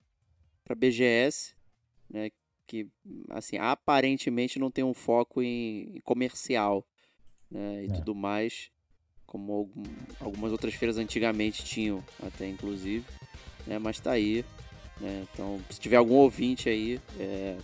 [0.65, 1.55] para BGS,
[2.11, 2.31] né?
[2.67, 2.89] Que
[3.31, 6.87] assim aparentemente não tem um foco em, em comercial,
[7.51, 7.85] né?
[7.85, 7.93] E é.
[7.93, 8.71] tudo mais,
[9.27, 9.83] como algum,
[10.21, 13.05] algumas outras feiras antigamente tinham, até inclusive
[13.67, 13.79] né?
[13.79, 14.45] Mas tá aí.
[15.01, 15.27] Né?
[15.33, 17.57] Então, se tiver algum ouvinte aí é,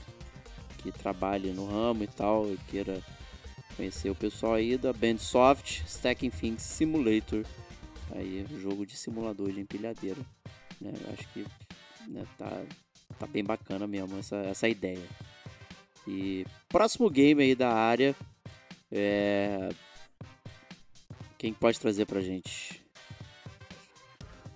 [0.79, 3.01] que trabalhe no ramo e tal, e queira
[3.77, 7.45] conhecer o pessoal aí da Bandsoft Stacking Things Simulator,
[8.13, 10.21] aí jogo de simulador de empilhadeira,
[10.81, 10.93] né?
[11.13, 11.47] Acho que
[12.09, 12.63] né, tá,
[13.19, 15.07] tá bem bacana mesmo essa, essa ideia.
[16.07, 18.17] E próximo game aí da área
[18.91, 19.69] é
[21.37, 22.83] quem pode trazer pra gente?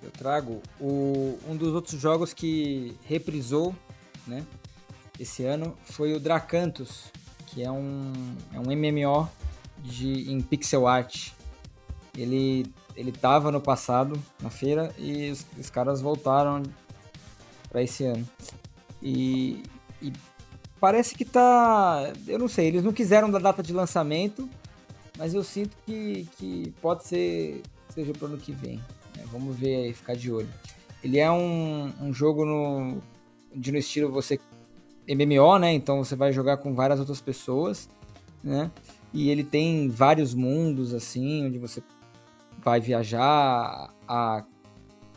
[0.02, 3.74] eu trago o, um dos outros jogos que reprisou,
[4.26, 4.44] né?
[5.18, 7.04] Esse ano foi o Dracantos,
[7.46, 8.12] que é um,
[8.52, 9.28] é um MMO
[9.78, 11.30] de, em pixel art.
[12.16, 12.66] Ele,
[12.96, 16.62] ele tava no passado, na feira, e os, os caras voltaram
[17.72, 18.28] para esse ano.
[19.02, 19.62] E,
[20.00, 20.12] e
[20.78, 22.12] parece que tá.
[22.28, 24.48] Eu não sei, eles não quiseram da data de lançamento,
[25.18, 28.80] mas eu sinto que, que pode ser seja pro ano que vem.
[29.30, 30.48] Vamos ver aí, ficar de olho.
[31.02, 33.00] Ele é um, um jogo no,
[33.54, 34.38] de no estilo você
[35.08, 35.72] MMO, né?
[35.72, 37.88] Então você vai jogar com várias outras pessoas,
[38.44, 38.70] né?
[39.12, 41.82] E ele tem vários mundos assim, onde você
[42.62, 44.44] vai viajar, a,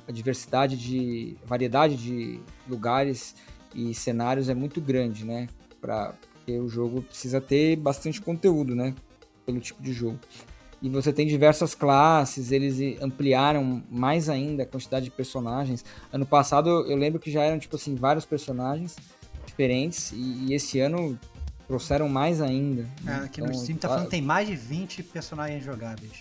[0.08, 3.36] a diversidade de variedade de lugares
[3.74, 5.48] e cenários é muito grande, né?
[5.82, 6.14] Para
[6.46, 8.94] porque o jogo precisa ter bastante conteúdo, né?
[9.48, 10.20] Pelo tipo de jogo.
[10.80, 15.84] E você tem diversas classes, eles ampliaram mais ainda a quantidade de personagens.
[16.14, 18.96] Ano passado eu lembro que já eram, tipo assim, vários personagens
[19.48, 20.12] diferentes.
[20.12, 21.20] E, e esse ano
[21.68, 22.88] trouxeram mais ainda.
[23.08, 26.12] É, aqui então, no Steam tá falando que tem mais de 20 personagens jogáveis.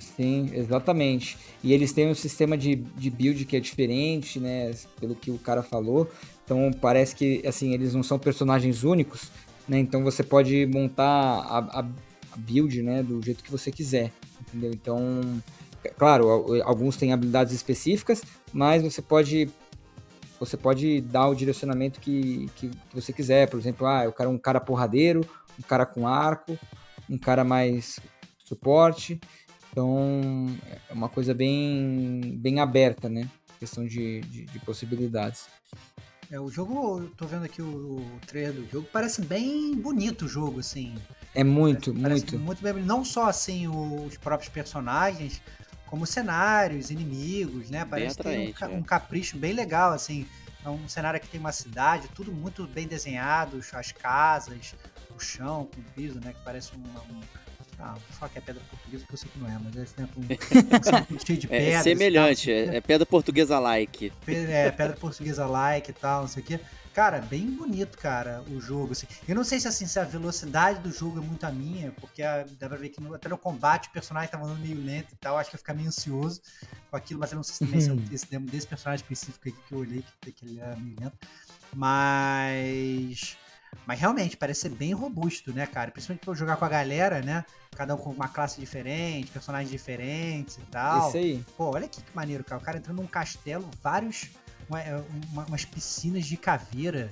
[0.00, 1.36] Sim, exatamente.
[1.62, 4.72] E eles têm um sistema de, de build que é diferente, né?
[4.98, 6.10] Pelo que o cara falou.
[6.44, 9.30] Então parece que assim, eles não são personagens únicos,
[9.68, 9.78] né?
[9.78, 11.88] Então você pode montar a, a,
[12.32, 14.10] a build, né, do jeito que você quiser,
[14.40, 14.72] entendeu?
[14.72, 15.42] Então,
[15.98, 18.22] claro, alguns têm habilidades específicas,
[18.52, 19.48] mas você pode
[20.40, 23.48] você pode dar o direcionamento que, que você quiser.
[23.50, 25.20] Por exemplo, ah, eu quero um cara porradeiro,
[25.58, 26.58] um cara com arco,
[27.10, 28.00] um cara mais
[28.50, 29.20] suporte.
[29.70, 30.46] Então,
[30.88, 33.28] é uma coisa bem, bem aberta, né?
[33.58, 35.46] Questão de, de, de possibilidades.
[36.30, 40.26] É, o jogo, eu tô vendo aqui o, o trailer do jogo, parece bem bonito
[40.26, 40.94] o jogo, assim.
[41.34, 42.38] É muito, parece, muito.
[42.38, 45.42] muito bem, não só assim os próprios personagens,
[45.86, 47.84] como cenários, inimigos, né?
[47.84, 48.74] Parece atraente, ter um, é.
[48.76, 50.24] um, capricho bem legal, assim.
[50.64, 54.74] É um cenário que tem uma cidade, tudo muito bem desenhado, as casas,
[55.14, 56.32] o chão com o piso, né?
[56.32, 57.20] Que parece um, um
[57.80, 59.82] ah, vou falar que é pedra portuguesa porque eu sei que não é, mas é
[59.82, 61.74] esse tempo um, cheio de pedras.
[61.74, 64.12] É semelhante, é, é, pedra portuguesa like.
[64.26, 66.60] É, pedra portuguesa like e tal, não sei o quê.
[66.92, 68.92] Cara, bem bonito, cara, o jogo.
[68.92, 69.06] Assim.
[69.26, 72.22] Eu não sei se, assim, se a velocidade do jogo é muito a minha, porque
[72.22, 75.12] a, dá pra ver que no, até no combate o personagem tava andando meio lento
[75.12, 75.38] e tal.
[75.38, 76.42] Acho que ia ficar meio ansioso
[76.90, 79.72] com aquilo, mas eu não sei se também se esse, desse personagem específico aqui que
[79.72, 81.16] eu olhei, que, que ele era meio lento.
[81.74, 83.36] Mas.
[83.86, 85.90] Mas realmente parece ser bem robusto, né, cara?
[85.90, 87.44] Principalmente pra jogar com a galera, né?
[87.74, 91.08] Cada um com uma classe diferente, personagens diferentes e tal.
[91.08, 91.44] Isso aí.
[91.56, 92.60] Pô, olha aqui que maneiro, cara.
[92.60, 94.28] O cara entrando num castelo, vários
[94.68, 95.02] uma, é,
[95.32, 97.10] uma, umas piscinas de caveira.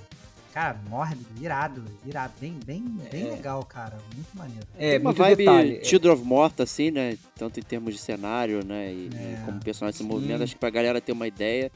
[0.53, 2.33] Cara, mórbido, irado, irado.
[2.39, 2.81] Bem, bem,
[3.11, 3.31] bem é.
[3.31, 3.97] legal, cara.
[4.15, 4.65] Muito maneiro.
[4.77, 5.85] É, Tem uma vibe detalhe.
[5.85, 7.17] Children of Morta, assim, né?
[7.35, 8.91] Tanto em termos de cenário, né?
[8.91, 9.43] E, é.
[9.45, 10.43] como personagem se movimenta.
[10.43, 11.71] Acho que pra galera ter uma ideia,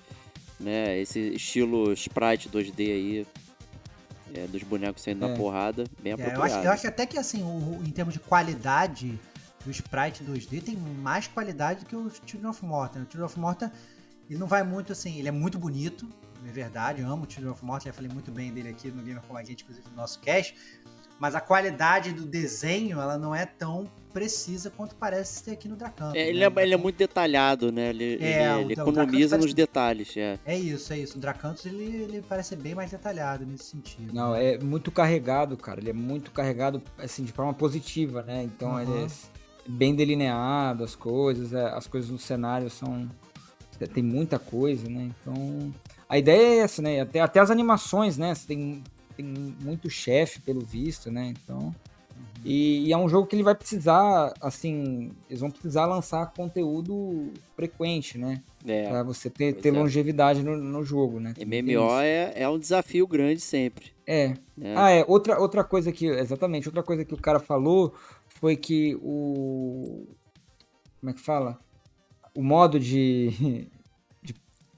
[0.59, 0.99] né?
[0.99, 3.27] Esse estilo sprite 2D aí,
[4.33, 5.29] é, dos bonecos saindo é.
[5.29, 6.41] na porrada, bem apropriado.
[6.41, 9.19] É, eu, acho, eu acho até que, assim, o, em termos de qualidade
[9.63, 12.99] do sprite 2D, tem mais qualidade do que o Children of Morta.
[12.99, 13.05] Né?
[13.05, 13.71] O Children of Morta
[14.29, 16.07] ele não vai muito assim, ele é muito bonito,
[16.45, 19.03] é verdade, eu amo o Children of Morta, já falei muito bem dele aqui no
[19.03, 20.55] Gamer com a gente, inclusive no nosso cast,
[21.19, 25.75] mas a qualidade do desenho, ela não é tão precisa quanto parece ter aqui no
[25.75, 26.15] Dracanto.
[26.15, 26.53] É, ele, né?
[26.55, 27.89] é, ele é muito detalhado, né?
[27.89, 30.15] Ele, é, ele, ele economiza nos detalhes.
[30.15, 30.39] É.
[30.45, 31.17] é isso, é isso.
[31.17, 34.13] O Dracantos ele, ele parece bem mais detalhado nesse sentido.
[34.13, 35.79] Não, é muito carregado, cara.
[35.79, 38.43] Ele é muito carregado assim de forma positiva, né?
[38.43, 38.79] Então uhum.
[38.81, 39.07] ele é
[39.67, 43.09] bem delineado, as coisas, é, as coisas no cenário são
[43.93, 45.11] tem muita coisa, né?
[45.19, 45.73] Então,
[46.07, 47.01] a ideia é essa, né?
[47.01, 48.33] Até, até as animações, né?
[48.47, 48.81] Tem,
[49.17, 51.33] tem muito chefe, pelo visto, né?
[51.43, 51.75] Então.
[52.43, 57.31] E, e, é um jogo que ele vai precisar, assim, eles vão precisar lançar conteúdo
[57.55, 58.41] frequente, né?
[58.65, 59.71] É, pra você ter, ter é.
[59.71, 61.33] longevidade no, no jogo, né?
[61.37, 63.91] MMO é, é um desafio grande sempre.
[64.05, 64.33] É.
[64.61, 64.73] é.
[64.75, 65.05] Ah, é.
[65.07, 67.93] Outra, outra coisa que, exatamente, outra coisa que o cara falou
[68.27, 70.05] foi que o.
[70.99, 71.59] Como é que fala?
[72.35, 73.29] o modo de,
[74.21, 74.35] de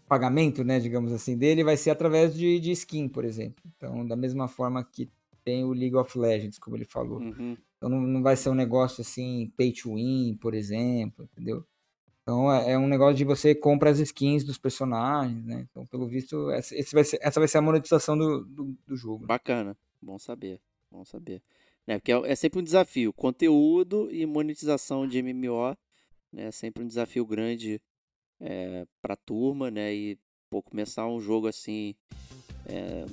[0.08, 3.64] pagamento, né, digamos assim, dele vai ser através de, de skin, por exemplo.
[3.78, 5.10] Então, da mesma forma que
[5.46, 7.20] tem o League of Legends, como ele falou.
[7.20, 7.56] Uhum.
[7.78, 11.64] Então não, não vai ser um negócio assim, pay to win, por exemplo, entendeu?
[12.22, 15.68] Então é, é um negócio de você compra as skins dos personagens, né?
[15.70, 19.26] Então, pelo visto, essa, vai ser, essa vai ser a monetização do, do, do, jogo.
[19.26, 20.60] Bacana, bom saber,
[20.92, 21.42] bom saber.
[21.88, 25.78] É, porque é, é sempre um desafio, conteúdo e monetização de MMO
[26.36, 26.52] né?
[26.52, 27.82] Sempre um desafio grande
[28.40, 29.94] é, para a turma, né?
[29.94, 30.20] E
[30.50, 31.96] pô, começar um jogo assim
[32.66, 33.06] é,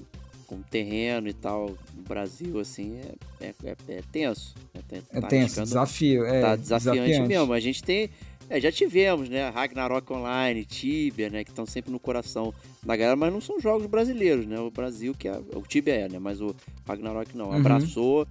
[0.53, 2.99] com terreno e tal no Brasil assim
[3.41, 4.55] é, é, é, é tenso.
[4.73, 7.29] Tá, é tenso, desafio, é tá desafiante desafiante.
[7.29, 7.53] mesmo.
[7.55, 8.11] A gente tem
[8.51, 9.49] é, já tivemos, né?
[9.49, 11.43] Ragnarok Online, Tibia, né?
[11.43, 12.53] Que estão sempre no coração
[12.83, 14.61] da galera, mas não são jogos brasileiros, né?
[14.61, 16.19] O Brasil que é, o Tibia é, né?
[16.19, 16.55] Mas o
[16.87, 17.47] Ragnarok não.
[17.47, 17.57] Uhum.
[17.57, 18.29] Abraçou,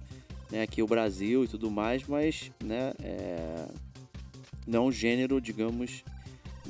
[0.50, 0.62] né?
[0.62, 2.92] Aqui o Brasil e tudo mais, mas, né?
[3.02, 3.66] É,
[4.64, 6.04] não é um gênero, digamos,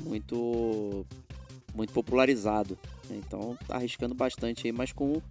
[0.03, 1.05] muito
[1.75, 2.77] muito popularizado.
[3.09, 3.19] Né?
[3.25, 5.21] Então tá arriscando bastante aí, mas com,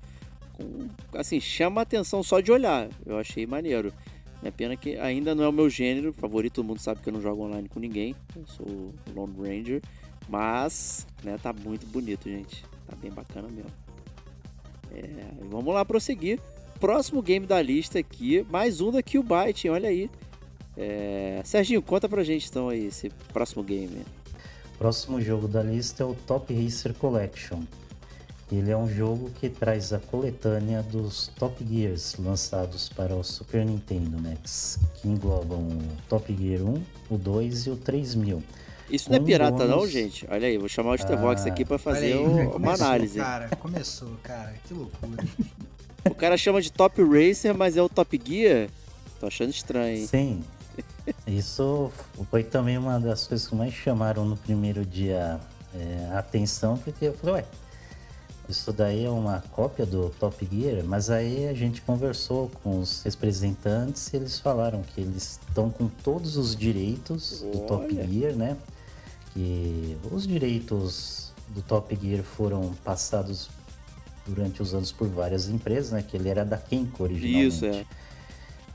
[0.53, 2.89] com assim, chama a atenção só de olhar.
[3.05, 3.93] Eu achei maneiro.
[4.43, 7.13] É pena que ainda não é o meu gênero favorito, todo mundo sabe que eu
[7.13, 8.15] não jogo online com ninguém.
[8.35, 9.81] Eu sou Lone Ranger,
[10.29, 12.65] mas, né, tá muito bonito, gente.
[12.87, 13.71] Tá bem bacana mesmo.
[14.91, 16.41] É, vamos lá prosseguir.
[16.81, 20.11] Próximo game da lista aqui, mais um da Byte, olha aí.
[20.77, 21.41] É...
[21.45, 24.03] Serginho, conta pra gente então aí esse próximo game.
[24.79, 27.61] Próximo jogo da lista é o Top Racer Collection.
[28.53, 33.65] Ele é um jogo que traz a coletânea dos Top Gears lançados para o Super
[33.65, 34.37] Nintendo, né?
[34.97, 38.43] Que englobam o Top Gear 1, o 2 e o 3000.
[38.91, 39.71] Isso não é pirata bônus...
[39.71, 40.27] não, gente?
[40.31, 43.19] Olha aí, vou chamar o Starvox ah, aqui para fazer aí, uma começou, análise.
[43.19, 44.55] Cara, começou, cara.
[44.69, 45.25] Que loucura.
[46.05, 48.69] o cara chama de Top Racer, mas é o Top Gear?
[49.19, 50.07] Tô achando estranho, hein?
[50.07, 50.45] Sim.
[51.27, 51.91] Isso
[52.31, 55.41] foi também uma das coisas que mais chamaram no primeiro dia
[55.75, 57.45] é, a atenção, porque eu falei, ué,
[58.49, 63.03] isso daí é uma cópia do Top Gear, mas aí a gente conversou com os
[63.03, 68.57] representantes e eles falaram que eles estão com todos os direitos do Top Gear, né?
[69.33, 73.49] Que os direitos do Top Gear foram passados
[74.27, 76.03] durante os anos por várias empresas, né?
[76.03, 77.47] Que ele era da Kenko originalmente.
[77.47, 77.87] Isso, é.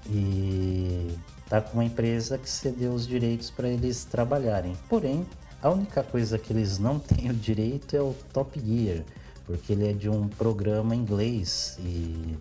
[0.10, 1.12] E
[1.50, 4.76] tá com uma empresa que cedeu os direitos para eles trabalharem.
[4.88, 5.26] Porém,
[5.62, 9.04] a única coisa que eles não têm o direito é o Top Gear
[9.48, 12.38] porque ele é de um programa inglês e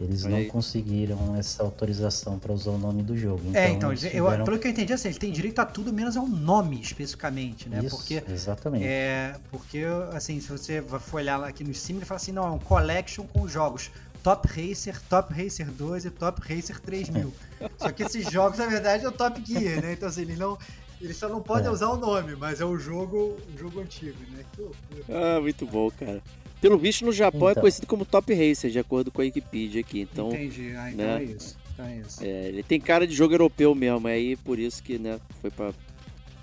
[0.00, 3.42] eles não conseguiram essa autorização para usar o nome do jogo.
[3.52, 4.32] É, então, é, então tiveram...
[4.32, 7.68] eu, pelo que eu entendi, assim, ele tem direito a tudo menos ao nome especificamente,
[7.68, 7.80] né?
[7.82, 8.86] Isso, porque, exatamente.
[8.86, 12.50] É, porque, assim, se você for olhar aqui no Steam, ele fala assim, não, é
[12.50, 13.90] um collection com jogos
[14.22, 17.32] Top Racer, Top Racer 2 e Top Racer 3000.
[17.76, 19.94] Só que esses jogos, na verdade, é o Top Gear, né?
[19.94, 20.56] Então, assim, ele não,
[21.00, 21.70] eles só não podem é.
[21.70, 24.44] usar o nome, mas é um jogo, um jogo antigo, né?
[24.52, 25.04] Que loucura.
[25.08, 26.22] Ah, muito bom, cara.
[26.60, 27.60] Pelo visto, no Japão é então.
[27.60, 30.00] é conhecido como Top Racer, de acordo com a Wikipedia aqui.
[30.00, 31.20] Então, Entendi, ah, então né?
[31.20, 31.56] é isso.
[31.72, 32.24] Então é, isso.
[32.24, 35.50] É, ele tem cara de jogo europeu mesmo, é aí por isso que né, foi
[35.50, 35.72] pra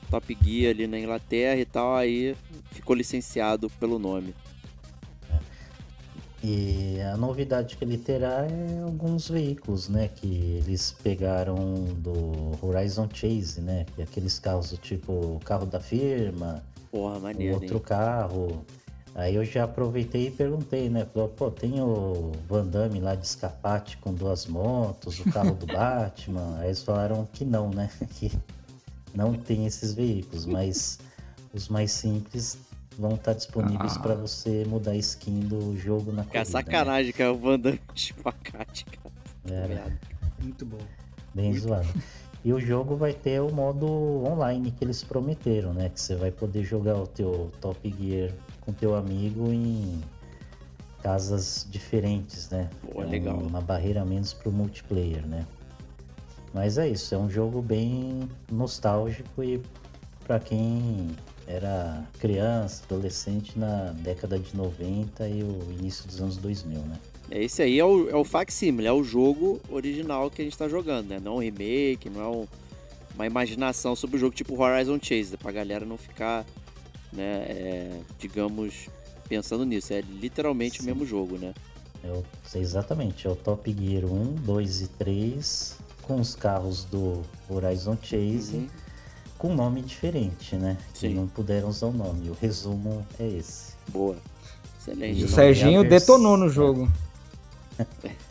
[0.09, 2.35] Top Gear ali na Inglaterra e tal, aí
[2.71, 4.33] ficou licenciado pelo nome.
[6.47, 10.09] E a novidade que ele terá é alguns veículos, né?
[10.09, 11.55] Que eles pegaram
[11.97, 13.87] do Horizon Chase, né?
[13.95, 16.61] Que é aqueles carros do tipo carro da firma,
[16.91, 17.83] Porra, maneiro, outro hein?
[17.83, 18.63] carro.
[19.15, 21.07] Aí eu já aproveitei e perguntei, né?
[21.35, 26.59] Pô, tem o Van Damme lá de escapate com duas motos, o carro do Batman.
[26.59, 27.89] Aí eles falaram que não, né?
[28.19, 28.31] Que
[29.15, 30.99] não tem esses veículos, mas
[31.51, 32.55] os mais simples
[32.97, 33.99] vão estar disponíveis ah.
[33.99, 36.39] para você mudar a skin do jogo na corrida.
[36.39, 37.13] É sacanagem, né?
[37.13, 39.15] cara, o Van Damme de espacate, cara.
[39.51, 39.91] É,
[40.41, 40.79] Muito bom.
[41.33, 41.87] Bem Muito zoado.
[41.93, 42.01] Bom.
[42.43, 43.87] E o jogo vai ter o modo
[44.23, 45.89] online que eles prometeram, né?
[45.89, 48.31] Que você vai poder jogar o teu Top Gear
[48.61, 49.99] com teu amigo em
[51.01, 52.69] casas diferentes, né?
[52.81, 53.37] Pô, é legal.
[53.37, 55.45] Uma barreira menos pro multiplayer, né?
[56.53, 59.61] Mas é isso, é um jogo bem nostálgico e
[60.25, 61.09] para quem
[61.47, 66.99] era criança, adolescente na década de 90 e o início dos anos 2000, né?
[67.29, 70.57] É, esse aí é o, é o facsimile, é o jogo original que a gente
[70.57, 71.19] tá jogando, né?
[71.19, 72.47] Não um remake, não é um,
[73.15, 76.45] uma imaginação sobre o jogo tipo Horizon Chase, pra galera não ficar,
[77.13, 78.87] né, é, digamos,
[79.27, 79.93] pensando nisso.
[79.93, 80.83] É literalmente Sim.
[80.83, 81.53] o mesmo jogo, né?
[82.03, 82.23] É o,
[82.55, 88.57] exatamente, é o Top Gear 1, 2 e 3 com os carros do Horizon Chase.
[88.57, 88.84] Uhum
[89.37, 90.77] com nome diferente, né?
[90.93, 91.09] Sim.
[91.09, 92.29] Que não puderam usar o nome.
[92.29, 93.73] O resumo é esse.
[93.89, 94.17] Boa.
[94.79, 95.19] Excelente.
[95.21, 96.89] E o Serginho é detonou no jogo.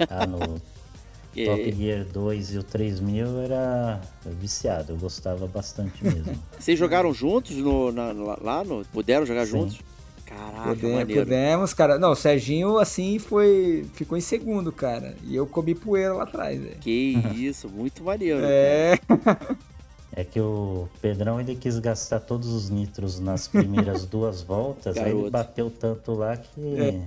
[0.09, 4.01] ah, no Top Gear 2 e o 3000 era
[4.41, 6.39] viciado, eu gostava bastante mesmo.
[6.59, 8.85] Vocês jogaram juntos no, na, lá no.
[8.87, 9.53] Puderam jogar Sim.
[9.53, 9.81] juntos?
[10.25, 11.23] Caraca, Pudemos, maneiro.
[11.23, 11.99] Pudemos, cara.
[11.99, 13.85] Não, o Serginho, assim, foi.
[13.95, 15.17] Ficou em segundo, cara.
[15.25, 16.77] E eu comi poeira lá atrás, velho.
[16.81, 18.41] Que isso, muito maneiro.
[18.43, 18.99] É.
[20.17, 25.17] É que o Pedrão ele quis gastar todos os nitros nas primeiras duas voltas, Garoto.
[25.17, 27.01] aí ele bateu tanto lá que é.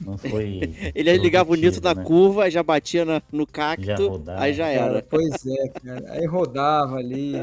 [0.00, 0.74] não foi.
[0.92, 2.02] ele ligava o nitro na né?
[2.02, 4.40] curva, aí já batia na, no cacto, já rodava.
[4.40, 4.84] aí já era.
[4.86, 6.12] Cara, pois é, cara.
[6.12, 7.34] Aí rodava ali.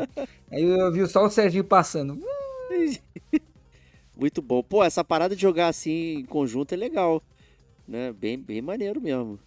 [0.52, 2.20] Aí eu vi só o Serginho passando.
[4.18, 4.62] Muito bom.
[4.62, 7.24] Pô, essa parada de jogar assim em conjunto é legal.
[7.88, 8.12] Né?
[8.12, 9.40] Bem, bem maneiro mesmo.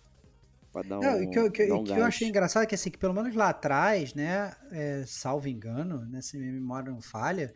[0.73, 2.75] Pra dar um, não, o que, eu, que, um que eu achei engraçado é que,
[2.75, 7.01] assim, que pelo menos lá atrás, né, é, salvo engano, né, se minha memória não
[7.01, 7.53] falha,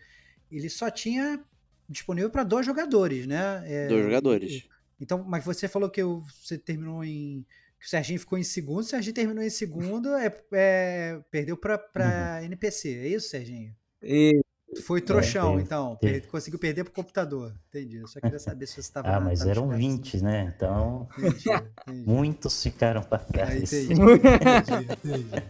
[0.51, 1.41] ele só tinha
[1.89, 3.63] disponível para dois jogadores, né?
[3.67, 4.67] É, dois jogadores.
[5.01, 7.45] Então, mas você falou que você terminou em
[7.79, 12.39] que o Serginho ficou em segundo, o Serginho terminou em segundo, é, é perdeu para
[12.41, 12.45] uhum.
[12.47, 13.75] NPC, é isso, Serginho?
[14.03, 14.44] E
[14.83, 15.99] foi trouxão, é, então.
[16.31, 17.55] Conseguiu perder pro computador.
[17.69, 17.99] Entendi.
[17.99, 19.09] Eu só queria saber se você estava.
[19.09, 20.53] ah, mas eram 20, né?
[20.55, 21.09] Então.
[21.19, 22.09] Entendi, entendi.
[22.09, 23.73] Muitos ficaram para trás.
[23.73, 25.43] Ah, entendi, entendi, entendi.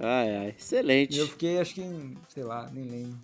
[0.00, 0.54] Ai, ai.
[0.58, 1.18] Excelente.
[1.18, 3.18] Eu fiquei, acho que, em, sei lá, nem lembro.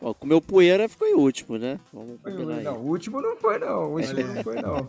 [0.00, 1.78] Ó, comeu poeira ficou em último, né?
[1.92, 2.62] Vamos combinar.
[2.62, 3.90] Não, o último não foi, não.
[3.90, 4.88] O último não foi, não.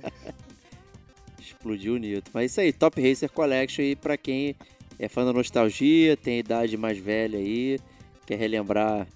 [1.40, 2.30] Explodiu o Newton.
[2.34, 4.56] Mas isso aí, Top Racer Collection aí pra quem
[5.00, 7.80] é fã da nostalgia, tem idade mais velha aí
[8.30, 9.08] quer relembrar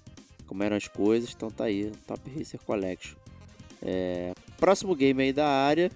[0.44, 3.14] como eram as coisas, então tá aí, Top Racer Collection.
[3.80, 5.88] É, próximo game aí da área.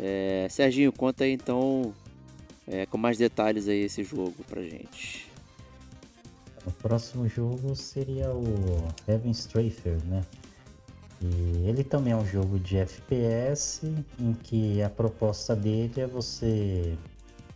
[0.00, 1.94] É, Serginho, conta aí então
[2.66, 5.30] é, com mais detalhes aí esse jogo pra gente.
[6.66, 8.44] O próximo jogo seria o
[9.06, 10.24] Heaven Strafer, né?
[11.20, 13.82] E ele também é um jogo de FPS
[14.18, 16.96] em que a proposta dele é você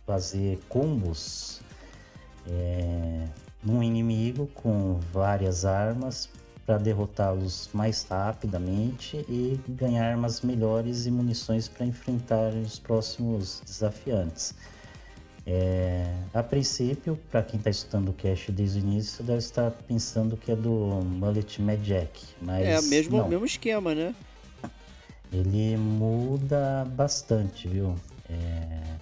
[0.05, 1.61] fazer combos
[2.47, 3.27] é,
[3.63, 6.29] num inimigo com várias armas
[6.65, 14.53] para derrotá-los mais rapidamente e ganhar armas melhores e munições para enfrentar os próximos desafiantes.
[15.47, 20.37] É, a princípio, para quem está estudando o cache desde o início, deve estar pensando
[20.37, 23.27] que é do Mullet Magic, mas é mesmo não.
[23.27, 24.13] mesmo esquema, né?
[25.33, 27.95] Ele muda bastante, viu?
[28.29, 28.98] É,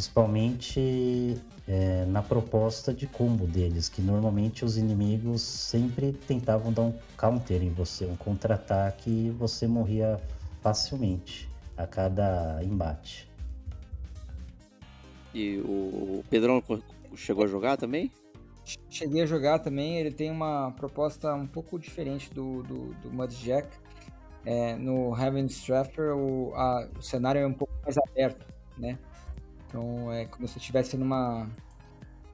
[0.00, 1.36] principalmente
[1.68, 7.62] é, na proposta de combo deles, que normalmente os inimigos sempre tentavam dar um counter
[7.62, 10.18] em você, um contra-ataque e você morria
[10.62, 11.46] facilmente
[11.76, 13.30] a cada embate.
[15.34, 16.62] E o Pedrão
[17.14, 18.10] chegou a jogar também?
[18.88, 23.68] Cheguei a jogar também, ele tem uma proposta um pouco diferente do, do, do Mudjack.
[24.46, 28.46] É, no Heaven Straffer o, a, o cenário é um pouco mais aberto,
[28.78, 28.98] né?
[29.70, 31.48] Então é como se estivesse numa,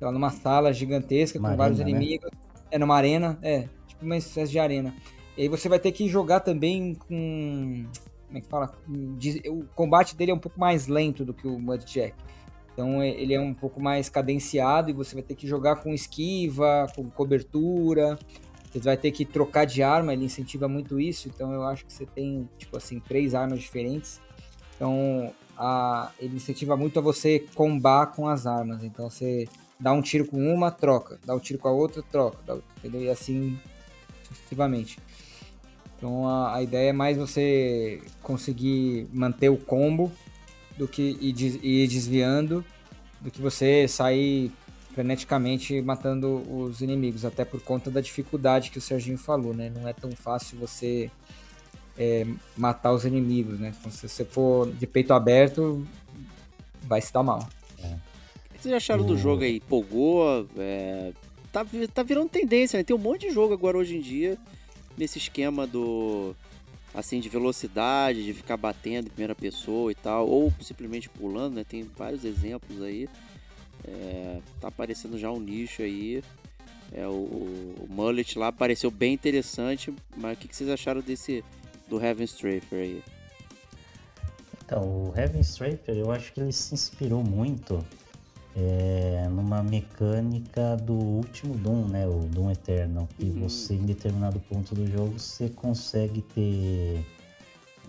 [0.00, 1.90] lá, numa sala gigantesca uma com arena, vários né?
[1.90, 2.30] inimigos.
[2.70, 4.94] É numa arena, é, tipo uma espécie de arena.
[5.36, 7.84] E aí você vai ter que jogar também com.
[8.26, 8.72] Como é que fala?
[9.48, 12.14] O combate dele é um pouco mais lento do que o Mudjack.
[12.72, 15.92] Então é, ele é um pouco mais cadenciado e você vai ter que jogar com
[15.92, 18.18] esquiva, com cobertura.
[18.72, 21.28] Você vai ter que trocar de arma, ele incentiva muito isso.
[21.28, 24.20] Então eu acho que você tem, tipo assim, três armas diferentes.
[24.74, 28.82] Então a, ele incentiva muito a você combar com as armas.
[28.82, 31.18] Então você dá um tiro com uma, troca.
[31.24, 32.38] Dá um tiro com a outra, troca.
[32.46, 33.02] Dá, entendeu?
[33.02, 33.58] E assim
[34.28, 34.98] sucessivamente.
[35.96, 40.12] Então a, a ideia é mais você conseguir manter o combo
[40.76, 42.64] do que ir, desviando
[43.20, 44.52] do que você sair
[44.92, 49.70] freneticamente matando os inimigos, até por conta da dificuldade que o Serginho falou, né?
[49.74, 51.10] Não é tão fácil você
[51.98, 53.74] é, matar os inimigos, né?
[53.78, 55.86] Então, se você for de peito aberto,
[56.82, 57.48] vai se dar mal.
[57.82, 57.86] É.
[57.86, 59.60] O que vocês acharam do jogo aí?
[59.60, 60.46] Pogou?
[60.56, 61.12] É...
[61.52, 61.64] Tá,
[61.94, 62.84] tá virando tendência, né?
[62.84, 64.36] Tem um monte de jogo agora hoje em dia
[64.96, 66.34] nesse esquema do
[66.94, 71.64] assim de velocidade, de ficar batendo em primeira pessoa e tal, ou simplesmente pulando, né?
[71.64, 73.06] Tem vários exemplos aí.
[73.86, 76.22] É, tá aparecendo já um nicho aí.
[76.90, 81.44] É, o, o Mullet lá pareceu bem interessante, mas o que, que vocês acharam desse
[81.88, 83.02] do Heaven Strafer aí?
[84.64, 87.84] Então, o Heaven Strafer, eu acho que ele se inspirou muito
[88.56, 92.06] é, numa mecânica do último Doom, né?
[92.06, 93.08] O Doom Eternal.
[93.16, 93.40] Que uhum.
[93.40, 97.04] você, em determinado ponto do jogo, você consegue ter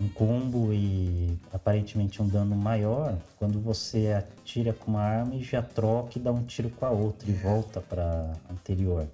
[0.00, 5.60] um combo e aparentemente um dano maior quando você atira com uma arma e já
[5.60, 9.08] troca e dá um tiro com a outra e volta para anterior.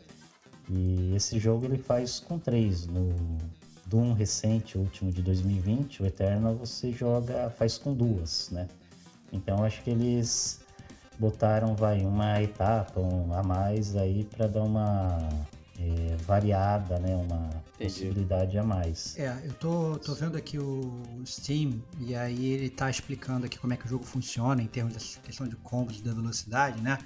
[0.68, 2.86] E esse jogo ele faz com três.
[2.86, 3.38] No
[3.86, 8.68] Doom recente, o último de 2020, o Eternal, você joga, faz com duas, né?
[9.32, 10.60] Então acho que eles
[11.18, 15.28] botaram vai uma etapa um, a mais aí para dar uma
[15.78, 17.92] é, variada, né, uma Entendi.
[17.92, 19.18] possibilidade a mais.
[19.18, 23.72] É, eu tô, tô vendo aqui o Steam e aí ele tá explicando aqui como
[23.72, 26.98] é que o jogo funciona em termos da questão de combos da velocidade, né?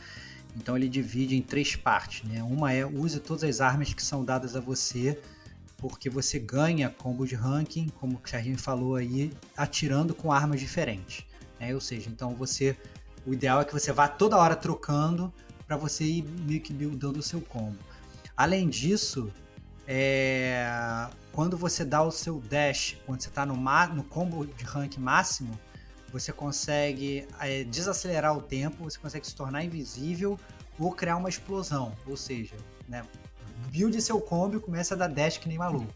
[0.56, 2.42] Então ele divide em três partes, né?
[2.42, 5.20] Uma é use todas as armas que são dadas a você,
[5.78, 11.24] porque você ganha combos de ranking, como o Serginho falou aí, atirando com armas diferentes.
[11.59, 11.74] Né?
[11.74, 12.76] Ou seja, então você
[13.26, 15.32] o ideal é que você vá toda hora trocando
[15.66, 17.78] para você ir meio que buildando o seu combo.
[18.36, 19.30] Além disso,
[19.86, 20.66] é...
[21.30, 23.55] quando você dá o seu dash, quando você está no,
[23.94, 25.59] no combo de rank máximo,
[26.10, 30.38] você consegue é, desacelerar o tempo, você consegue se tornar invisível
[30.78, 31.94] ou criar uma explosão.
[32.06, 32.56] Ou seja,
[32.88, 33.02] né,
[33.70, 35.93] build seu combo e começa a dar dash que nem maluco.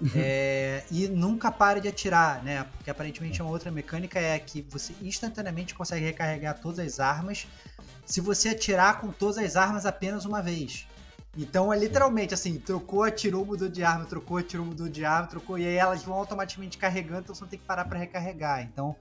[0.00, 0.10] Uhum.
[0.14, 2.64] É, e nunca pare de atirar, né?
[2.76, 7.46] Porque aparentemente uma outra mecânica é que você instantaneamente consegue recarregar todas as armas
[8.04, 10.86] se você atirar com todas as armas apenas uma vez.
[11.36, 15.58] Então é literalmente assim, trocou, atirou, mudou de arma, trocou, atirou, mudou de arma, trocou,
[15.58, 18.62] e aí elas vão automaticamente carregando, então você não tem que parar para recarregar.
[18.62, 18.96] Então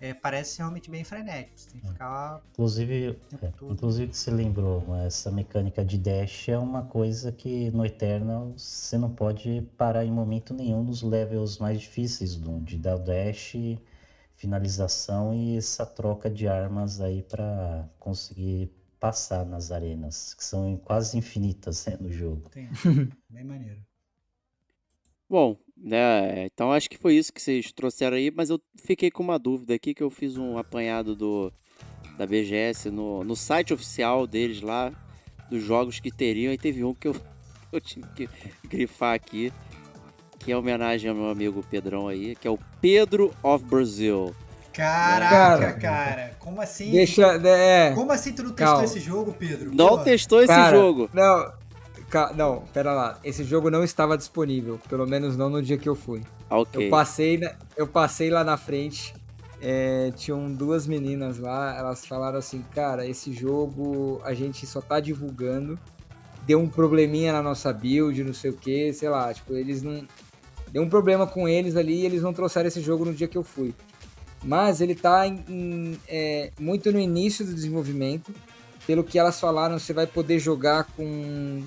[0.00, 1.52] é, parece realmente bem frenético.
[1.60, 2.42] Você tem que ficar.
[2.52, 7.84] Inclusive, é, inclusive que você lembrou, essa mecânica de dash é uma coisa que no
[7.84, 12.96] Eternal você não pode parar em momento nenhum nos levels mais difíceis do de dar
[12.96, 13.54] dash,
[14.36, 21.18] finalização e essa troca de armas aí para conseguir passar nas arenas, que são quase
[21.18, 22.48] infinitas né, no jogo.
[22.50, 22.68] Tem.
[23.28, 23.89] bem maneiro.
[25.30, 26.46] Bom, Né?
[26.46, 29.74] Então acho que foi isso que vocês trouxeram aí, mas eu fiquei com uma dúvida
[29.74, 31.52] aqui que eu fiz um apanhado do
[32.18, 34.92] da BGS no, no site oficial deles lá
[35.48, 37.16] dos jogos que teriam e teve um que eu,
[37.72, 38.28] eu tive que
[38.68, 39.50] grifar aqui
[40.40, 44.34] que é homenagem ao meu amigo Pedrão aí, que é o Pedro of Brazil.
[44.72, 46.90] Caraca, cara, como assim?
[46.90, 48.84] Deixa, é, como assim tu não testou calma.
[48.84, 49.74] esse jogo, Pedro?
[49.74, 49.98] Não Pô.
[49.98, 51.10] testou esse cara, jogo.
[51.12, 51.52] Não,
[52.34, 53.18] não, pera lá.
[53.22, 56.22] Esse jogo não estava disponível, pelo menos não no dia que eu fui.
[56.84, 57.40] Eu passei,
[57.76, 59.14] eu passei lá na frente,
[59.60, 64.98] é, tinham duas meninas lá, elas falaram assim, cara, esse jogo a gente só tá
[64.98, 65.78] divulgando,
[66.46, 70.06] deu um probleminha na nossa build, não sei o que, sei lá, tipo, eles não...
[70.72, 73.36] Deu um problema com eles ali e eles não trouxeram esse jogo no dia que
[73.36, 73.74] eu fui.
[74.42, 78.32] Mas ele tá em, em, é, muito no início do desenvolvimento,
[78.86, 81.62] pelo que elas falaram, você vai poder jogar com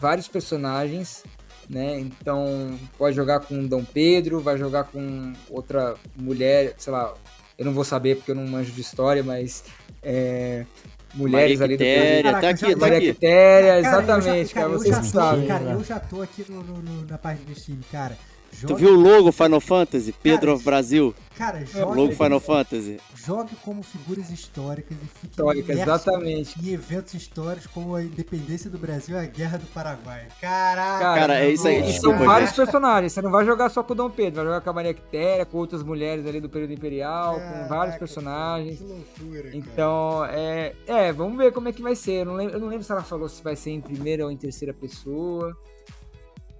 [0.00, 1.24] vários personagens,
[1.68, 1.98] né?
[1.98, 7.14] Então pode jogar com Dom Pedro, vai jogar com outra mulher, sei lá,
[7.58, 9.64] eu não vou saber porque eu não manjo de história, mas
[10.02, 10.66] é,
[11.14, 13.12] mulheres Maria ali Quitéria, do Caraca, tá aqui, tá aqui.
[13.12, 15.46] Quitéria, exatamente, cara, vocês sabem.
[15.46, 18.16] Cara, eu já tô aqui no, no, na página do Steam, cara.
[18.54, 18.74] Jogue...
[18.74, 20.12] Tu viu o logo Final Fantasy?
[20.22, 21.14] Pedro cara, of Brasil?
[21.36, 21.94] Cara, joga.
[21.94, 23.00] Logo Final Fantasy.
[23.16, 26.60] Jogue como figuras históricas e fique Históricas, exatamente.
[26.62, 30.28] Em eventos históricos como a independência do Brasil e a guerra do Paraguai.
[30.40, 31.00] Caraca!
[31.00, 31.90] Cara, é isso aí.
[31.90, 33.12] E são vários personagens.
[33.12, 35.44] Você não vai jogar só com o Dom Pedro, vai jogar com a Maria Quitéria,
[35.44, 38.78] com outras mulheres ali do período imperial, Caraca, com vários personagens.
[38.78, 42.20] Que loucura, Então, é, é, vamos ver como é que vai ser.
[42.20, 44.30] Eu não, lembro, eu não lembro se ela falou se vai ser em primeira ou
[44.30, 45.56] em terceira pessoa.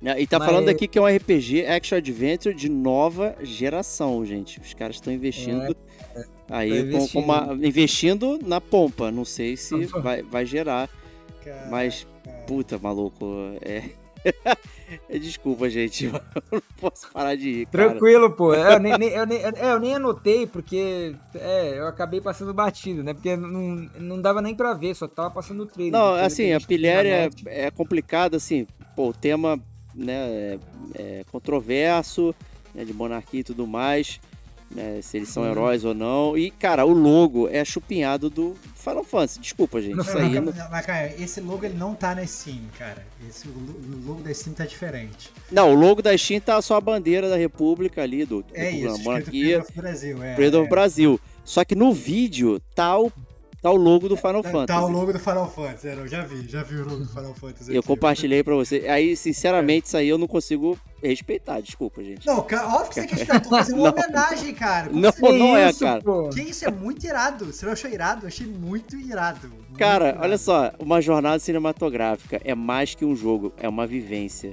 [0.05, 0.49] É, e tá Mas...
[0.49, 4.61] falando aqui que é um RPG Action Adventure de nova geração, gente.
[4.61, 5.75] Os caras estão investindo.
[6.15, 6.25] É, é.
[6.51, 7.09] Aí, investindo.
[7.09, 9.11] Com, com uma, investindo na pompa.
[9.11, 10.91] Não sei se vai, vai gerar.
[11.43, 11.69] Caraca.
[11.71, 12.07] Mas,
[12.47, 13.25] puta, maluco.
[13.63, 13.83] É.
[15.19, 16.05] Desculpa, gente.
[16.05, 16.13] Eu
[16.53, 17.67] não posso parar de ir.
[17.67, 17.91] Cara.
[17.91, 18.55] Tranquilo, pô.
[18.55, 23.15] Eu nem, nem, eu, nem, eu nem anotei, porque é, eu acabei passando batido, né?
[23.15, 25.93] Porque não, não dava nem pra ver, só tava passando o trailer.
[25.99, 28.67] Não, assim, a pilhéria é, é complicada, assim.
[28.95, 29.61] Pô, o tema
[29.95, 30.59] né, é,
[30.95, 32.35] é controverso,
[32.75, 34.21] né, de monarquia e tudo mais,
[34.71, 35.51] né, se eles são uhum.
[35.51, 36.37] heróis ou não.
[36.37, 39.41] E, cara, o logo é chupinhado do Final Fantasy.
[39.41, 39.97] Desculpa, gente.
[39.97, 40.71] Não, isso aí não, não...
[40.71, 43.07] Mas, cara, esse logo ele não tá na Steam, cara.
[43.29, 43.53] Esse, o
[44.05, 45.31] logo da Steam tá diferente.
[45.51, 48.77] Não, o logo da Steam tá só a bandeira da República ali, do, é do
[48.77, 49.65] isso, monarquia.
[49.75, 50.35] Brasil, é.
[50.35, 50.67] É.
[50.67, 51.21] Brasil.
[51.45, 53.13] Só que no vídeo tá o
[53.65, 54.67] Tá o logo do Final tá, Fantasy.
[54.67, 57.09] Tá o logo do Final Fantasy, é, eu já vi, já vi o logo do
[57.09, 57.75] Final Fantasy.
[57.75, 58.87] Eu compartilhei pra você.
[58.87, 62.27] Aí, sinceramente, isso aí eu não consigo respeitar, desculpa, gente.
[62.27, 64.91] Não, óbvio que você quer respeitar, tô fazendo uma homenagem, cara.
[64.91, 65.01] Como
[65.33, 66.03] não, não é, cara.
[66.03, 66.29] Pô?
[66.29, 67.47] Que isso é muito irado.
[67.47, 68.25] Você não achou irado?
[68.25, 69.49] Eu achei muito irado.
[69.49, 70.25] Muito cara, irado.
[70.25, 74.53] olha só, uma jornada cinematográfica é mais que um jogo, é uma vivência.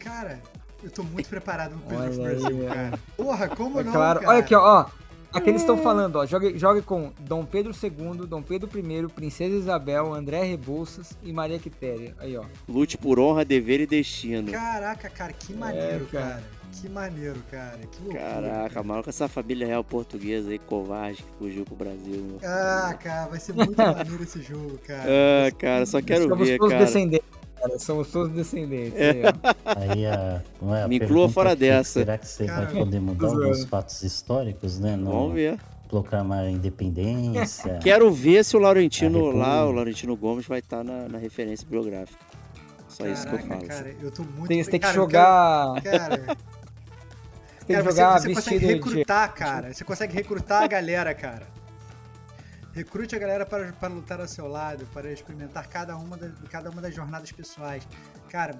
[0.00, 0.42] Cara,
[0.82, 2.98] eu tô muito preparado pro Pedro Brasil, cara.
[3.16, 4.18] Porra, como é não, claro.
[4.18, 4.32] Cara?
[4.32, 4.86] Olha aqui, ó.
[5.32, 9.54] Aqui eles estão falando, ó, jogue, jogue com Dom Pedro II, Dom Pedro I, Princesa
[9.54, 12.14] Isabel, André Rebouças e Maria Quitéria.
[12.18, 12.44] Aí, ó.
[12.66, 14.50] Lute por honra, dever e destino.
[14.50, 16.26] Caraca, cara, que maneiro, é, cara.
[16.26, 16.58] cara.
[16.80, 17.78] Que maneiro, cara.
[17.78, 18.20] Que loucura.
[18.20, 22.38] Caraca, maluco, essa família real portuguesa aí, covarde, que fugiu pro Brasil.
[22.42, 25.04] Ah, cara, vai ser muito maneiro esse jogo, cara.
[25.08, 26.78] Ah, cara, só quero ver, cara.
[26.78, 27.78] Descendentes cara.
[27.78, 28.98] Somos todos descendentes.
[28.98, 29.22] É.
[29.64, 30.42] Aí a,
[30.76, 32.00] é a Me inclua fora dessa.
[32.00, 34.96] Será que você vai poder mudar alguns fatos históricos, né?
[34.96, 35.58] No, Vamos ver.
[35.88, 37.78] Proclamar a independência.
[37.82, 41.66] Quero ver se o Laurentino lá, o Laurentino Gomes, vai estar tá na, na referência
[41.68, 42.18] biográfica.
[42.88, 43.66] Só Caraca, isso que eu falo.
[43.66, 44.48] Cara, eu tô muito.
[44.48, 45.80] Tem, tem que jogar.
[45.82, 45.98] Quero...
[45.98, 46.16] Cara.
[47.66, 49.34] tem que jogar você, você consegue recrutar, de...
[49.34, 49.74] cara.
[49.74, 51.57] Você consegue recrutar a galera, cara.
[52.78, 56.70] Recrute a galera para, para lutar ao seu lado, para experimentar cada uma, da, cada
[56.70, 57.82] uma das jornadas pessoais.
[58.30, 58.54] Cara,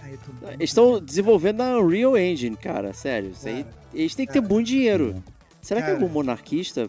[0.00, 3.30] aí tô Eles estão desenvolvendo a Unreal Engine, cara, sério.
[3.30, 5.24] Isso aí, eles têm que cara, ter muito dinheiro.
[5.60, 6.88] Será cara, que é algum monarquista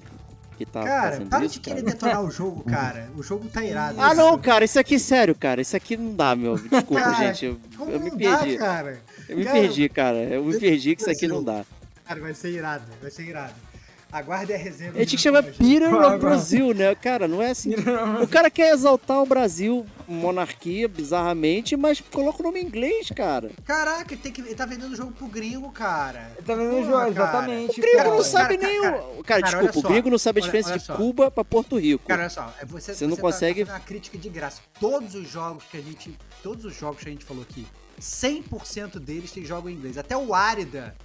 [0.55, 3.09] que tá cara, fazendo para isso, de querer detonar o jogo, cara.
[3.17, 3.99] O jogo tá irado.
[3.99, 5.59] Ah, não, cara, isso aqui, sério, cara.
[5.59, 6.55] Isso aqui não dá, meu.
[6.55, 7.45] Desculpa, cara, gente.
[7.45, 8.57] Eu, eu me perdi.
[8.57, 9.01] Dá, cara?
[9.27, 10.17] Eu me cara, perdi, cara.
[10.17, 11.65] Eu me perdi que isso aqui não dá.
[12.05, 13.72] Cara, vai ser irado, vai ser irado.
[14.13, 14.99] Aguarde a reserva.
[14.99, 16.93] A gente chama Peter of Brasil, né?
[16.93, 17.73] Cara, não é assim.
[18.21, 23.49] o cara quer exaltar o Brasil, monarquia, bizarramente, mas coloca o nome em inglês, cara.
[23.65, 26.31] Caraca, ele, tem que, ele tá vendendo o jogo pro gringo, cara.
[26.37, 27.79] Ele tá vendendo o jogo, exatamente.
[27.79, 28.09] O gringo cara.
[28.09, 29.23] não sabe cara, nem cara, o.
[29.23, 32.05] Cara, desculpa, o gringo não sabe a diferença olha, olha de Cuba pra Porto Rico.
[32.07, 33.65] Cara, olha só, é você, você não você tá consegue.
[33.65, 34.61] Tá uma crítica de graça.
[34.79, 36.15] Todos os jogos que a gente.
[36.43, 37.65] Todos os jogos que a gente falou aqui,
[37.99, 39.97] 100% deles tem jogo em inglês.
[39.97, 40.95] Até o Árida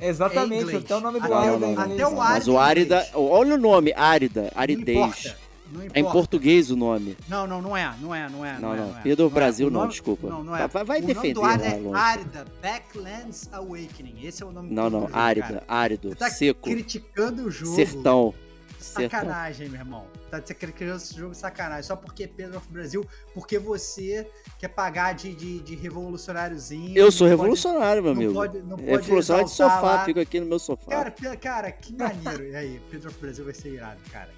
[0.00, 1.82] Exatamente, é até o nome do Árida.
[1.82, 2.34] Até o Árida.
[2.34, 5.34] Mas o Árida, olha o nome, Árida, aridez.
[5.72, 7.16] Não É em português o nome.
[7.28, 7.94] Não, não, não é.
[8.00, 8.58] Não é, não é.
[8.58, 8.76] Não, não.
[8.76, 8.84] não.
[8.84, 9.02] É, não é.
[9.02, 9.70] Pedro não Brasil, é.
[9.70, 10.28] não, nome, desculpa.
[10.28, 10.66] Não, não é.
[10.66, 11.38] Vai, vai o defender.
[11.38, 14.16] O nome do árido é Árida, Backlands Awakening.
[14.24, 15.04] Esse é o nome não, do jogo.
[15.04, 16.68] Não, não, árida, árido, tá seco.
[16.68, 17.76] criticando o jogo.
[17.76, 18.34] Sertão.
[18.80, 20.06] Sacanagem, meu irmão.
[20.30, 21.82] Tá criando esse jogo sacanagem.
[21.82, 24.28] Só porque Pedro of Brasil, porque você
[24.58, 26.96] quer pagar de, de, de revolucionáriozinho.
[26.96, 28.34] Eu sou revolucionário, pode, meu amigo.
[28.34, 30.04] Pode, não é pode revolucionário de sofá, lá.
[30.04, 30.90] fico aqui no meu sofá.
[30.90, 32.44] Cara, cara, que maneiro.
[32.44, 34.30] E aí, Pedro of Brasil vai ser irado, cara.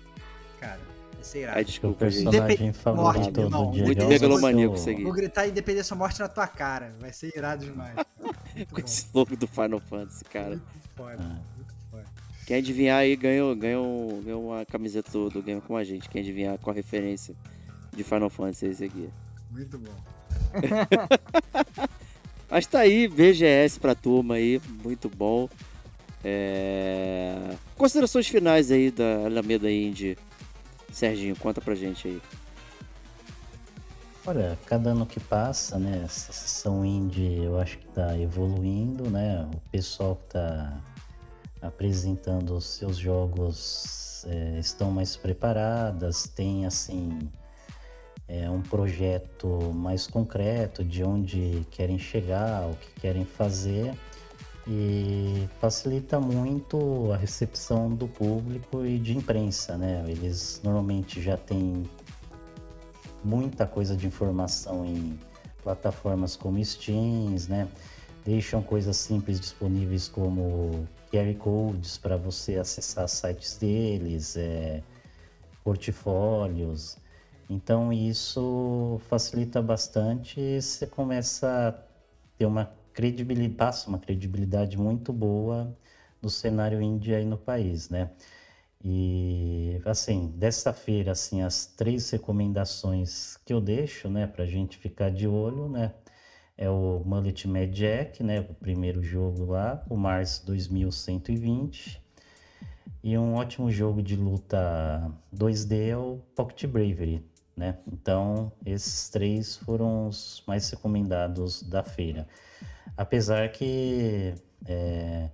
[0.59, 0.81] Cara.
[1.15, 1.59] Vai ser irado.
[1.59, 5.05] Ai, desculpa, o personagem Indep favorito morte, do dia Muito megalomaníaco isso aqui.
[5.05, 6.93] Vou gritar independência ou morte na tua cara.
[6.99, 7.95] Vai ser irado demais.
[8.73, 10.51] Com esse logo do Final Fantasy, cara.
[10.51, 11.19] Muito foda.
[11.21, 11.52] Ah.
[12.47, 13.79] Quem adivinhar aí ganha, ganha,
[14.23, 16.09] ganha uma camiseta do, do Game com a gente.
[16.09, 17.35] Quem adivinhar com a referência
[17.95, 19.09] de Final Fantasy é esse aqui.
[19.51, 19.95] Muito bom.
[22.51, 25.49] Mas tá aí, BGS pra turma aí, muito bom.
[26.25, 27.55] É...
[27.77, 30.19] Considerações finais aí da Alameda Indie.
[30.93, 32.21] Serginho, conta pra gente aí.
[34.27, 39.49] Olha, cada ano que passa, né, essa sessão indie eu acho que tá evoluindo, né,
[39.53, 40.81] o pessoal que tá
[41.63, 47.31] apresentando os seus jogos é, estão mais preparadas, tem assim
[48.29, 53.95] é, um projeto mais concreto de onde querem chegar, o que querem fazer
[54.67, 60.05] e facilita muito a recepção do público e de imprensa, né?
[60.07, 61.83] Eles normalmente já têm
[63.25, 65.19] muita coisa de informação em
[65.63, 67.69] plataformas como Steam, né?
[68.25, 74.83] Deixam coisas simples disponíveis como QR codes para você acessar sites deles, é,
[75.63, 76.97] portfólios.
[77.51, 81.73] Então isso facilita bastante e você começa a
[82.39, 85.77] ter uma credibilidade, passa uma credibilidade muito boa
[86.23, 88.11] do cenário indie aí no país, né?
[88.83, 94.79] E assim, desta feira, assim, as três recomendações que eu deixo, né, para a gente
[94.79, 95.93] ficar de olho, né?
[96.63, 102.01] É o Mullet Jack, né, o primeiro jogo lá, o Mars 2120.
[103.03, 107.27] E um ótimo jogo de luta 2D é o Pocket Bravery,
[107.57, 107.79] né?
[107.93, 112.29] Então, esses três foram os mais recomendados da feira.
[112.97, 114.33] Apesar que
[114.65, 115.31] é,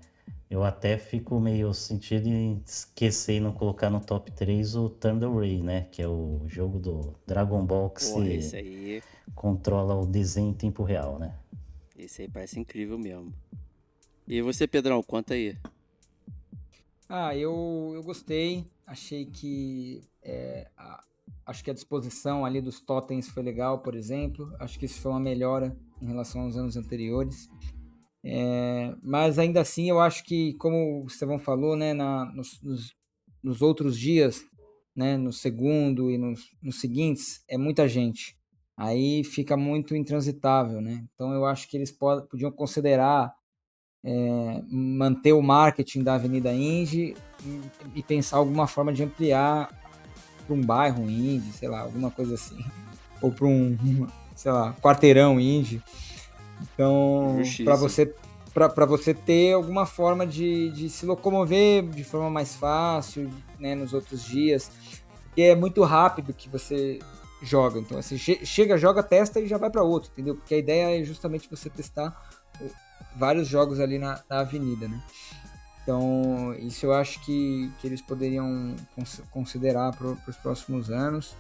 [0.51, 5.31] eu até fico meio sentido em esquecer e não colocar no top 3 o Thunder
[5.31, 5.83] Ray, né?
[5.93, 9.03] Que é o jogo do Dragon Ball que Porra, se aí...
[9.35, 11.37] controla o desenho em tempo real, né?
[11.99, 13.33] Esse aí parece incrível mesmo.
[14.27, 15.57] E você, Pedrão, conta aí.
[17.09, 18.67] Ah, eu, eu gostei.
[18.87, 21.05] Achei que é, a,
[21.45, 24.51] acho que a disposição ali dos totens foi legal, por exemplo.
[24.59, 27.51] Acho que isso foi uma melhora em relação aos anos anteriores.
[28.25, 32.95] É, mas ainda assim, eu acho que, como o Estevão falou, né, na, nos, nos,
[33.43, 34.43] nos, outros dias,
[34.95, 38.37] né, no segundo e nos, nos seguintes, é muita gente.
[38.77, 41.05] Aí fica muito intransitável, né?
[41.13, 43.35] Então eu acho que eles pod podiam considerar
[44.05, 47.61] é, manter o marketing da Avenida Indy e,
[47.97, 49.69] e pensar alguma forma de ampliar
[50.47, 52.65] para um bairro Indy, sei lá, alguma coisa assim.
[53.21, 53.77] Ou para um,
[54.35, 55.83] sei lá, quarteirão Indy.
[56.63, 58.15] Então, para você
[58.53, 63.93] para você ter alguma forma de, de se locomover de forma mais fácil, né, nos
[63.93, 64.71] outros dias.
[65.27, 66.99] Porque é muito rápido que você
[67.41, 67.79] joga.
[67.79, 70.35] Então, assim, che chega, joga, testa e já vai para outro, entendeu?
[70.35, 72.21] Porque a ideia é justamente você testar
[73.17, 75.01] vários jogos ali na, na avenida, né?
[75.83, 81.35] Então, isso eu acho que, que eles poderiam cons considerar para os próximos anos.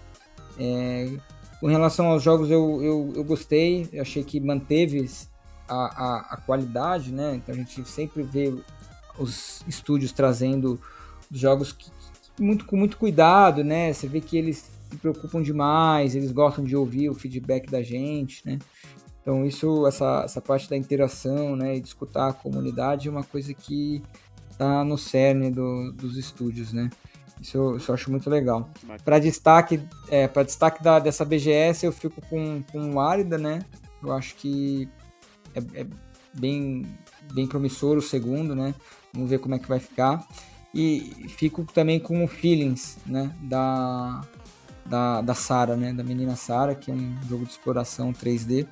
[0.58, 1.10] É,
[1.60, 5.08] com relação aos jogos, eu, eu, eu gostei, eu achei que manteve
[5.68, 7.34] a, a, a, qualidade, né?
[7.34, 8.54] Então a gente sempre vê
[9.18, 10.80] os estúdios trazendo
[11.30, 11.90] jogos que,
[12.38, 13.92] muito, com muito cuidado, né?
[13.92, 18.46] Você vê que eles se preocupam demais, eles gostam de ouvir o feedback da gente,
[18.46, 18.58] né?
[19.20, 23.24] Então isso, essa, essa parte da interação, né, e de escutar a comunidade é uma
[23.24, 24.02] coisa que
[24.50, 26.88] está no cerne do, dos estúdios, né?
[27.40, 28.70] Isso, isso eu acho muito legal.
[29.04, 33.60] Para destaque, é, para destaque da, dessa BGS, eu fico com, com o Árida, né?
[34.02, 34.88] Eu acho que
[35.54, 35.86] é, é,
[36.34, 36.86] bem,
[37.32, 38.74] bem promissor o segundo, né?
[39.12, 40.26] Vamos ver como é que vai ficar.
[40.74, 43.34] E fico também com o Feelings, né?
[43.42, 44.20] Da,
[44.84, 45.92] da, da Sara, né?
[45.92, 48.66] Da menina Sara, que é um jogo de exploração 3D.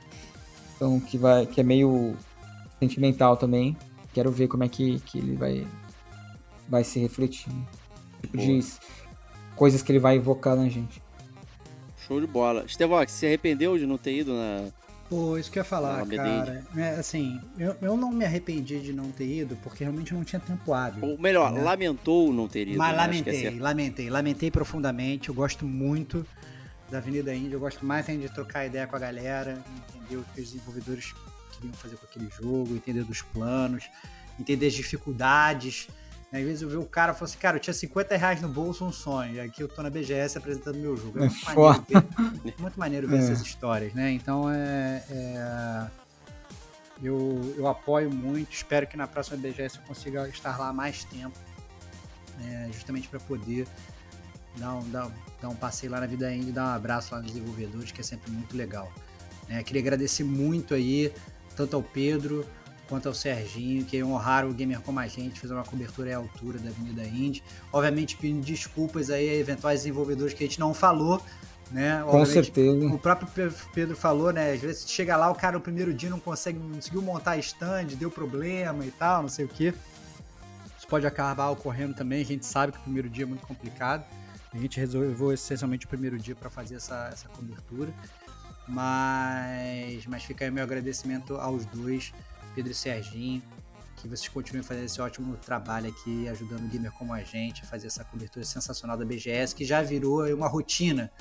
[0.74, 2.14] Então, que, vai, que é meio
[2.78, 3.76] sentimental também.
[4.12, 5.66] Quero ver como é que, que ele vai,
[6.68, 7.52] vai se refletir.
[8.22, 8.60] Tipo de
[9.54, 11.02] coisas que ele vai invocar na gente.
[12.06, 12.64] Show de bola.
[12.64, 14.70] Estevão, você se arrependeu de não ter ido na,
[15.08, 16.64] Pô, isso que eu ia falar, cara.
[16.76, 20.40] É, assim, eu, eu não me arrependi de não ter ido, porque realmente não tinha
[20.40, 21.04] tempo hábil.
[21.04, 21.62] Ou melhor, né?
[21.62, 22.78] lamentou não ter ido.
[22.78, 22.96] Mas né?
[22.96, 25.28] lamentei, é lamentei, lamentei profundamente.
[25.28, 26.26] Eu gosto muito
[26.90, 29.62] da Avenida Índia, eu gosto mais ainda de trocar ideia com a galera,
[29.94, 31.14] entender o que os desenvolvedores
[31.52, 33.88] queriam fazer com aquele jogo, entender dos planos,
[34.40, 35.88] entender as dificuldades.
[36.32, 38.48] Às vezes eu vejo o cara e falo assim, cara, eu tinha 50 reais no
[38.48, 39.34] bolso, um sonho.
[39.34, 41.18] E aqui eu tô na BGS apresentando meu jogo.
[41.18, 42.08] É, muito, maneiro
[42.42, 43.18] ver, muito maneiro ver é.
[43.20, 44.10] essas histórias, né?
[44.10, 45.04] Então é.
[45.08, 45.86] é
[47.02, 51.38] eu, eu apoio muito, espero que na próxima BGS eu consiga estar lá mais tempo.
[52.42, 53.66] É, justamente para poder
[54.56, 57.20] dar um, dar, dar um passeio lá na vida ainda e dar um abraço lá
[57.20, 58.90] nos desenvolvedores, que é sempre muito legal.
[59.48, 61.12] É, queria agradecer muito aí,
[61.54, 62.46] tanto ao Pedro
[62.88, 66.58] quanto ao Serginho, que honraram o Gamer como a gente, fez uma cobertura à altura
[66.58, 67.42] da Avenida Indy.
[67.72, 71.20] Obviamente pedindo desculpas aí a eventuais desenvolvedores que a gente não falou,
[71.70, 72.02] né?
[72.08, 72.86] Com certeza.
[72.86, 74.52] O próprio Pedro falou, né?
[74.52, 77.86] Às vezes chega lá, o cara no primeiro dia não consegue, não conseguiu montar stand,
[77.98, 79.74] deu problema e tal, não sei o que.
[80.78, 84.04] Isso pode acabar ocorrendo também, a gente sabe que o primeiro dia é muito complicado.
[84.54, 87.92] A gente resolveu essencialmente o primeiro dia para fazer essa, essa cobertura.
[88.68, 92.12] Mas, mas fica aí meu agradecimento aos dois
[92.56, 93.42] Pedro e Serginho,
[93.96, 97.66] que vocês continuem fazendo esse ótimo trabalho aqui, ajudando o gamer como a gente a
[97.66, 101.12] fazer essa cobertura sensacional da BGS, que já virou uma rotina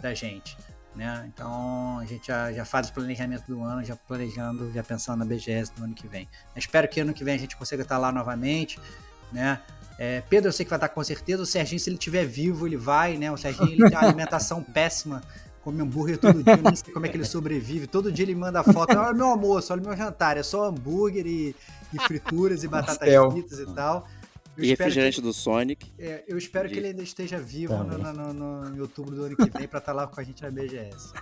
[0.00, 0.56] da gente.
[0.96, 1.30] Né?
[1.32, 5.24] Então a gente já, já faz o planejamento do ano, já planejando, já pensando na
[5.24, 6.28] BGS do ano que vem.
[6.54, 8.80] Eu espero que ano que vem a gente consiga estar lá novamente,
[9.30, 9.60] né?
[9.96, 11.42] É, Pedro, eu sei que vai estar com certeza.
[11.42, 13.30] O Serginho, se ele estiver vivo, ele vai, né?
[13.30, 15.22] O Serginho ele tem uma alimentação péssima
[15.62, 17.86] come hambúrguer todo dia, não sei como é que ele sobrevive.
[17.86, 21.54] Todo dia ele manda foto, olha meu almoço, olha meu jantar, é só hambúrguer e,
[21.92, 24.06] e frituras e batatas fritas e tal.
[24.56, 25.92] Eu e refrigerante que, do Sonic.
[25.98, 26.74] É, eu espero de...
[26.74, 29.78] que ele ainda esteja vivo no, no, no, no, outubro do ano que vem para
[29.78, 31.12] estar tá lá com a gente na BGS.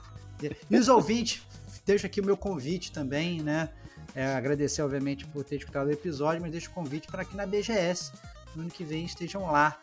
[0.43, 1.43] E, e os ouvintes,
[1.85, 3.69] deixo aqui o meu convite também, né?
[4.15, 7.47] É, agradecer, obviamente, por ter escutado o episódio, mas deixo o convite para que na
[7.47, 8.13] BGS,
[8.57, 9.79] no ano que vem, estejam lá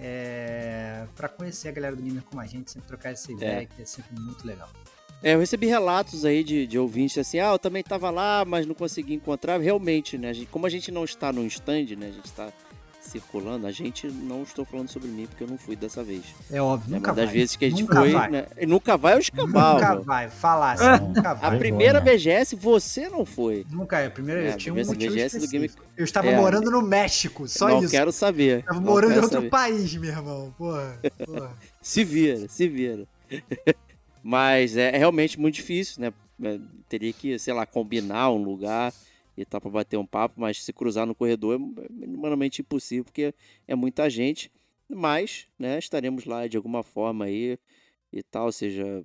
[0.00, 3.66] é, para conhecer a galera do Gamer como a gente, sempre trocar essa ideia, é.
[3.66, 4.68] que é sempre muito legal.
[5.22, 8.66] É, eu recebi relatos aí de, de ouvintes assim, ah, eu também estava lá, mas
[8.66, 9.60] não consegui encontrar.
[9.60, 10.30] Realmente, né?
[10.30, 12.06] A gente, como a gente não está no stand, né?
[12.06, 12.52] A gente está
[13.00, 16.22] circulando, a gente não estou falando sobre mim porque eu não fui dessa vez.
[16.50, 18.30] É óbvio, é nunca das vezes que a gente nunca foi, vai.
[18.30, 18.46] Né?
[18.66, 19.74] Nunca vai o escambau.
[19.74, 21.54] Nunca vai, falar assim, nunca vai.
[21.54, 23.64] A primeira BGS você não foi.
[23.70, 25.70] Nunca é, a primeira é, eu tinha um BGS do Game...
[25.96, 27.90] Eu estava é, morando no México, só não isso.
[27.90, 28.56] quero saber.
[28.56, 29.50] Eu estava morando em outro saber.
[29.50, 30.54] país, meu irmão.
[30.56, 31.50] Porra, porra.
[31.82, 33.04] se vira, se vira.
[34.22, 36.12] Mas é, é realmente muito difícil, né?
[36.42, 36.58] É,
[36.88, 38.92] teria que, sei lá, combinar um lugar
[39.38, 43.32] e tá para bater um papo, mas se cruzar no corredor é humanamente impossível, porque
[43.68, 44.50] é muita gente.
[44.88, 47.56] Mas, né, estaremos lá de alguma forma aí
[48.12, 49.04] e tal, seja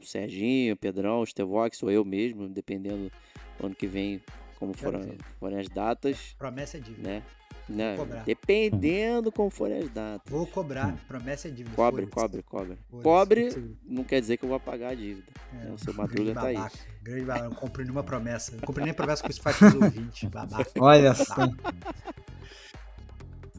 [0.00, 3.10] o Serginho, o Pedrão, o Stevox ou eu mesmo, dependendo
[3.58, 4.22] do ano que vem,
[4.60, 6.36] como forem, forem as datas.
[6.38, 7.08] Promessa é dívida.
[7.08, 7.22] Né?
[7.68, 7.96] Né?
[8.24, 10.30] Dependendo como forem as datas.
[10.30, 11.76] Vou cobrar, promessa é dívida.
[11.76, 12.78] Cobre, cobre, cobre.
[13.02, 15.26] Cobre não quer dizer que eu vou pagar a dívida.
[15.52, 15.72] É, né?
[15.72, 16.56] O seu Madruga tá aí.
[17.02, 18.52] Grande babaca, não compro nenhuma promessa.
[18.52, 20.70] Não compro nem promessa com isso faz com os ouvintes, babaca.
[20.80, 21.34] Olha só.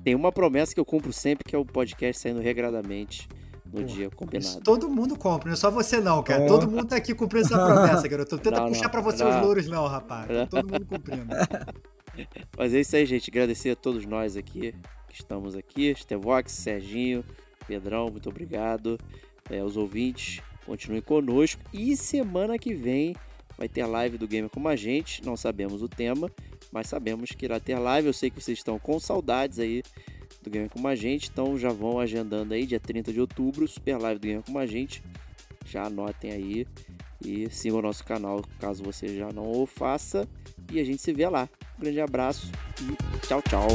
[0.03, 3.27] Tem uma promessa que eu cumpro sempre, que é o podcast saindo regradamente
[3.71, 4.61] no dia combinado.
[4.61, 6.43] todo mundo compra, não é só você não, cara.
[6.43, 6.47] É.
[6.47, 8.35] Todo mundo tá aqui cumprindo essa promessa, garoto.
[8.35, 9.29] Não tenta não, puxar não, pra você não.
[9.29, 10.27] os louros não, rapaz.
[10.27, 11.27] Tá todo mundo cumprindo.
[12.57, 13.29] Mas é isso aí, gente.
[13.29, 14.73] Agradecer a todos nós aqui
[15.09, 15.93] que estamos aqui.
[15.95, 17.23] Stevox, Serginho,
[17.67, 18.97] Pedrão, muito obrigado.
[19.49, 21.61] É, os ouvintes, continuem conosco.
[21.73, 23.15] E semana que vem
[23.57, 25.25] vai ter live do Gamer Como a Gente.
[25.25, 26.31] Não sabemos o tema,
[26.71, 28.07] mas sabemos que irá ter live.
[28.07, 29.83] Eu sei que vocês estão com saudades aí
[30.41, 33.97] do Gamer Como a Gente, então já vão agendando aí, dia 30 de outubro, super
[33.97, 35.03] live do Gamer Como a Gente.
[35.65, 36.67] Já anotem aí
[37.23, 40.27] e sigam o nosso canal caso você já não o faça.
[40.71, 41.49] E a gente se vê lá.
[41.79, 42.51] Um grande abraço
[42.81, 43.69] e tchau, tchau.